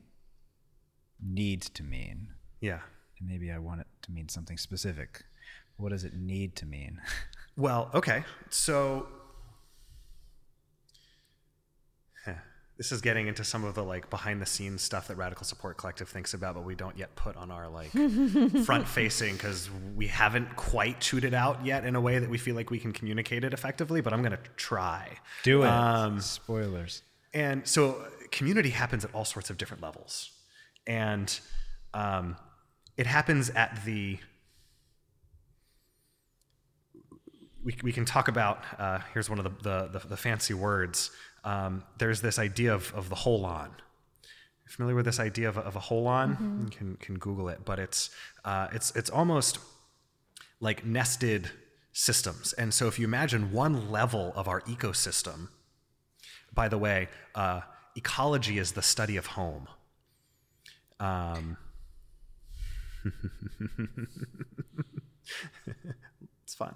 [1.22, 2.30] needs to mean.
[2.59, 2.80] Yeah.
[3.19, 5.23] And maybe I want it to mean something specific.
[5.82, 6.99] What does it need to mean?
[7.58, 8.24] Well, okay.
[8.49, 9.08] So
[12.78, 15.78] this is getting into some of the like behind the scenes stuff that Radical Support
[15.78, 17.91] Collective thinks about, but we don't yet put on our like
[18.66, 22.40] front facing because we haven't quite chewed it out yet in a way that we
[22.40, 24.02] feel like we can communicate it effectively.
[24.02, 25.18] But I'm gonna try.
[25.44, 25.68] Do it.
[25.68, 27.03] Um, Spoilers.
[27.36, 30.32] and so community happens at all sorts of different levels.
[30.88, 31.40] And
[31.94, 32.36] um,
[32.98, 34.18] it happens at the.
[37.63, 41.11] We, we can talk about, uh, here's one of the, the, the, the fancy words.
[41.43, 43.69] Um, there's this idea of, of the holon.
[44.67, 46.63] Familiar with this idea of a, of a holon?
[46.63, 48.09] You can, can Google it, but it's,
[48.45, 49.59] uh, it's, it's almost
[50.61, 51.51] like nested
[51.91, 52.53] systems.
[52.53, 55.49] And so if you imagine one level of our ecosystem,
[56.53, 57.61] by the way, uh,
[57.95, 59.67] ecology is the study of home.
[60.99, 61.57] Um,
[66.61, 66.75] fun.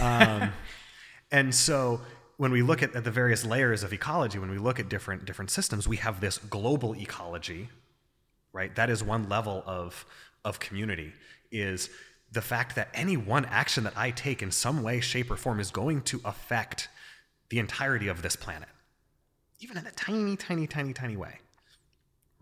[0.00, 0.52] Um,
[1.30, 2.00] and so
[2.36, 5.24] when we look at, at the various layers of ecology, when we look at different
[5.24, 7.68] different systems, we have this global ecology,
[8.52, 8.74] right?
[8.74, 10.04] That is one level of
[10.44, 11.12] of community.
[11.50, 11.90] Is
[12.30, 15.60] the fact that any one action that I take in some way, shape, or form
[15.60, 16.88] is going to affect
[17.50, 18.70] the entirety of this planet,
[19.60, 21.38] even in a tiny, tiny, tiny, tiny way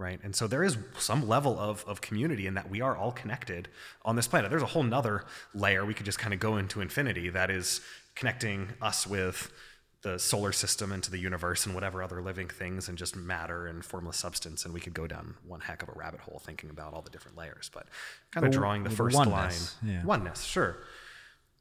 [0.00, 0.18] right?
[0.22, 3.68] And so there is some level of, of community in that we are all connected
[4.02, 4.50] on this planet.
[4.50, 7.82] There's a whole nother layer we could just kind of go into infinity that is
[8.14, 9.52] connecting us with
[10.02, 13.84] the solar system into the universe and whatever other living things and just matter and
[13.84, 16.94] formless substance and we could go down one heck of a rabbit hole thinking about
[16.94, 17.86] all the different layers but
[18.30, 19.92] kind of drawing the first oneness, line.
[19.92, 20.04] yeah.
[20.04, 20.78] oneness sure.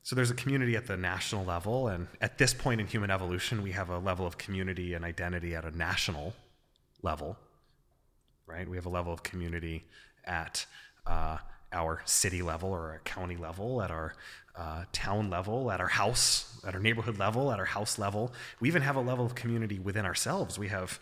[0.04, 3.62] So there's a community at the national level and at this point in human evolution
[3.62, 6.34] we have a level of community and identity at a national
[7.02, 7.38] level
[8.50, 8.68] right?
[8.68, 9.86] We have a level of community
[10.26, 10.66] at
[11.06, 11.38] uh,
[11.72, 14.16] our city level or our county level, at our
[14.56, 18.34] uh, town level, at our house, at our neighborhood level, at our house level.
[18.60, 20.58] We even have a level of community within ourselves.
[20.58, 21.00] We have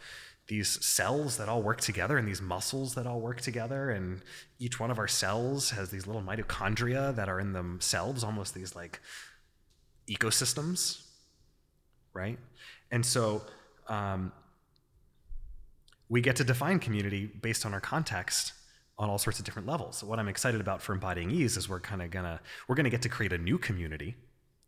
[0.48, 4.22] these cells that all work together and these muscles that all work together and
[4.60, 8.74] each one of our cells has these little mitochondria that are in themselves almost these
[8.74, 9.02] like
[10.10, 11.03] ecosystems
[12.14, 12.40] right
[12.91, 13.41] and so
[13.90, 14.32] um,
[16.10, 18.54] we get to define community based on our context
[19.00, 19.98] on all sorts of different levels.
[19.98, 22.90] So what I'm excited about for embodying ease is we're kind of gonna we're gonna
[22.90, 24.16] get to create a new community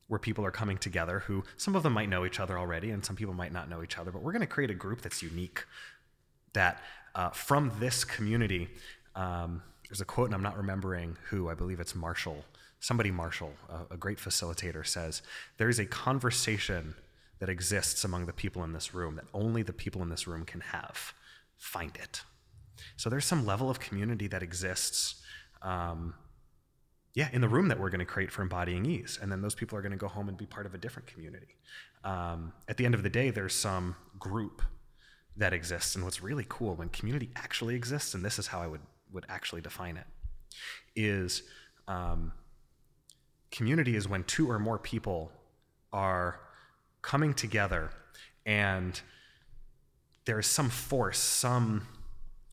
[0.07, 3.05] where people are coming together who some of them might know each other already and
[3.05, 5.65] some people might not know each other, but we're gonna create a group that's unique.
[6.53, 6.81] That
[7.15, 8.69] uh, from this community,
[9.15, 11.49] um, there's a quote and I'm not remembering who.
[11.49, 12.43] I believe it's Marshall.
[12.79, 15.21] Somebody Marshall, a, a great facilitator, says
[15.57, 16.95] there is a conversation
[17.39, 20.45] that exists among the people in this room that only the people in this room
[20.45, 21.13] can have
[21.59, 22.21] find it.
[22.97, 25.21] So there's some level of community that exists,
[25.61, 26.15] um,
[27.13, 29.53] yeah, in the room that we're going to create for embodying ease, and then those
[29.53, 31.57] people are going to go home and be part of a different community.
[32.03, 34.61] Um, at the end of the day, there's some group
[35.35, 38.67] that exists, and what's really cool when community actually exists, and this is how I
[38.67, 38.81] would
[39.11, 40.05] would actually define it,
[40.95, 41.43] is
[41.87, 42.31] um,
[43.51, 45.31] community is when two or more people
[45.91, 46.39] are
[47.01, 47.89] coming together
[48.45, 49.01] and
[50.29, 51.87] there is some force, some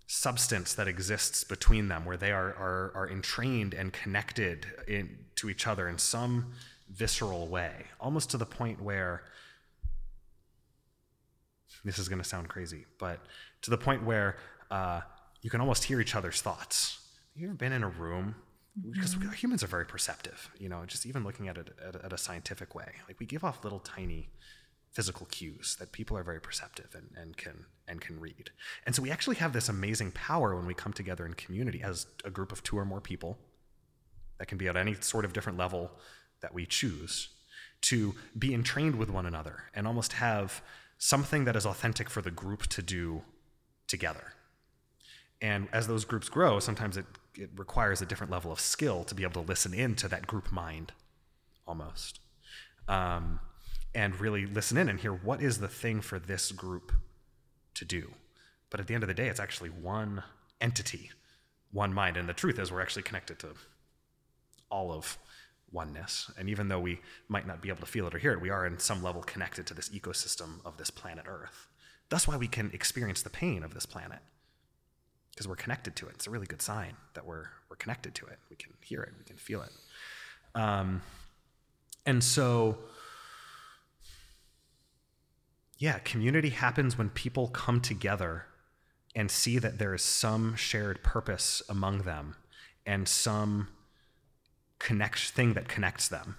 [0.07, 5.51] substance that exists between them where they are, are, are entrained and connected in, to
[5.51, 6.53] each other in some
[6.89, 9.25] visceral way, almost to the point where
[11.85, 13.21] This is going to sound crazy, but
[13.63, 14.39] to the point where
[14.71, 15.03] uh,
[15.43, 16.99] you can almost hear each other's thoughts.
[17.37, 18.35] You ever been in a room?
[18.91, 22.19] Because humans are very perceptive, you know, just even looking at it at, at a
[22.19, 22.91] scientific way.
[23.07, 24.31] Like we give off little tiny
[24.97, 28.51] physical cues that people are very perceptive and, and can and can read.
[28.87, 32.07] And so we actually have this amazing power when we come together in community as
[32.25, 33.37] a group of two or more people
[34.39, 35.91] that can be at any sort of different level
[36.41, 37.29] that we choose
[37.83, 40.63] to be entrained with one another and almost have
[40.97, 43.23] something that is authentic for the group to do
[43.87, 44.33] together.
[45.43, 47.05] And as those groups grow, sometimes it,
[47.35, 50.27] it requires a different level of skill to be able to listen in to that
[50.27, 50.93] group mind
[51.67, 52.19] almost.
[52.89, 53.41] Um,
[53.97, 56.93] and really listen in and hear what is the thing for this group
[57.75, 58.13] to do.
[58.69, 60.23] But at the end of the day, it's actually one
[60.61, 61.11] entity,
[61.73, 62.19] one mind.
[62.19, 63.55] And the truth is, we're actually connected to
[64.71, 65.17] all of
[65.73, 66.31] oneness.
[66.39, 68.51] And even though we might not be able to feel it or hear it, we
[68.51, 71.67] are in some level connected to this ecosystem of this planet Earth.
[72.11, 74.19] That's why we can experience the pain of this planet.
[75.31, 76.17] Because we're connected to it.
[76.17, 78.39] It's a really good sign that we're, we're connected to it.
[78.51, 79.73] We can hear it, we can feel it.
[80.55, 81.01] Um,
[82.05, 82.77] and so,
[85.79, 88.47] yeah, community happens when people come together
[89.15, 92.37] and see that there is some shared purpose among them
[92.85, 93.69] and some
[94.79, 96.37] connect thing that connects them.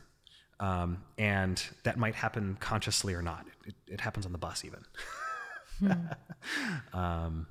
[0.59, 3.45] Um, and that might happen consciously or not.
[3.65, 4.83] It, it happens on the bus, even.
[6.93, 7.47] um,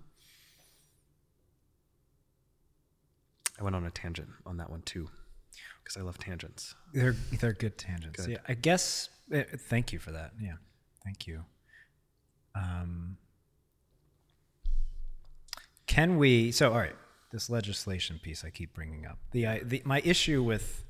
[3.58, 5.08] I went on a tangent on that one too,
[5.82, 6.74] because I love tangents.
[6.92, 8.26] They're they're good tangents.
[8.26, 8.32] Good.
[8.32, 9.08] Yeah, I guess.
[9.32, 10.32] eh, thank you for that.
[10.40, 10.54] Yeah,
[11.04, 11.44] thank you.
[12.56, 13.18] Um,
[15.86, 16.52] can we?
[16.52, 16.96] So, all right,
[17.32, 19.18] this legislation piece I keep bringing up.
[19.32, 20.84] The, I, the my issue with,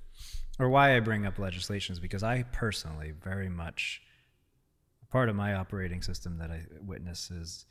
[0.59, 4.03] or why I bring up legislation is because I personally very much
[5.11, 7.67] part of my operating system that I witness is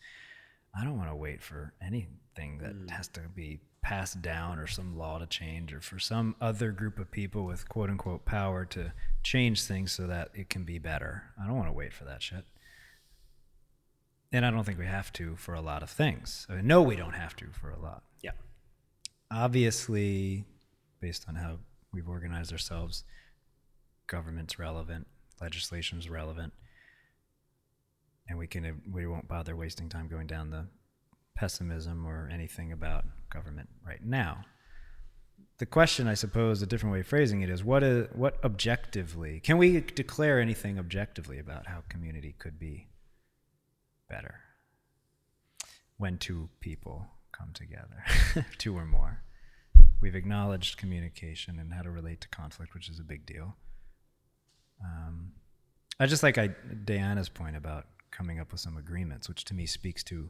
[0.78, 4.98] I don't want to wait for anything that has to be passed down or some
[4.98, 8.92] law to change or for some other group of people with quote unquote power to
[9.24, 11.24] change things so that it can be better.
[11.42, 12.46] I don't want to wait for that shit.
[14.36, 16.46] And I don't think we have to for a lot of things.
[16.50, 18.04] I know we don't have to for a lot.
[18.22, 18.32] Yeah.
[19.32, 20.44] Obviously,
[21.00, 21.60] based on how
[21.94, 23.06] we've organized ourselves,
[24.08, 25.08] government's relevant,
[25.40, 26.52] legislation's relevant,
[28.28, 30.68] and we can we won't bother wasting time going down the
[31.36, 34.44] pessimism or anything about government right now.
[35.60, 39.40] The question, I suppose, a different way of phrasing it is what is, what objectively
[39.40, 42.90] can we declare anything objectively about how community could be
[44.10, 44.40] better
[45.98, 48.04] when two people come together,
[48.58, 49.22] two or more.
[50.02, 53.56] We've acknowledged communication and how to relate to conflict, which is a big deal.
[54.84, 55.32] Um,
[56.00, 56.50] I just like I,
[56.84, 60.30] Diana's point about coming up with some agreements, which to me speaks to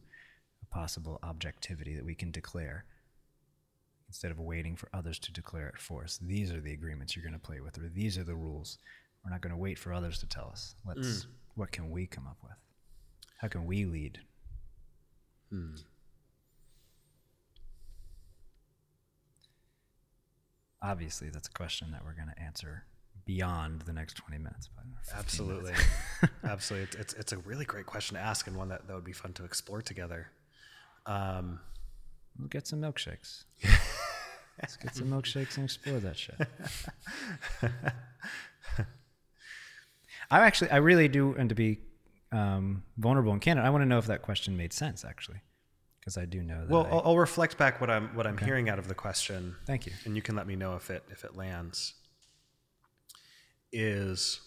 [0.61, 2.85] a possible objectivity that we can declare
[4.07, 6.19] instead of waiting for others to declare it for us.
[6.22, 8.77] These are the agreements you're going to play with, or these are the rules.
[9.23, 10.76] We're not going to wait for others to tell us.
[10.85, 11.27] Let's.
[11.56, 12.52] What can we come up with?
[13.38, 14.20] How can we lead?
[20.82, 22.84] Obviously, that's a question that we're going to answer
[23.26, 24.70] beyond the next 20 minutes.
[24.76, 24.86] But
[25.18, 25.72] Absolutely.
[25.72, 25.86] minutes.
[26.44, 26.84] Absolutely.
[26.86, 29.14] It's, it's, it's a really great question to ask and one that, that would be
[29.14, 30.28] fun to explore together.
[31.06, 31.60] Um,
[32.38, 33.45] We'll get some milkshakes.
[34.62, 36.36] Let's get some milkshakes and explore that shit.
[40.32, 41.80] I actually, I really do, and to be
[42.31, 45.41] um, vulnerable and candid, I want to know if that question made sense, actually,
[45.99, 46.69] because I do know that.
[46.69, 49.56] well, I- I'll, I'll reflect back what I'm, what I'm hearing out of the question.
[49.65, 49.93] Thank you.
[50.06, 51.93] And you can let me know if it, if it lands.
[53.72, 54.39] Is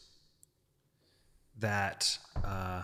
[1.58, 2.82] that, uh,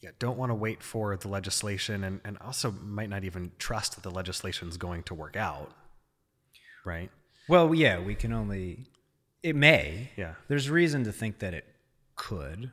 [0.00, 3.94] yeah, don't want to wait for the legislation and, and also might not even trust
[3.94, 5.70] that the legislation is going to work out.
[6.84, 7.10] Right?
[7.48, 8.86] well, yeah, we can only,
[9.42, 10.10] it may.
[10.16, 10.34] Yeah.
[10.48, 11.64] There's reason to think that it
[12.16, 12.70] could,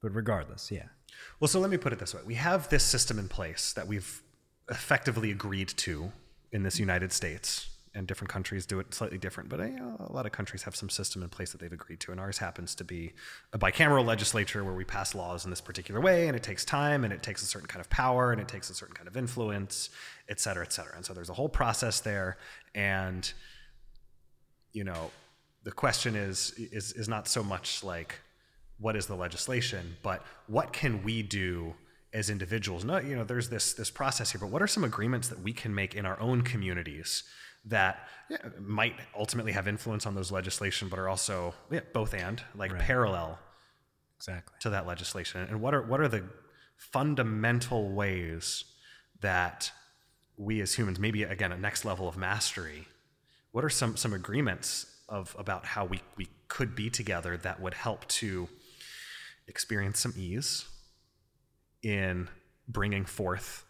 [0.00, 0.88] but regardless, yeah.
[1.38, 2.20] Well, so let me put it this way.
[2.24, 4.22] We have this system in place that we've
[4.70, 6.12] effectively agreed to
[6.50, 10.24] in this United States, and different countries do it slightly different, but know, a lot
[10.24, 12.84] of countries have some system in place that they've agreed to, and ours happens to
[12.84, 13.12] be
[13.52, 17.04] a bicameral legislature where we pass laws in this particular way, and it takes time,
[17.04, 19.16] and it takes a certain kind of power, and it takes a certain kind of
[19.16, 19.90] influence,
[20.28, 20.96] et cetera, et cetera.
[20.96, 22.38] And so there's a whole process there,
[22.74, 23.30] and
[24.72, 25.10] you know,
[25.64, 28.20] the question is is is not so much like
[28.82, 31.74] what is the legislation, but what can we do
[32.12, 32.84] as individuals?
[32.84, 35.52] No, you know, there's this this process here, but what are some agreements that we
[35.52, 37.22] can make in our own communities
[37.64, 38.08] that
[38.60, 43.38] might ultimately have influence on those legislation, but are also yeah, both and like parallel
[44.22, 44.54] Exactly.
[44.60, 46.22] to that legislation and what are what are the
[46.76, 48.64] fundamental ways
[49.20, 49.72] that
[50.36, 52.86] we as humans maybe again a next level of mastery
[53.50, 57.74] what are some some agreements of about how we we could be together that would
[57.74, 58.48] help to
[59.46, 60.66] experience some ease
[61.82, 62.28] in
[62.68, 63.64] bringing forth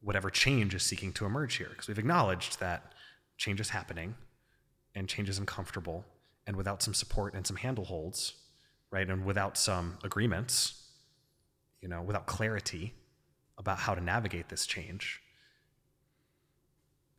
[0.00, 2.92] whatever change is seeking to emerge here because we've acknowledged that
[3.36, 4.14] change is happening
[4.94, 6.04] and change is uncomfortable
[6.46, 8.32] and without some support and some handleholds
[8.90, 10.82] right and without some agreements
[11.80, 12.92] you know without clarity
[13.56, 15.20] about how to navigate this change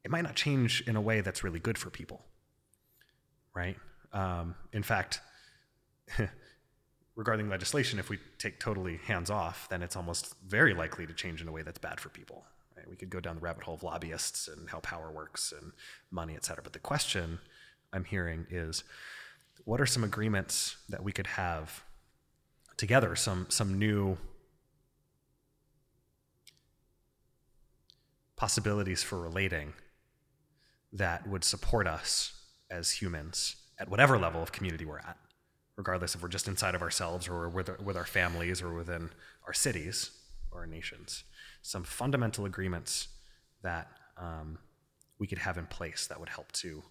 [0.03, 2.25] it might not change in a way that's really good for people
[3.55, 3.77] right?
[4.13, 5.21] Um, in fact
[7.15, 11.41] regarding legislation if we take totally hands off then it's almost very likely to change
[11.41, 12.89] in a way that's bad for people right?
[12.89, 15.71] we could go down the rabbit hole of lobbyists and how power works and
[16.11, 17.39] money et cetera but the question
[17.93, 18.83] i'm hearing is
[19.63, 21.83] what are some agreements that we could have
[22.77, 24.17] together some some new
[28.35, 29.71] possibilities for relating
[30.91, 32.33] that would support us
[32.69, 35.17] as humans at whatever level of community we're at
[35.77, 39.09] regardless if we're just inside of ourselves or with, with our families or within
[39.45, 40.11] our cities
[40.51, 41.23] or our nations
[41.61, 43.07] some fundamental agreements
[43.63, 43.87] that
[44.17, 44.57] um,
[45.19, 46.83] we could have in place that would help to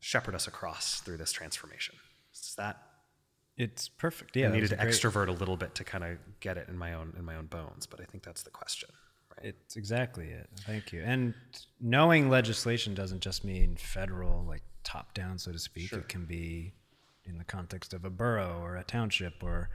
[0.00, 1.94] shepherd us across through this transformation
[2.32, 2.78] is that
[3.56, 4.36] It's perfect.
[4.36, 6.76] Yeah, I needed to great- extrovert a little bit to kind of get it in
[6.78, 8.88] my own in my own bones, but I think that's the question.
[9.36, 9.46] Right?
[9.46, 10.48] It's exactly it.
[10.60, 11.02] Thank you.
[11.04, 11.34] And
[11.80, 15.88] knowing legislation doesn't just mean federal, like top down, so to speak.
[15.88, 15.98] Sure.
[15.98, 16.72] It can be
[17.28, 19.70] in the context of a borough or a township or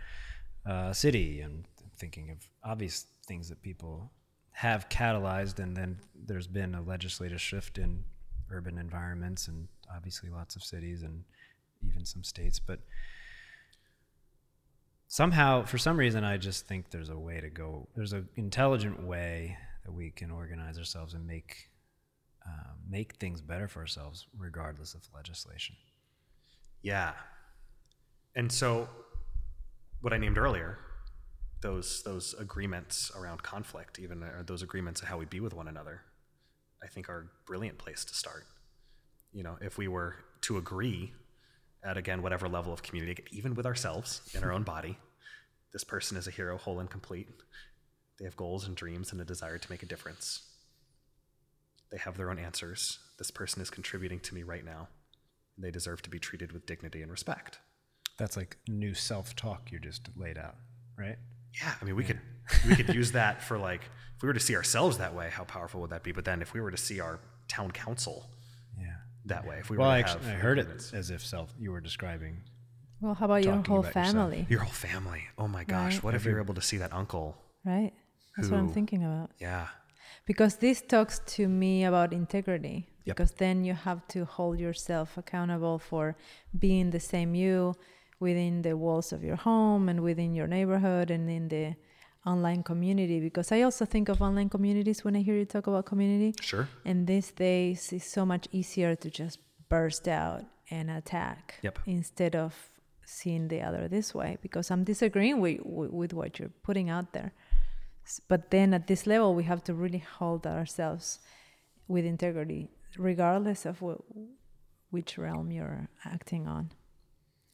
[0.65, 1.41] a city.
[1.41, 1.65] And
[1.97, 4.11] thinking of obvious things that people
[4.51, 8.03] have catalyzed, and then there's been a legislative shift in
[8.51, 11.23] urban environments and obviously lots of cities and
[11.83, 12.59] even some states.
[12.59, 12.79] But
[15.07, 19.03] somehow for some reason i just think there's a way to go there's an intelligent
[19.03, 19.55] way
[19.85, 21.69] that we can organize ourselves and make
[22.47, 25.75] uh, make things better for ourselves regardless of legislation
[26.81, 27.13] Yeah.
[28.35, 28.89] And so
[30.01, 30.79] what I named earlier,
[31.61, 35.67] those those agreements around conflict, even uh, those agreements of how we be with one
[35.67, 36.01] another,
[36.83, 38.45] I think are a brilliant place to start.
[39.31, 41.13] You know, if we were to agree
[41.83, 44.97] at again whatever level of community, even with ourselves in our own body,
[45.71, 47.29] this person is a hero, whole and complete.
[48.19, 50.43] They have goals and dreams and a desire to make a difference.
[51.91, 52.99] They have their own answers.
[53.17, 54.87] This person is contributing to me right now.
[55.57, 57.59] They deserve to be treated with dignity and respect.
[58.17, 60.55] That's like new self-talk you just laid out
[60.97, 61.17] right
[61.59, 62.19] Yeah, I mean, we could
[62.67, 63.81] we could use that for like
[64.15, 66.11] if we were to see ourselves that way, how powerful would that be?
[66.11, 68.29] But then if we were to see our town council
[68.79, 71.09] yeah that way, if we well were I, to actually, have I heard it as
[71.09, 72.41] if self you were describing
[73.01, 74.15] Well, how about your whole about yourself.
[74.15, 74.45] family?
[74.49, 75.23] your whole family.
[75.37, 76.03] Oh my gosh, Right.
[76.03, 77.37] what if you're able to see that uncle?
[77.65, 77.93] Right?
[78.37, 79.29] That's what I'm thinking about.
[79.39, 79.67] Yeah,
[80.25, 82.77] Because this talks to me about integrity.
[83.05, 83.15] Yep.
[83.15, 86.15] Because then you have to hold yourself accountable for
[86.65, 87.73] being the same you
[88.19, 91.75] within the walls of your home and within your neighborhood and in the
[92.25, 93.19] online community.
[93.19, 96.33] Because I also think of online communities when I hear you talk about community.
[96.41, 96.67] sure.
[96.85, 101.79] And these days, it's so much easier to just burst out and attack Yep.
[101.85, 102.53] instead of
[103.05, 107.33] seeing the other this way because I'm disagreeing with, with, what you're putting out there.
[108.29, 111.19] But then at this level, we have to really hold ourselves
[111.87, 113.99] with integrity, regardless of wh-
[114.93, 116.71] which realm you're acting on,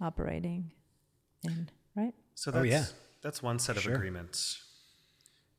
[0.02, 0.72] operating
[1.44, 2.14] in, right?
[2.36, 2.86] So Oh, that's yeah.
[3.22, 3.96] that's one set of Sure.
[3.96, 4.64] agreements,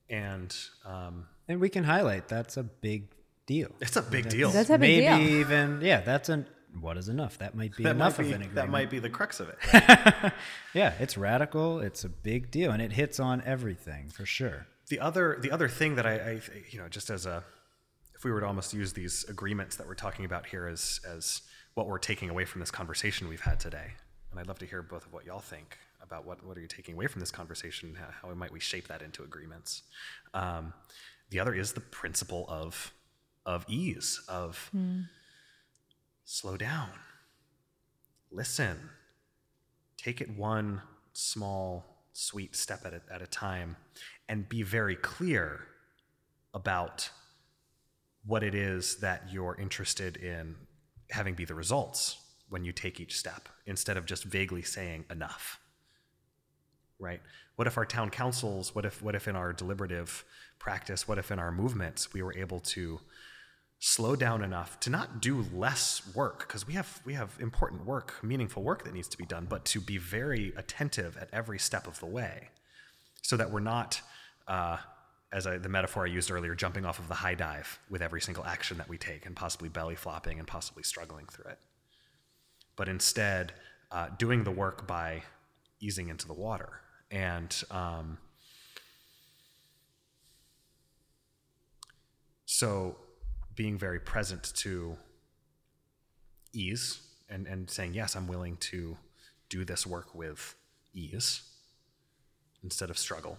[0.09, 0.55] and
[0.85, 3.09] um, and we can highlight that's a big
[3.47, 4.51] deal it's a big deal.
[4.51, 5.37] That's a big maybe deal.
[5.41, 6.47] even yeah that's an
[6.81, 8.91] what is enough that might be that enough might be of an agreement that might
[8.91, 9.59] be the crux of it.
[10.75, 15.01] yeah it's radical it's a big deal and it hits on everything for sure The
[15.01, 16.41] other the other thing that I, I
[16.71, 17.43] you know just as a
[18.15, 21.43] if we were to almost use these agreements that we're talking about here as as
[21.75, 23.93] what we're taking away from this conversation we've had today,
[24.31, 26.67] and I'd love to hear both of what y'all think about what what are you
[26.67, 27.97] taking away from this conversation?
[27.99, 29.83] How, how might we shape that into agreements?
[30.35, 30.73] Um,
[31.31, 32.93] the other is the principle of
[33.47, 34.71] of ease of
[36.25, 36.91] slow down,
[38.31, 38.91] listen,
[39.97, 40.83] take it one
[41.13, 43.77] small, sweet step at a, at a time,
[44.29, 45.67] and be very clear
[46.55, 47.11] about
[48.25, 50.55] what it is that you're interested in
[51.11, 52.20] having be the results
[52.51, 55.59] when you take each step instead of just vaguely saying enough
[57.01, 57.21] right?
[57.57, 60.25] What if our town councils what if what if in our deliberative
[60.59, 63.01] practice what if in our movements we were able to
[63.83, 66.41] slow down enough to not do less work?
[66.47, 69.65] Because we have we have important work, meaningful work that needs to be done, but
[69.67, 72.51] to be very attentive at every step of the way,
[73.23, 74.01] so that we're not,
[74.47, 74.77] uh,
[75.33, 78.21] as I, the metaphor I used earlier, jumping off of the high dive with every
[78.21, 81.59] single action that we take, and possibly belly flopping and possibly struggling through it,
[82.77, 83.53] but instead
[83.91, 85.23] uh, doing the work by
[85.81, 86.81] easing into the water
[87.11, 87.63] and.
[87.71, 88.19] Um,
[92.45, 92.97] so
[93.55, 94.97] being very present to
[96.53, 98.97] ease and, and saying, yes, I'm willing to
[99.49, 100.55] do this work with
[100.93, 101.43] ease
[102.63, 103.39] instead of struggle.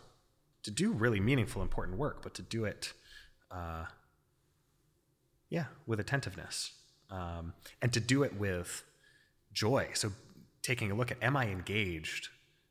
[0.63, 2.93] To do really meaningful, important work, but to do it,
[3.49, 3.85] uh,
[5.49, 6.71] yeah, with attentiveness.
[7.09, 8.83] Um, and to do it with
[9.53, 9.89] joy.
[9.93, 10.11] So
[10.61, 12.29] taking a look at, am I engaged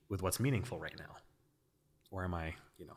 [0.08, 1.16] with what's meaningful right now?
[2.10, 2.96] Or am I, you know,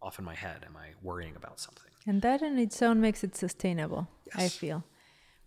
[0.00, 0.64] off in my head?
[0.66, 1.90] Am I worrying about something?
[2.06, 4.84] And that in its own makes it sustainable, I feel.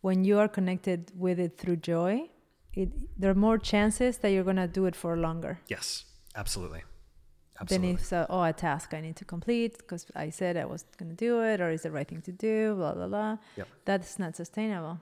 [0.02, 2.30] When you are connected with it through joy,
[2.74, 2.90] it,
[3.20, 6.06] there are more chances that you're going to do it for longer Yes,
[6.36, 6.80] absolutely.
[6.80, 7.92] than Absolutely.
[7.94, 11.10] if, so, oh, a task I need to complete because I said I was going
[11.10, 13.38] to do it or is the right thing to do, blah, blah, blah.
[13.56, 13.68] Yep.
[13.86, 15.00] That's not sustainable.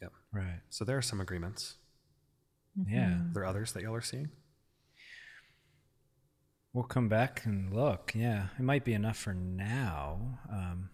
[0.00, 0.12] Yep.
[0.32, 0.60] Right.
[0.70, 1.74] So there are some agreements.
[2.86, 3.06] Yeah.
[3.06, 3.30] Mm-hmm.
[3.30, 4.30] Are there others that y'all are seeing?
[6.72, 8.12] We'll come back and look.
[8.14, 10.38] Yeah, it might be enough for now.
[10.52, 10.90] Um,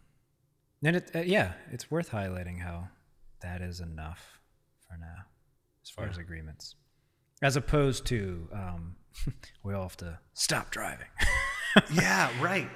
[0.82, 2.88] and it, uh, yeah, it's worth highlighting how
[3.42, 4.40] that is enough
[4.88, 5.24] for now,
[5.82, 6.76] as far as agreements,
[7.42, 8.96] as opposed to um,
[9.62, 11.08] we all have to stop driving.
[11.92, 12.68] yeah, right.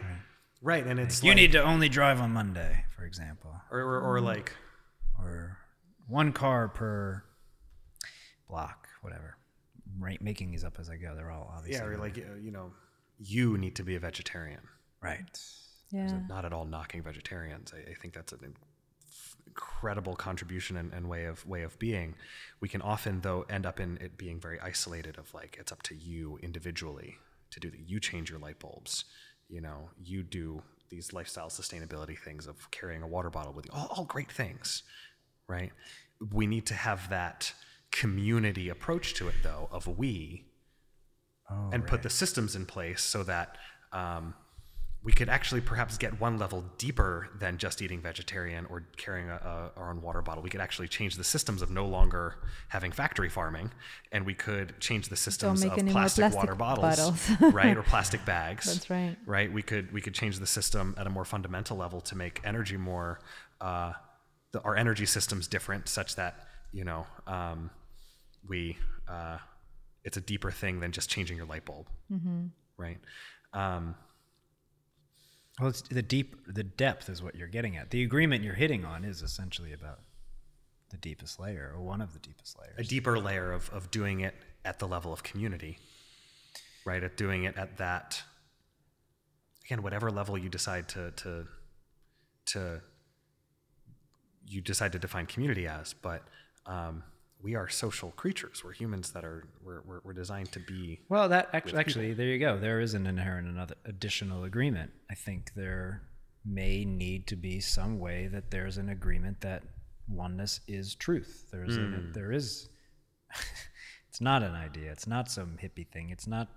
[0.61, 0.87] Right.
[0.87, 4.21] And it's you like, need to only drive on Monday, for example, or, or, or
[4.21, 4.53] like,
[5.19, 5.59] or
[6.09, 7.23] one car per
[8.49, 9.37] block, whatever.
[9.99, 11.15] Right, making these up as I go.
[11.15, 12.73] They're all obviously yeah, or like, you know,
[13.19, 14.61] you need to be a vegetarian.
[15.03, 15.25] right.
[15.91, 16.21] Yeah.
[16.29, 17.73] Not at all knocking vegetarians.
[17.75, 18.55] I, I think that's an
[19.47, 22.15] incredible contribution and, and way of way of being.
[22.61, 25.83] We can often though end up in it being very isolated of like it's up
[25.85, 27.17] to you individually
[27.51, 27.81] to do that.
[27.89, 29.05] You change your light bulbs.
[29.49, 33.73] You know, you do these lifestyle sustainability things of carrying a water bottle with you.
[33.75, 34.83] All, all great things,
[35.49, 35.73] right?
[36.33, 37.53] We need to have that
[37.91, 40.49] community approach to it though of we
[41.51, 43.57] Oh, and put the systems in place so that
[43.93, 44.35] um,
[45.03, 49.37] we could actually perhaps get one level deeper than just eating vegetarian or carrying a,
[49.77, 50.43] a, our own water bottle.
[50.43, 52.35] We could actually change the systems of no longer
[52.69, 53.71] having factory farming,
[54.13, 57.31] and we could change the systems of plastic, plastic water bottles, bottles.
[57.55, 58.67] right, or plastic bags.
[58.67, 59.17] That's right.
[59.25, 59.51] Right.
[59.51, 62.77] We could we could change the system at a more fundamental level to make energy
[62.77, 63.21] more,
[63.63, 63.95] uh,
[64.53, 67.71] the, our energy systems different, such that you know um,
[68.49, 68.77] we.
[69.09, 69.39] Uh,
[70.05, 72.47] it's a deeper thing than just changing your light bulb, Mm-hmm.
[72.79, 72.99] right?
[73.53, 73.95] Um,
[75.61, 77.91] Well, it's the deep, the depth is what you're getting at.
[77.91, 79.99] The agreement you're hitting on is essentially about
[80.91, 82.75] the deepest layer, or one of the deepest layers.
[82.79, 84.35] a deeper layer of, of doing it
[84.65, 85.79] at the level of community,
[86.87, 87.03] right?
[87.03, 88.23] At doing it at that,
[89.67, 91.47] again, whatever level you decide to, to,
[92.47, 92.81] to,
[94.47, 96.23] you decide to define community as, but
[96.69, 97.03] um,
[97.43, 98.63] we are social creatures.
[98.65, 102.27] We're humans that are, we're, we're, we're designed to be, Well, that actually, actually, there
[102.27, 102.59] you go.
[102.59, 104.91] There is an inherent another additional agreement.
[105.11, 106.03] I think there
[106.45, 109.63] may need to be some way that there's an agreement that
[110.09, 111.49] oneness is truth.
[111.53, 112.69] There's a, there is.
[114.09, 114.91] it's not an idea.
[114.91, 116.11] It's not some hippie thing.
[116.11, 116.49] It's not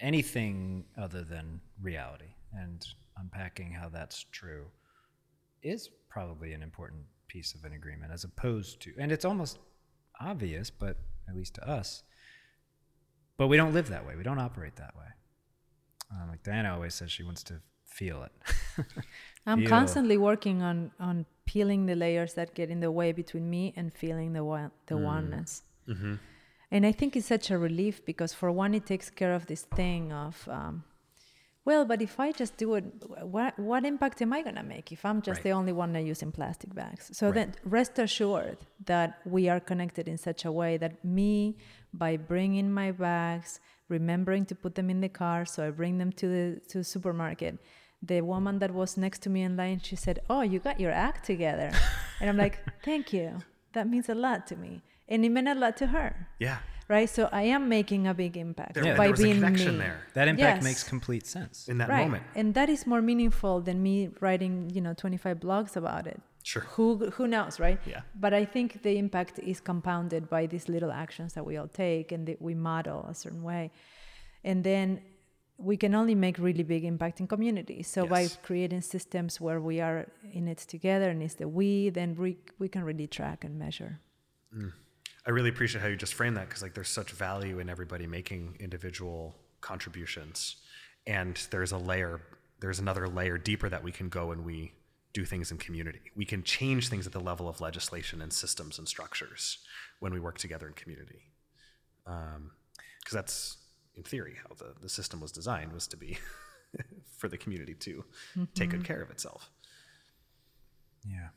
[0.00, 2.34] anything other than reality.
[2.52, 2.86] And
[3.16, 4.66] unpacking how that's true
[5.62, 9.58] is probably an important piece of an agreement, as opposed to, and it's almost
[10.20, 10.96] obvious, but
[11.28, 12.02] at least to us,
[13.36, 14.16] but we don't live that way.
[14.16, 15.06] We don't operate that way.
[16.10, 18.32] Um, like Diana always says, she wants to feel it.
[19.46, 23.48] I'm Feel- constantly working on on peeling the layers that get in the way between
[23.48, 25.04] me and feeling the one the Mm.
[25.04, 25.62] oneness.
[25.88, 26.14] Mm-hmm.
[26.70, 29.62] And I think it's such a relief because for one, it takes care of this
[29.62, 30.84] thing of, um,
[31.68, 32.84] well, but if I just do it,
[33.36, 35.44] what what impact am I gonna make if I'm just Right.
[35.48, 37.04] the only one that using plastic bags?
[37.18, 37.34] So Right.
[37.36, 38.58] then rest assured
[38.92, 41.32] that we are connected in such a way that me,
[42.04, 43.50] by bringing my bags,
[43.96, 46.88] remembering to put them in the car, so I bring them to the to the
[46.94, 47.54] supermarket.
[48.10, 50.94] The woman that was next to me in line, she said, "Oh, you got your
[51.08, 51.70] act together,"
[52.20, 52.56] and I'm like,
[52.88, 53.28] "Thank you.
[53.76, 54.72] That means a lot to me."
[55.10, 56.10] And it meant a lot to her
[56.46, 56.58] yeah.
[56.88, 57.08] Right?
[57.08, 59.84] So I am making a big impact There, by there was a being connection me.
[59.84, 60.64] there that impact Yes.
[60.64, 61.68] makes complete sense.
[61.68, 62.24] in that right, moment.
[62.34, 66.20] and that is more meaningful than me writing, you know, 25 blogs about it.
[66.42, 66.62] Sure.
[66.76, 67.78] Who who knows, right?
[67.86, 68.02] Yeah.
[68.14, 72.10] But I think the impact is compounded by these little actions that we all take
[72.14, 73.70] and that we model a certain way,
[74.44, 75.00] and then
[75.58, 77.88] we can only make really big impact in communities.
[77.88, 82.14] So by creating systems where we are in it together and it's the we, then
[82.14, 83.98] we, we can really track and measure.
[84.56, 84.72] Mm.
[85.28, 88.06] I really appreciate how you just framed that because like there's such value in everybody
[88.06, 90.56] making individual contributions,
[91.06, 92.22] and there's a layer,
[92.60, 94.72] there's another layer deeper that we can go and we
[95.12, 96.00] do things in community.
[96.16, 99.58] We can change things at the level of legislation and systems and structures
[100.00, 101.20] when we work together in community,
[102.06, 102.52] um,
[103.00, 103.58] because that's
[103.96, 106.16] in theory how the, the system was designed was to be
[107.18, 108.02] for the community to
[108.54, 108.86] take good mm-hmm.
[108.86, 109.50] care of itself.
[111.06, 111.28] Yeah.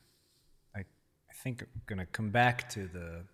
[0.73, 3.25] I I think I'm going to come back to the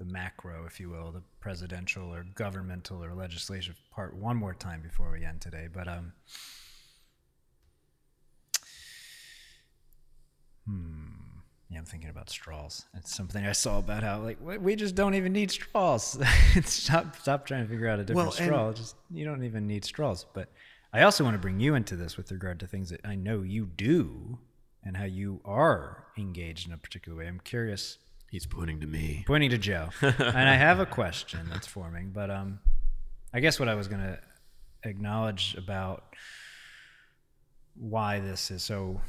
[0.00, 4.80] the macro, if you will, the presidential or governmental or legislative part one more time
[4.80, 5.68] before we end today.
[5.72, 6.12] But um
[10.66, 11.06] Hmm.
[11.68, 12.84] Yeah, I'm thinking about straws.
[12.96, 16.18] It's something I saw about how like we- just don't even need straws.
[16.64, 18.72] stop stop trying to figure out a different Well, straw.
[18.72, 20.24] Just you don't even need straws.
[20.32, 20.48] But
[20.92, 23.42] I also want to bring you into this with regard to things that I know
[23.42, 24.38] you do
[24.82, 27.28] and how you are engaged in a particular way.
[27.28, 27.98] I'm curious
[28.30, 29.24] He's pointing to me.
[29.26, 29.88] pointing to Joe.
[30.00, 32.60] and I have a question that's forming, but um,
[33.34, 34.18] I guess what I was going to
[34.84, 36.04] acknowledge about
[37.74, 39.00] why this is so,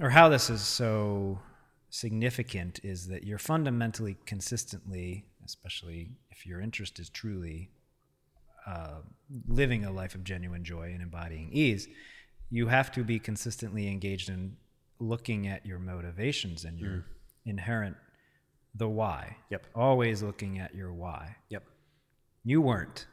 [0.00, 1.40] or how this is so
[1.88, 7.70] significant is that you're fundamentally consistently, especially if your interest is truly
[8.66, 9.00] uh,
[9.46, 11.88] living a life of genuine joy and embodying ease,
[12.50, 14.56] you have to be consistently engaged in
[14.98, 17.06] looking at your motivations and your
[17.46, 17.96] inherent
[18.78, 19.36] the why.
[19.50, 19.66] Yep.
[19.74, 21.36] Always looking at your why.
[21.50, 21.64] Yep.
[22.44, 23.06] You weren't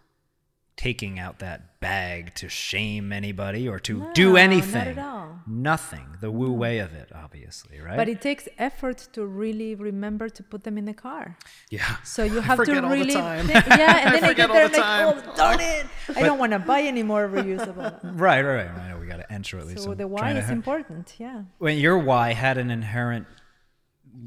[0.77, 4.87] taking out that bag to shame anybody or to No, do not anything.
[4.89, 5.39] at all.
[5.47, 6.05] Nothing.
[6.19, 7.95] The wu wei of it, obviously, right?
[7.95, 11.37] But it takes effort to really remember to put them in the car.
[11.69, 11.95] Yeah.
[12.03, 13.47] So you I have to forget all the really time.
[13.47, 15.23] think- yeah, and then I, forget get all there the like, time.
[15.29, 15.63] oh darn oh.
[15.63, 17.97] it, I don't want to buy any more reusable.
[18.03, 18.69] right, right, right.
[18.69, 19.83] I know we got to enter at least.
[19.83, 21.13] so I'm the why trying to is important.
[21.17, 21.43] Yeah.
[21.57, 23.27] when your why had an inherent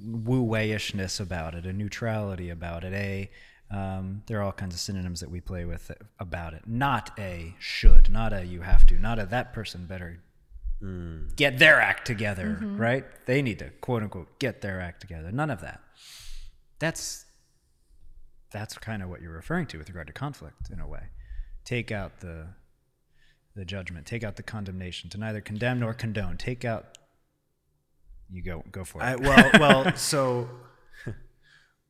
[0.05, 3.31] wu wei-ishness about it, a neutrality about it, a
[3.71, 6.63] um, there are all kinds of synonyms that we play with about it.
[6.67, 10.23] Not a should, not a you have to, not a that person better
[11.37, 13.05] get their act together, right?
[13.27, 15.31] They need to quote unquote get their act together.
[15.33, 15.81] None of that.
[16.79, 17.27] That's
[18.51, 21.09] that's kind of what you're referring to with regard to conflict in a way.
[21.65, 22.47] Take out the
[23.55, 26.37] the judgment, take out the condemnation, to neither condemn nor condone.
[26.37, 26.98] Take out
[28.31, 29.05] you go go for it.
[29.05, 30.49] I, well, well, so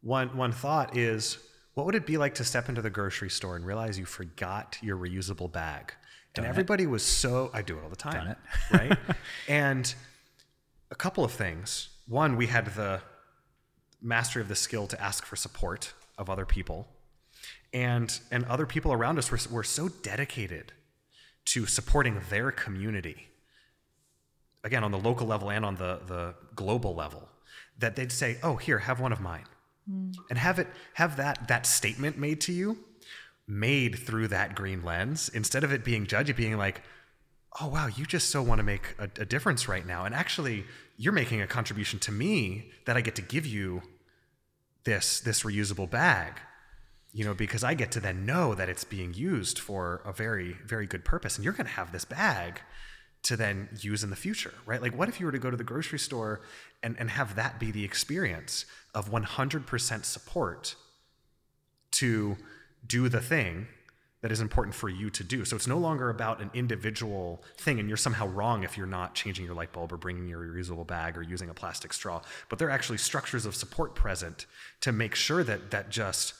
[0.01, 1.39] one one thought is,
[1.75, 4.79] what would it be like to step into the grocery store and realize you forgot
[4.83, 5.93] your reusable bag?
[6.37, 8.39] And everybody was so I do it all the time, Done it.
[8.73, 8.99] right?
[9.49, 9.93] and
[10.91, 11.89] a couple of things.
[12.07, 13.03] One, we had the
[14.01, 16.87] mastery of the skill to ask for support of other people,
[17.73, 20.73] and and other people around us were were so dedicated
[21.47, 23.29] to supporting their community
[24.65, 27.29] again on the local level and on the, the global level
[27.79, 29.45] that they'd say oh here have one of mine.
[29.89, 30.11] Hmm.
[30.31, 32.79] And have it have that that statement made to you
[33.47, 36.83] made through that green lens instead of it being judgy being like
[37.61, 40.05] oh wow you just so want to make a, a difference right now.
[40.05, 40.65] And actually
[40.97, 43.83] you're making a contribution to me that i get to give you
[44.85, 46.41] this this reusable bag
[47.13, 50.57] you know because i get to then know that it's being used for a very
[50.67, 51.37] very good purpose.
[51.37, 52.61] And you're going to have this bag
[53.23, 55.57] to then use in the future right like what if you were to go to
[55.57, 56.41] the grocery store
[56.83, 58.65] and, and have that be the experience
[58.95, 60.77] of 100% support
[61.91, 62.37] to
[62.87, 63.67] do the thing
[64.21, 65.45] that is important for you to do.
[65.45, 69.15] So it's no longer about an individual thing, and you're somehow wrong if you're not
[69.15, 72.21] changing your light bulb or bringing your reusable bag or using a plastic straw.
[72.49, 74.47] But there are actually structures of support present
[74.81, 76.35] to make sure that that just,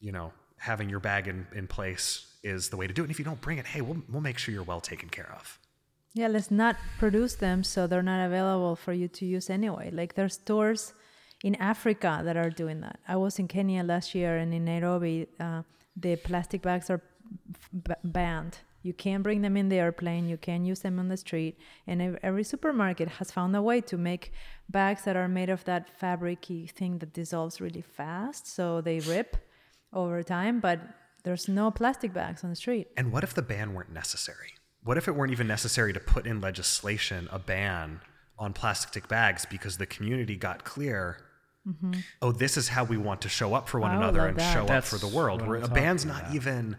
[0.00, 3.04] you know, having your bag in, in place is the way to do it.
[3.04, 5.32] And if you don't bring it, hey, we'll, we'll make sure you're well taken care
[5.34, 5.58] of.
[6.14, 9.90] Yeah, let's not produce them so they're not available for you to use anyway.
[9.90, 10.94] Like there's stores
[11.42, 13.00] in Africa that are doing that.
[13.08, 15.62] I was in Kenya last year and in Nairobi, uh,
[15.96, 17.02] the plastic bags are
[17.72, 18.58] b- banned.
[18.82, 20.28] You can't bring them in the airplane.
[20.28, 21.58] You can't use them on the street.
[21.86, 24.32] And every supermarket has found a way to make
[24.68, 29.38] bags that are made of that fabricy thing that dissolves really fast, so they rip
[29.92, 30.60] over time.
[30.60, 30.80] But
[31.24, 32.88] there's no plastic bags on the street.
[32.96, 34.53] And what if the ban weren't necessary?
[34.84, 38.00] What if it weren't even necessary to put in legislation a ban
[38.38, 41.18] on plastic bags because the community got clear?
[42.20, 44.00] Oh, this is how we want to show up for one Mm-hmm.
[44.00, 44.52] I another and that.
[44.52, 45.46] show up for the world.
[45.46, 46.34] Where a ban's talking not about.
[46.36, 46.76] even,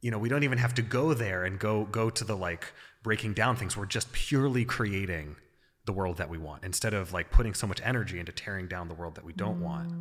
[0.00, 2.72] you know, we don't even have to go there and go go to the like
[3.02, 3.76] breaking down things.
[3.76, 5.36] We're just purely creating
[5.84, 8.88] the world that we want instead of like putting so much energy into tearing down
[8.88, 9.92] the world that we don't want.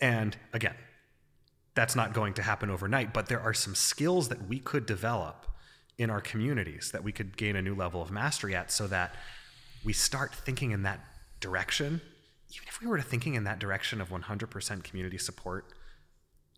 [0.00, 0.76] And again,
[1.74, 5.46] that's not going to happen overnight, but there are some skills that we could develop
[5.98, 9.14] in our communities that we could gain a new level of mastery at so that
[9.84, 11.00] we start thinking in that
[11.40, 12.00] direction
[12.50, 15.66] even if we were to thinking in that direction of 100% community support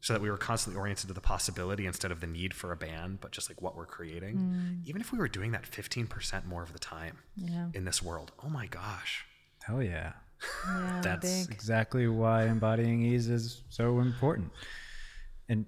[0.03, 2.77] so that we were constantly oriented to the possibility instead of the need for a
[2.77, 4.87] band but just like what we're creating mm.
[4.89, 7.69] even if we were doing that 15% more of the time Yeah.
[7.75, 9.25] in this world oh my gosh
[9.65, 10.13] Hell yeah.
[10.67, 11.55] Yeah, That's big.
[11.55, 14.51] exactly why embodying ease is so important.
[15.51, 15.67] And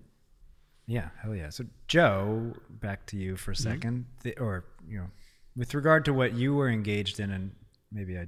[0.92, 1.48] yeah, hell yeah.
[1.48, 3.88] So Joe, back to you for a mm-hmm.
[3.88, 5.06] 2nd The, or you know,
[5.56, 7.52] with regard to what you were engaged in, and
[7.90, 8.26] maybe I,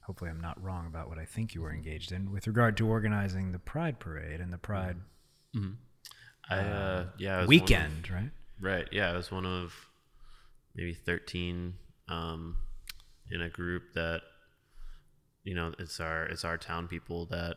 [0.00, 1.78] hopefully I'm not wrong about what I think you were mm-hmm.
[1.78, 4.98] engaged in, with regard to organizing the Pride Parade and the Pride
[5.56, 5.72] mm-hmm.
[6.48, 8.30] I uh, um, yeah, I was one of- weekend, right?
[8.60, 8.88] Right.
[8.92, 9.74] Yeah, I was one of
[10.76, 11.74] maybe 13
[12.08, 12.58] um,
[13.28, 14.20] in a group that
[15.42, 17.56] you know it's our it's our town people that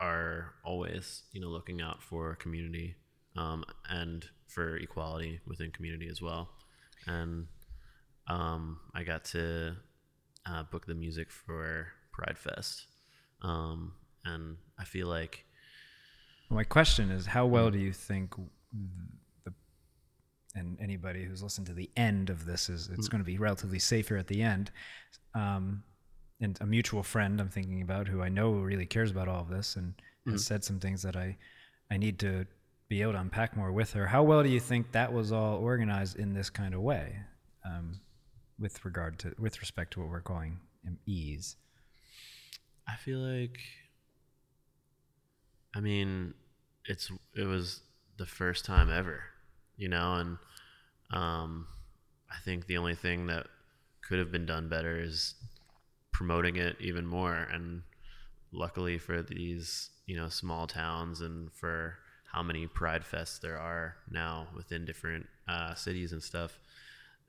[0.00, 2.94] are always you know looking out for community
[3.38, 6.48] um, and for equality within community as well.
[7.06, 7.46] And
[8.26, 9.76] um, I got to
[10.46, 12.86] uh, book the music for Pride Fest,
[13.42, 13.92] um,
[14.24, 15.44] and I feel like
[16.50, 18.34] My question is, how well do you think
[19.44, 19.52] the
[20.54, 23.78] and anybody who's listened to the end of this is it's going to be relatively
[23.78, 24.70] safe here at the end.
[25.34, 25.84] Um,
[26.40, 29.48] and a mutual friend I'm thinking about who I know really cares about all of
[29.48, 29.94] this and
[30.28, 31.36] has said some things that I
[31.90, 32.46] I need to
[32.88, 34.06] be able to unpack more with her.
[34.06, 37.16] How well do you think that was all organized in this kind of way,
[37.64, 38.00] um,
[38.58, 41.56] with regard to with respect to what we're calling um, ease?
[42.88, 43.58] I feel like
[45.74, 46.34] I mean,
[46.86, 47.80] it's it was
[48.16, 49.22] the first time ever,
[49.76, 50.38] you know, and
[51.10, 51.66] um
[52.30, 53.46] I think the only thing that
[54.02, 55.34] could have been done better is
[56.12, 57.82] promoting it even more and
[58.52, 61.98] luckily for these, you know, small towns and for
[62.32, 66.58] how many pride fests there are now within different uh, cities and stuff,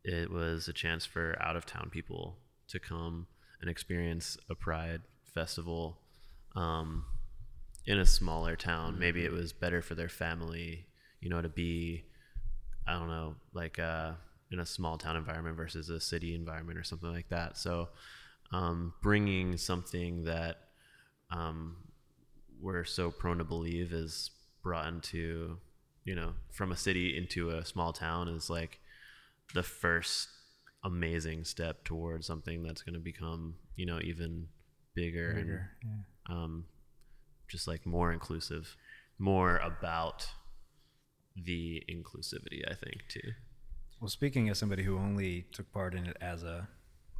[0.03, 3.27] it was a chance for out of town people to come
[3.61, 5.01] and experience a pride
[5.33, 5.99] festival
[6.55, 7.05] um,
[7.85, 8.99] in a smaller town.
[8.99, 10.85] Maybe it was better for their family,
[11.21, 12.03] you know, to be,
[12.87, 14.11] I don't know, like uh,
[14.51, 17.57] in a small town environment versus a city environment or something like that.
[17.57, 17.89] So,
[18.51, 20.57] um, bringing something that
[21.31, 21.77] um,
[22.59, 24.31] we're so prone to believe is
[24.61, 25.57] brought into,
[26.03, 28.79] you know, from a city into a small town is like
[29.53, 30.29] the first
[30.83, 34.47] amazing step towards something that's going to become, you know, even
[34.95, 36.65] bigger, Bigger, and um,
[37.47, 38.75] just like more inclusive,
[39.17, 40.27] more about
[41.35, 43.31] the inclusivity, I think, too.
[43.99, 46.67] Well, speaking as somebody who only took part in it as a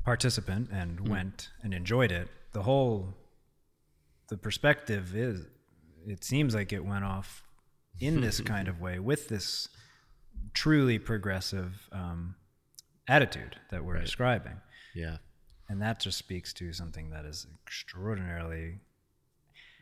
[0.06, 3.16] participant and went and enjoyed it, the whole
[4.30, 5.46] the perspective is
[6.10, 7.44] it seems like it went off
[8.00, 9.68] in this kind of way with this
[10.54, 12.36] truly progressive um,
[13.08, 14.58] attitude that we're describing,
[14.96, 15.18] Yeah.
[15.68, 18.80] and that just speaks to something that is extraordinarily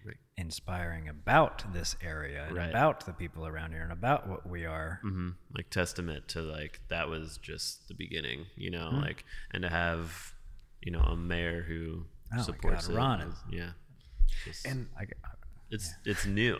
[0.06, 0.16] Right.
[0.38, 2.70] inspiring about this area and Right.
[2.70, 4.99] about the people around here and about what we are.
[5.02, 9.70] hmm Like testament to like that was just the beginning, you know, like and to
[9.70, 10.34] have,
[10.82, 12.06] you know, a mayor who
[12.38, 12.98] Oh supports God, it.
[12.98, 13.72] Ron is- yeah.
[14.45, 15.08] Just- and I,
[15.72, 16.57] it's it's new.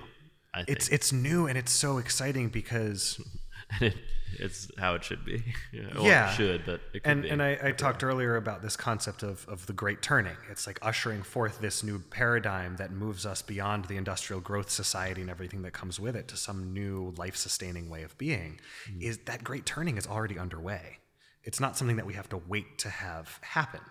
[0.53, 3.19] I think it's it's new and it's so exciting because
[3.71, 3.95] and it,
[4.39, 5.43] it's how it should be.
[5.73, 6.31] Yeah, well, Yeah.
[6.31, 7.29] it should, but it could and be.
[7.29, 10.38] and I, I talked earlier about this concept of of the great turning.
[10.49, 15.21] It's like ushering forth this new paradigm that moves us beyond the industrial growth society
[15.21, 18.59] and everything that comes with it to some new life sustaining way of being.
[18.89, 19.01] Hmm.
[19.01, 20.97] Is that great turning is already underway.
[21.43, 23.81] It's not something that we have to wait to have happen.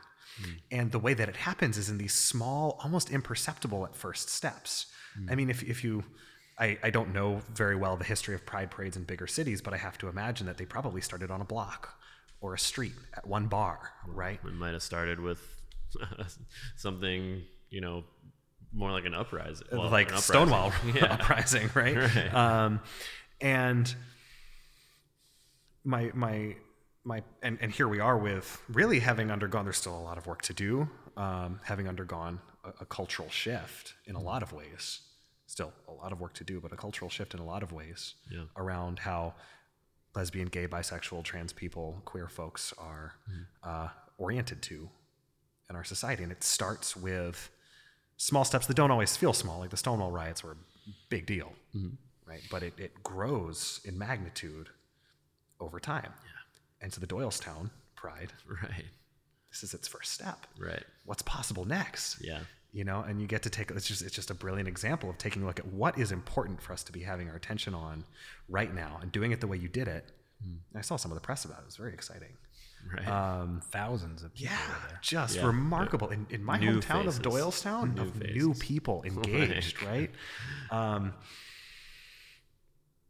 [0.40, 0.51] Hmm.
[0.70, 4.86] And the way that it happens is in these small, almost imperceptible at first steps.
[5.30, 6.05] I mean, if, if you,
[6.59, 9.74] I, I don't know very well the history of pride parades in bigger cities, but
[9.74, 11.98] I have to imagine that they probably started on a block
[12.40, 14.43] or a street at one bar, right?
[14.44, 15.40] we might have started with
[16.76, 18.05] something, you know,
[18.72, 20.34] more like an uprising, well, like an uprising.
[20.34, 21.05] Stonewall Yeah.
[21.14, 21.97] uprising, right?
[21.97, 22.34] Right.
[22.34, 22.80] Um,
[23.40, 23.94] and
[25.84, 26.56] my my
[27.05, 29.64] my and, and here we are with really having undergone.
[29.64, 30.88] There's still a lot of work to do.
[31.16, 35.01] Um, having undergone a, a cultural shift in a lot of ways.
[35.47, 37.73] Still a lot of work to do, but a cultural shift in a lot of
[37.73, 38.44] ways Yeah.
[38.56, 39.35] around how
[40.14, 43.14] lesbian, gay, bisexual, trans people, queer folks are
[43.62, 44.89] uh, oriented to
[45.70, 46.23] in our society.
[46.23, 47.51] And it starts with
[48.16, 51.52] small steps that don't always feel small, like the Stonewall riots were a big deal,
[52.27, 52.40] right?
[52.51, 54.68] But it, it grows in magnitude
[55.60, 56.12] over time.
[56.81, 58.85] And so the Doylestown Pride, Right.
[59.51, 60.47] this is its first step.
[60.59, 60.85] Right.
[61.05, 62.23] What's possible next?
[62.23, 62.40] Yeah.
[62.72, 65.16] You know, and you get to take it's just it's just a brilliant example of
[65.18, 68.05] taking a look at what is important for us to be having our attention on
[68.48, 70.12] right now and doing it the way you did it
[70.74, 71.62] I saw some of the press about it.
[71.62, 72.28] It was very exciting.
[72.93, 73.09] Right.
[73.09, 74.98] Um, Thousands of people yeah, there.
[75.01, 75.47] just Yeah.
[75.47, 76.09] remarkable.
[76.10, 77.16] In, in my New hometown faces.
[77.18, 80.10] of Doylestown, New of new people engaged, right?
[80.70, 81.14] Um,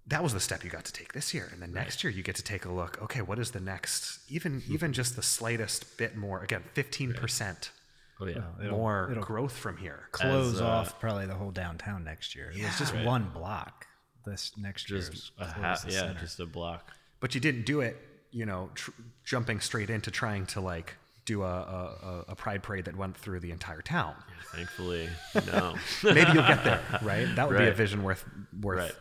[0.06, 2.22] that was the step you got to take this year, and then next year you
[2.22, 3.02] get to take a look.
[3.02, 4.20] Okay, what is the next?
[4.30, 6.40] Even even just the slightest bit more.
[6.42, 7.72] Again, fifteen percent
[8.20, 8.42] oh yeah.
[8.64, 10.08] It'll- more it'll growth from here.
[10.12, 12.50] close As, uh, off probably the whole downtown next year.
[12.54, 13.04] It was just Yeah.
[13.04, 13.86] one block.
[14.24, 16.90] This next year, just a ha- yeah, just a block.
[17.20, 17.96] but you didn't do it
[18.32, 18.90] you know tr-
[19.24, 23.38] jumping straight into trying to like do a, a, a- pride parade that went through
[23.40, 24.14] the entire town
[24.52, 25.08] Thankfully,
[25.46, 25.76] no.
[26.02, 28.24] maybe you'll get there right that would be a vision worth
[28.60, 28.94] worth Right.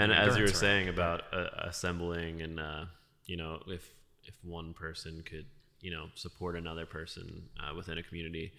[0.00, 0.54] and as you were around.
[0.56, 2.86] saying about uh, assembling and uh,
[3.26, 3.90] you know if
[4.24, 5.46] if one person could
[5.80, 8.52] you know support another person uh, within a community.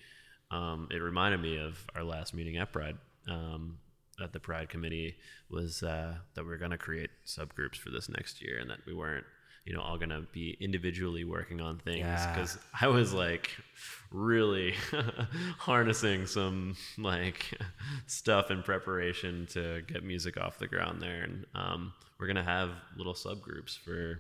[0.50, 3.78] Um, it reminded me of our last meeting at pride um,
[4.22, 5.16] at the pride committee
[5.50, 8.80] was uh, that we are going to create subgroups for this next year and that
[8.86, 9.26] we weren't
[9.66, 12.00] you know all going to be individually working on things.
[12.00, 12.34] Yeah.
[12.34, 13.52] because i was like
[14.12, 14.74] really
[15.58, 17.58] harnessing some like
[18.06, 21.24] stuff in preparation to get music off the ground there.
[21.24, 24.20] And um, we're gonna have little subgroups for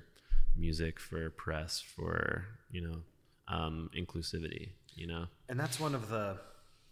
[0.57, 3.01] music for press for you know
[3.47, 5.27] um, inclusivity you know?
[5.47, 6.37] And that's one of the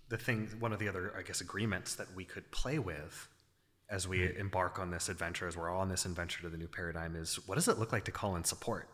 [0.10, 3.28] the things one of the other i guess agreements that we could play with
[3.90, 6.68] as we embark on this adventure as we're all on this adventure to the new
[6.68, 8.90] paradigm is what does it look like to call in support?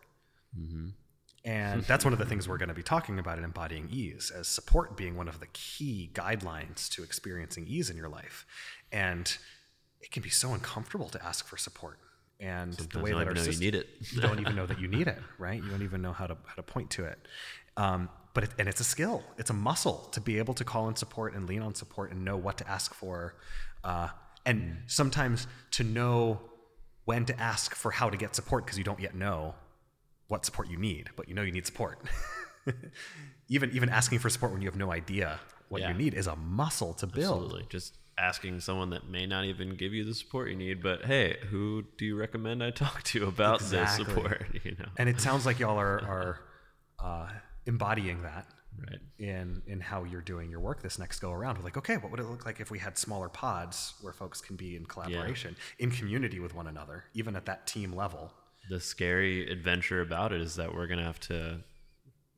[1.46, 4.32] And that's one of the things we're going to be talking about in embodying ease
[4.36, 8.46] as support being one of the key guidelines to experiencing ease in your life.
[8.92, 9.36] And
[10.02, 12.00] it can be so uncomfortable to ask for support
[12.42, 13.88] and the way that our know you need it.
[14.12, 15.62] you don't even know that you need it, right?
[15.64, 17.20] You don't even know how to how to point to it.
[17.78, 20.90] Um, but it, and it's a skill, it's a muscle to be able to call
[20.90, 23.36] in support and lean on support and know what to ask for,
[23.84, 24.10] uh,
[24.46, 26.42] and sometimes to know
[27.06, 29.56] when to ask for how to get support because you don't yet know
[30.28, 32.00] what support you need, but you know you need support.
[33.50, 35.40] even even asking for support when you have no idea
[35.70, 35.90] what Yeah.
[35.90, 37.44] you need is a muscle to build.
[37.44, 41.06] absolutely just asking someone that may not even give you the support you need but
[41.06, 44.04] hey who do you recommend i talk to about Exactly.
[44.04, 46.40] this support you know And it sounds like y'all are are
[47.00, 47.30] uh,
[47.66, 48.46] embodying that
[48.78, 51.58] right in in how you're doing your work this next go around.
[51.58, 54.40] We're like, okay, what would it look like if we had smaller pods where folks
[54.40, 58.32] can be in collaboration, in community with one another, even at that team level?
[58.70, 61.60] the scary adventure about it is that we're gonna have to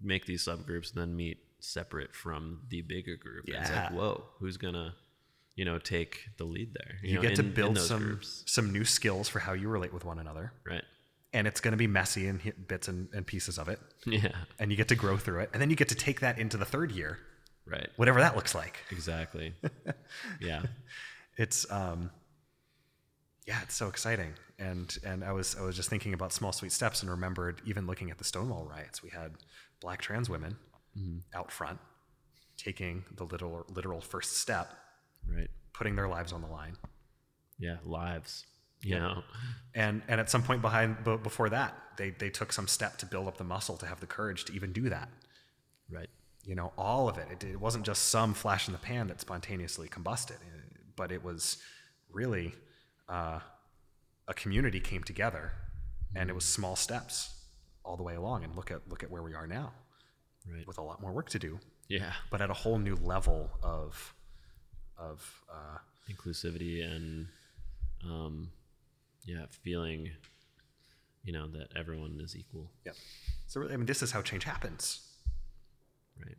[0.02, 3.46] make these subgroups and then meet separate from the bigger group.
[3.48, 4.94] And It's like, whoa, who's gonna,
[5.56, 6.98] you know, take the lead there?
[7.04, 8.44] You, know, get to in- in build some groups.
[8.48, 10.84] some new skills for how you relate with one another, right?
[11.36, 14.72] and it's going to be messy in bits and, and pieces of it, Yeah, and
[14.72, 16.66] you get to grow through it, and then you get to take that into the
[16.66, 17.18] third year,
[17.66, 17.90] right.
[17.96, 18.78] whatever that looks like.
[18.92, 19.54] Exactly.
[20.42, 20.64] yeah,
[21.38, 22.12] it's um
[23.48, 26.72] yeah it's so exciting and and i was i was just thinking about small sweet
[26.72, 29.34] steps and remembered even looking at the stonewall riots we had
[29.82, 30.56] black trans women
[31.34, 31.80] out front
[32.56, 34.72] taking the literal literal first step
[35.28, 35.50] right.
[35.74, 36.76] putting their lives on the line
[37.60, 38.46] Yeah, lives.
[38.82, 39.24] You know,
[39.74, 43.06] and and at some point behind b- before that they they took some step to
[43.06, 45.08] build up the muscle to have the courage to even do that
[45.90, 46.10] right.
[46.44, 47.28] you know all of it.
[47.32, 50.60] it it wasn't just some flash in the pan that spontaneously combusted uh,
[50.98, 51.58] but it was
[52.12, 52.54] really
[53.08, 53.40] uh,
[54.28, 55.54] a community came together
[56.14, 57.34] and it was small steps
[57.86, 59.72] all the way along and look at look at where we are now
[60.46, 60.68] Right.
[60.68, 64.14] with a lot more work to do Yeah, but at a whole new level of
[64.98, 65.78] of uh,
[66.12, 67.28] inclusivity and,
[68.06, 68.50] um,
[69.26, 70.10] yeah, feeling,
[71.24, 72.70] you know, that everyone is equal.
[72.86, 72.92] yeah
[73.48, 75.02] so really, i mean this is how change happens
[76.24, 76.38] Right.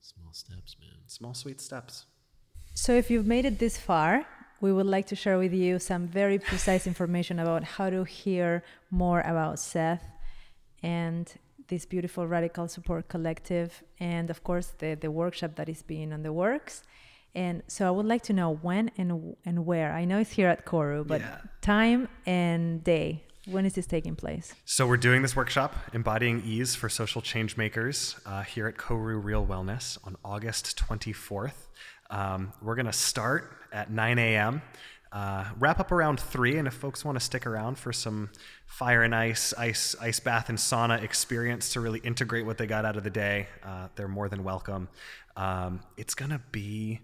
[0.00, 0.98] Small steps, man.
[1.06, 2.06] small sweet steps
[2.74, 4.26] So, if you've made it this far,
[4.60, 8.64] we would like to share with you some very precise information about how to hear
[8.90, 10.04] more about Seth
[10.82, 11.26] and
[11.74, 16.22] this beautiful radical support collective, and of course, the, the workshop that is being on
[16.22, 16.74] the works.
[17.34, 19.90] And so, I would like to know when and, and where.
[19.92, 21.38] I know it's here at Koru, but Yeah.
[21.60, 23.24] time and day.
[23.46, 24.54] When is this taking place?
[24.64, 29.22] So we're doing this workshop, Embodying Ease for Social Change Makers, uh, here at Koru
[29.22, 31.58] Real Wellness on August 24th.
[32.08, 34.62] Um, we're going to start at 9 a.m.,
[35.14, 38.30] uh, wrap up around 3, and if folks want to stick around for some
[38.66, 42.84] fire and ice, ice, ice bath and sauna experience to really integrate what they got
[42.84, 44.88] out of the day, uh, they're more than welcome.
[45.36, 47.00] Um, it's to be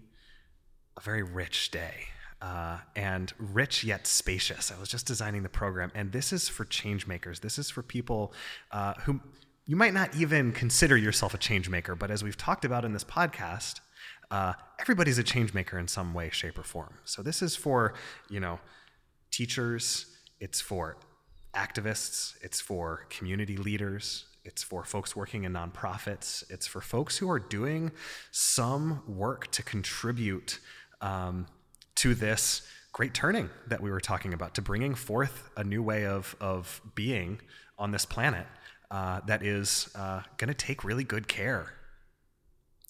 [0.97, 2.07] a very rich day
[2.41, 4.73] uh, and rich yet spacious.
[4.75, 7.39] I was just designing the program, and this is for change makers.
[7.39, 8.33] This is for people
[8.71, 9.21] uh, who
[9.65, 12.91] you might not even consider yourself a change maker, but as we've talked about in
[12.91, 13.79] this podcast,
[14.31, 16.95] uh, everybody's a change maker in some way, shape, or form.
[17.05, 17.93] So this is for
[18.29, 18.59] you know
[19.29, 20.07] teachers.
[20.39, 20.97] It's for
[21.53, 27.29] activists, it's for community leaders, it's for folks working in nonprofits, it's for folks who
[27.29, 27.91] are doing
[28.31, 30.59] some work to contribute
[31.01, 31.45] um,
[31.95, 32.63] to this
[32.93, 36.81] great turning that we were talking about, to bringing forth a new way of, of
[36.95, 37.39] being
[37.77, 38.47] on this planet
[38.89, 41.73] uh, that is uh, going to take really good care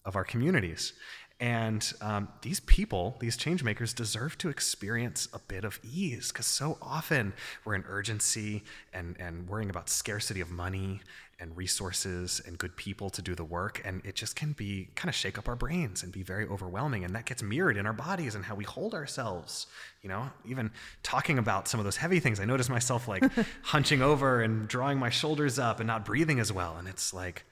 [0.05, 0.93] of our communities.
[1.41, 6.45] And um, these people, these change makers, deserve to experience a bit of ease because
[6.45, 7.34] so often
[7.65, 8.63] we're in urgency
[8.93, 11.01] and, and worrying about scarcity of money
[11.39, 13.81] and resources and good people to do the work.
[13.84, 17.03] And it just can be kind of shake up our brains and be very overwhelming.
[17.03, 19.65] And that gets mirrored in our bodies and how we hold ourselves.
[20.03, 20.69] You know, even
[21.01, 23.23] talking about some of those heavy things, I notice myself like
[23.63, 26.76] hunching over and drawing my shoulders up and not breathing as well.
[26.77, 27.43] And it's like,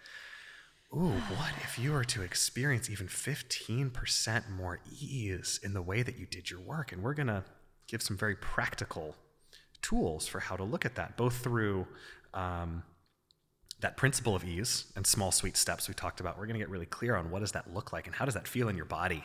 [0.93, 6.17] ooh, what if you were to experience even 15% more ease in the way that
[6.17, 6.91] you did your work?
[6.91, 7.43] And we're going to
[7.87, 9.15] give some very practical
[9.81, 11.87] tools for how to look at that, both through
[12.33, 12.83] um,
[13.81, 16.37] that principle of ease and small, sweet steps we talked about.
[16.37, 18.33] We're going to get really clear on what does that look like and how does
[18.33, 19.23] that feel in your body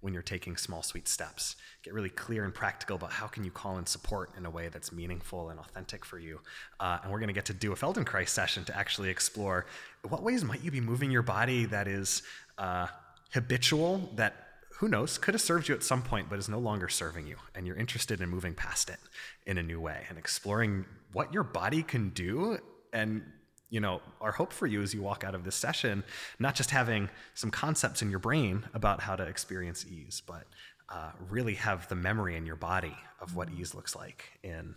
[0.00, 1.56] when you're taking small, sweet steps.
[1.82, 4.68] Get really clear and practical about how can you call in support in a way
[4.68, 6.40] that's meaningful and authentic for you.
[6.78, 9.66] Uh, and we're going to get to do a Feldenkrais session to actually explore
[10.08, 12.22] what ways might you be moving your body that is
[12.58, 12.86] uh,
[13.32, 14.46] habitual, that
[14.78, 17.36] who knows, could have served you at some point, but is no longer serving you.
[17.54, 18.98] And you're interested in moving past it
[19.46, 22.58] in a new way and exploring what your body can do
[22.92, 23.22] and
[23.68, 26.04] you know, our hope for you as you walk out of this session,
[26.38, 30.44] not just having some concepts in your brain about how to experience ease, but
[30.88, 34.76] uh, really have the memory in your body of what ease looks like in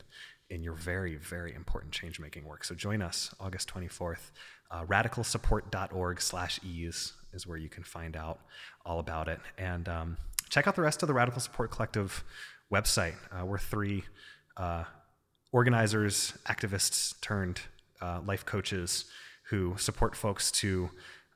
[0.50, 2.64] in your very very important change making work.
[2.64, 4.32] So join us August 24th.
[4.72, 8.40] Uh, radicalsupport.org slash ease is where you can find out
[8.86, 9.40] all about it.
[9.58, 10.18] And um,
[10.50, 12.24] check out the rest of the Radical Support Collective
[12.72, 13.16] website.
[13.32, 14.04] Uh, we're three
[14.58, 14.84] uh,
[15.52, 17.62] organizers, activists turned
[18.02, 19.06] uh, life coaches
[19.50, 20.90] who support folks to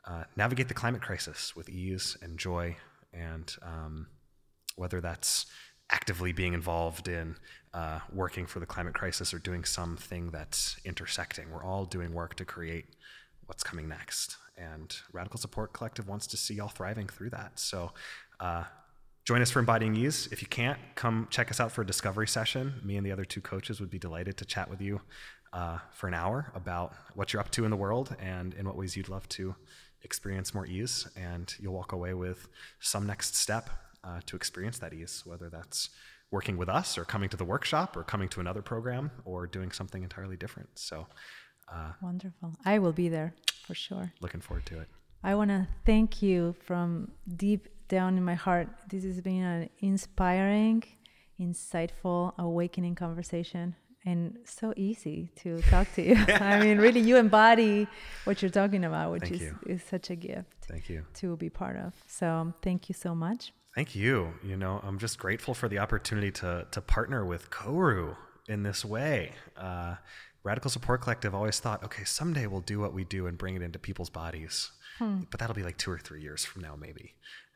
[0.06, 2.76] uh, navigate the climate crisis with ease and joy,
[3.14, 4.08] and um,
[4.76, 5.46] whether that's
[5.90, 7.36] actively being involved in
[7.74, 11.50] uh, working for the climate crisis or doing something that's intersecting.
[11.52, 12.86] We're all doing work to create
[13.46, 14.38] what's coming next.
[14.58, 17.60] And Radical Support Collective wants to see y'all thriving through that.
[17.60, 17.92] So
[18.40, 18.64] uh,
[19.26, 20.28] join us for Embodying Ease.
[20.32, 22.76] If you can't, come check us out for a discovery session.
[22.84, 25.02] Me and the other two coaches would be delighted to chat with you
[25.54, 28.76] uh, for an hour about what you're up to in the world and in what
[28.76, 29.56] ways you'd love to
[30.02, 31.08] experience more ease.
[31.16, 32.48] And you'll walk away with
[32.80, 33.70] some next step
[34.04, 35.90] uh, to experience that ease, whether that's
[36.32, 39.72] working with us or coming to the workshop or coming to another program or doing
[39.72, 40.70] something entirely different.
[40.76, 41.06] So,
[41.72, 42.54] uh, wonderful.
[42.66, 43.36] I will be there
[43.66, 44.12] for sure.
[44.20, 44.88] Looking forward to it.
[45.24, 48.68] I want to thank you from deep down in my heart.
[48.90, 50.84] This has been an inspiring,
[51.40, 53.76] insightful, awakening conversation
[54.06, 56.16] and so easy to talk to you.
[56.28, 57.88] I mean, really, you embody
[58.26, 60.50] what you're talking about, which is, is such a gift.
[60.68, 61.06] Thank you.
[61.16, 61.94] To be part of.
[62.08, 63.54] So thank you so much.
[63.76, 64.34] Thank you.
[64.44, 68.16] You know, I'm just grateful for the opportunity to to partner with Koru
[68.48, 69.32] in this way.
[69.58, 69.96] Uh,
[70.44, 73.62] Radical Support Collective always thought, okay, someday we'll do what we do and bring it
[73.62, 75.22] into people's bodies, hmm.
[75.32, 77.16] but that'll be like two or three years from now, maybe.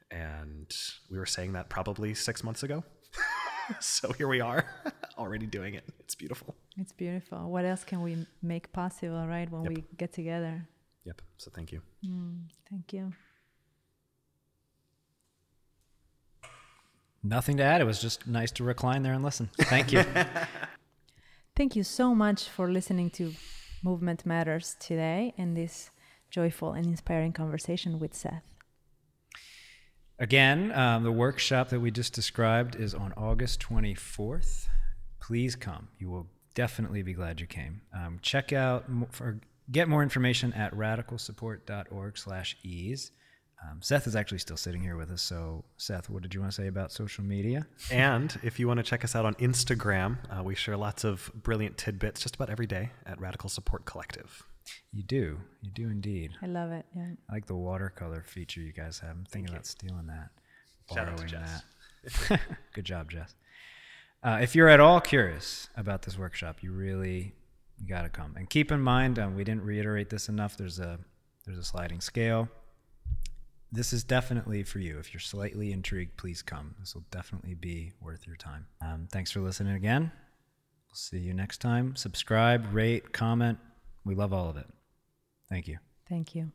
[0.10, 0.74] And
[1.12, 2.86] we were saying that probably six months ago.
[3.80, 4.66] so here we are
[5.18, 5.84] already doing it.
[6.00, 6.56] It's beautiful.
[6.78, 7.50] It's beautiful.
[7.50, 9.74] What else can we make possible, right, when yep.
[9.74, 10.68] we get together?
[11.06, 11.22] Yep.
[11.38, 11.82] So thank you.
[12.06, 13.14] Mm, thank you.
[17.24, 17.82] Nothing to add.
[17.82, 19.50] It was just nice to recline there and listen.
[19.62, 20.04] Thank you.
[21.56, 23.34] thank you so much for listening to
[23.84, 25.92] Movement Matters today and this
[26.30, 28.57] joyful and inspiring conversation with Seth.
[30.20, 34.68] Again, um, the workshop that we just described is on August 24th.
[35.20, 35.90] Please come.
[36.00, 36.26] You will
[36.56, 37.82] definitely be glad you came.
[37.94, 39.40] Um, check out for
[39.72, 43.12] get more information at radicalsupport.org/ease.
[43.64, 45.22] Um, Seth is actually still sitting here with us.
[45.22, 47.68] So, Seth, what did you want to say about social media?
[47.92, 51.32] And if you want to check us out on Instagram, uh, we share lots of
[51.36, 54.47] brilliant tidbits just about every day at Radical Support Collective.
[54.92, 55.40] You do.
[55.62, 56.32] You do indeed.
[56.42, 56.86] I love it.
[56.96, 57.12] Yeah.
[57.30, 59.12] I like the watercolor feature you guys have.
[59.12, 60.30] I'm thinking about stealing that.
[60.94, 61.64] Shout out to Jess.
[62.30, 62.40] that.
[62.74, 63.36] Good job, Jess.
[64.24, 67.34] Uh, if you're at all curious about this workshop, you really
[67.80, 68.36] you got to come.
[68.36, 70.58] And keep in mind, um, we didn't reiterate this enough.
[70.58, 71.00] There's a
[71.46, 72.50] there's a sliding scale.
[73.72, 74.98] This is definitely for you.
[74.98, 76.76] If you're slightly intrigued, please come.
[76.80, 78.66] This will definitely be worth your time.
[78.82, 80.12] Um, thanks for listening again.
[80.88, 81.96] We'll see you next time.
[81.96, 83.60] Subscribe, rate, comment,
[84.08, 84.68] we love all of it.
[85.50, 85.78] Thank you.
[86.08, 86.52] Thank you.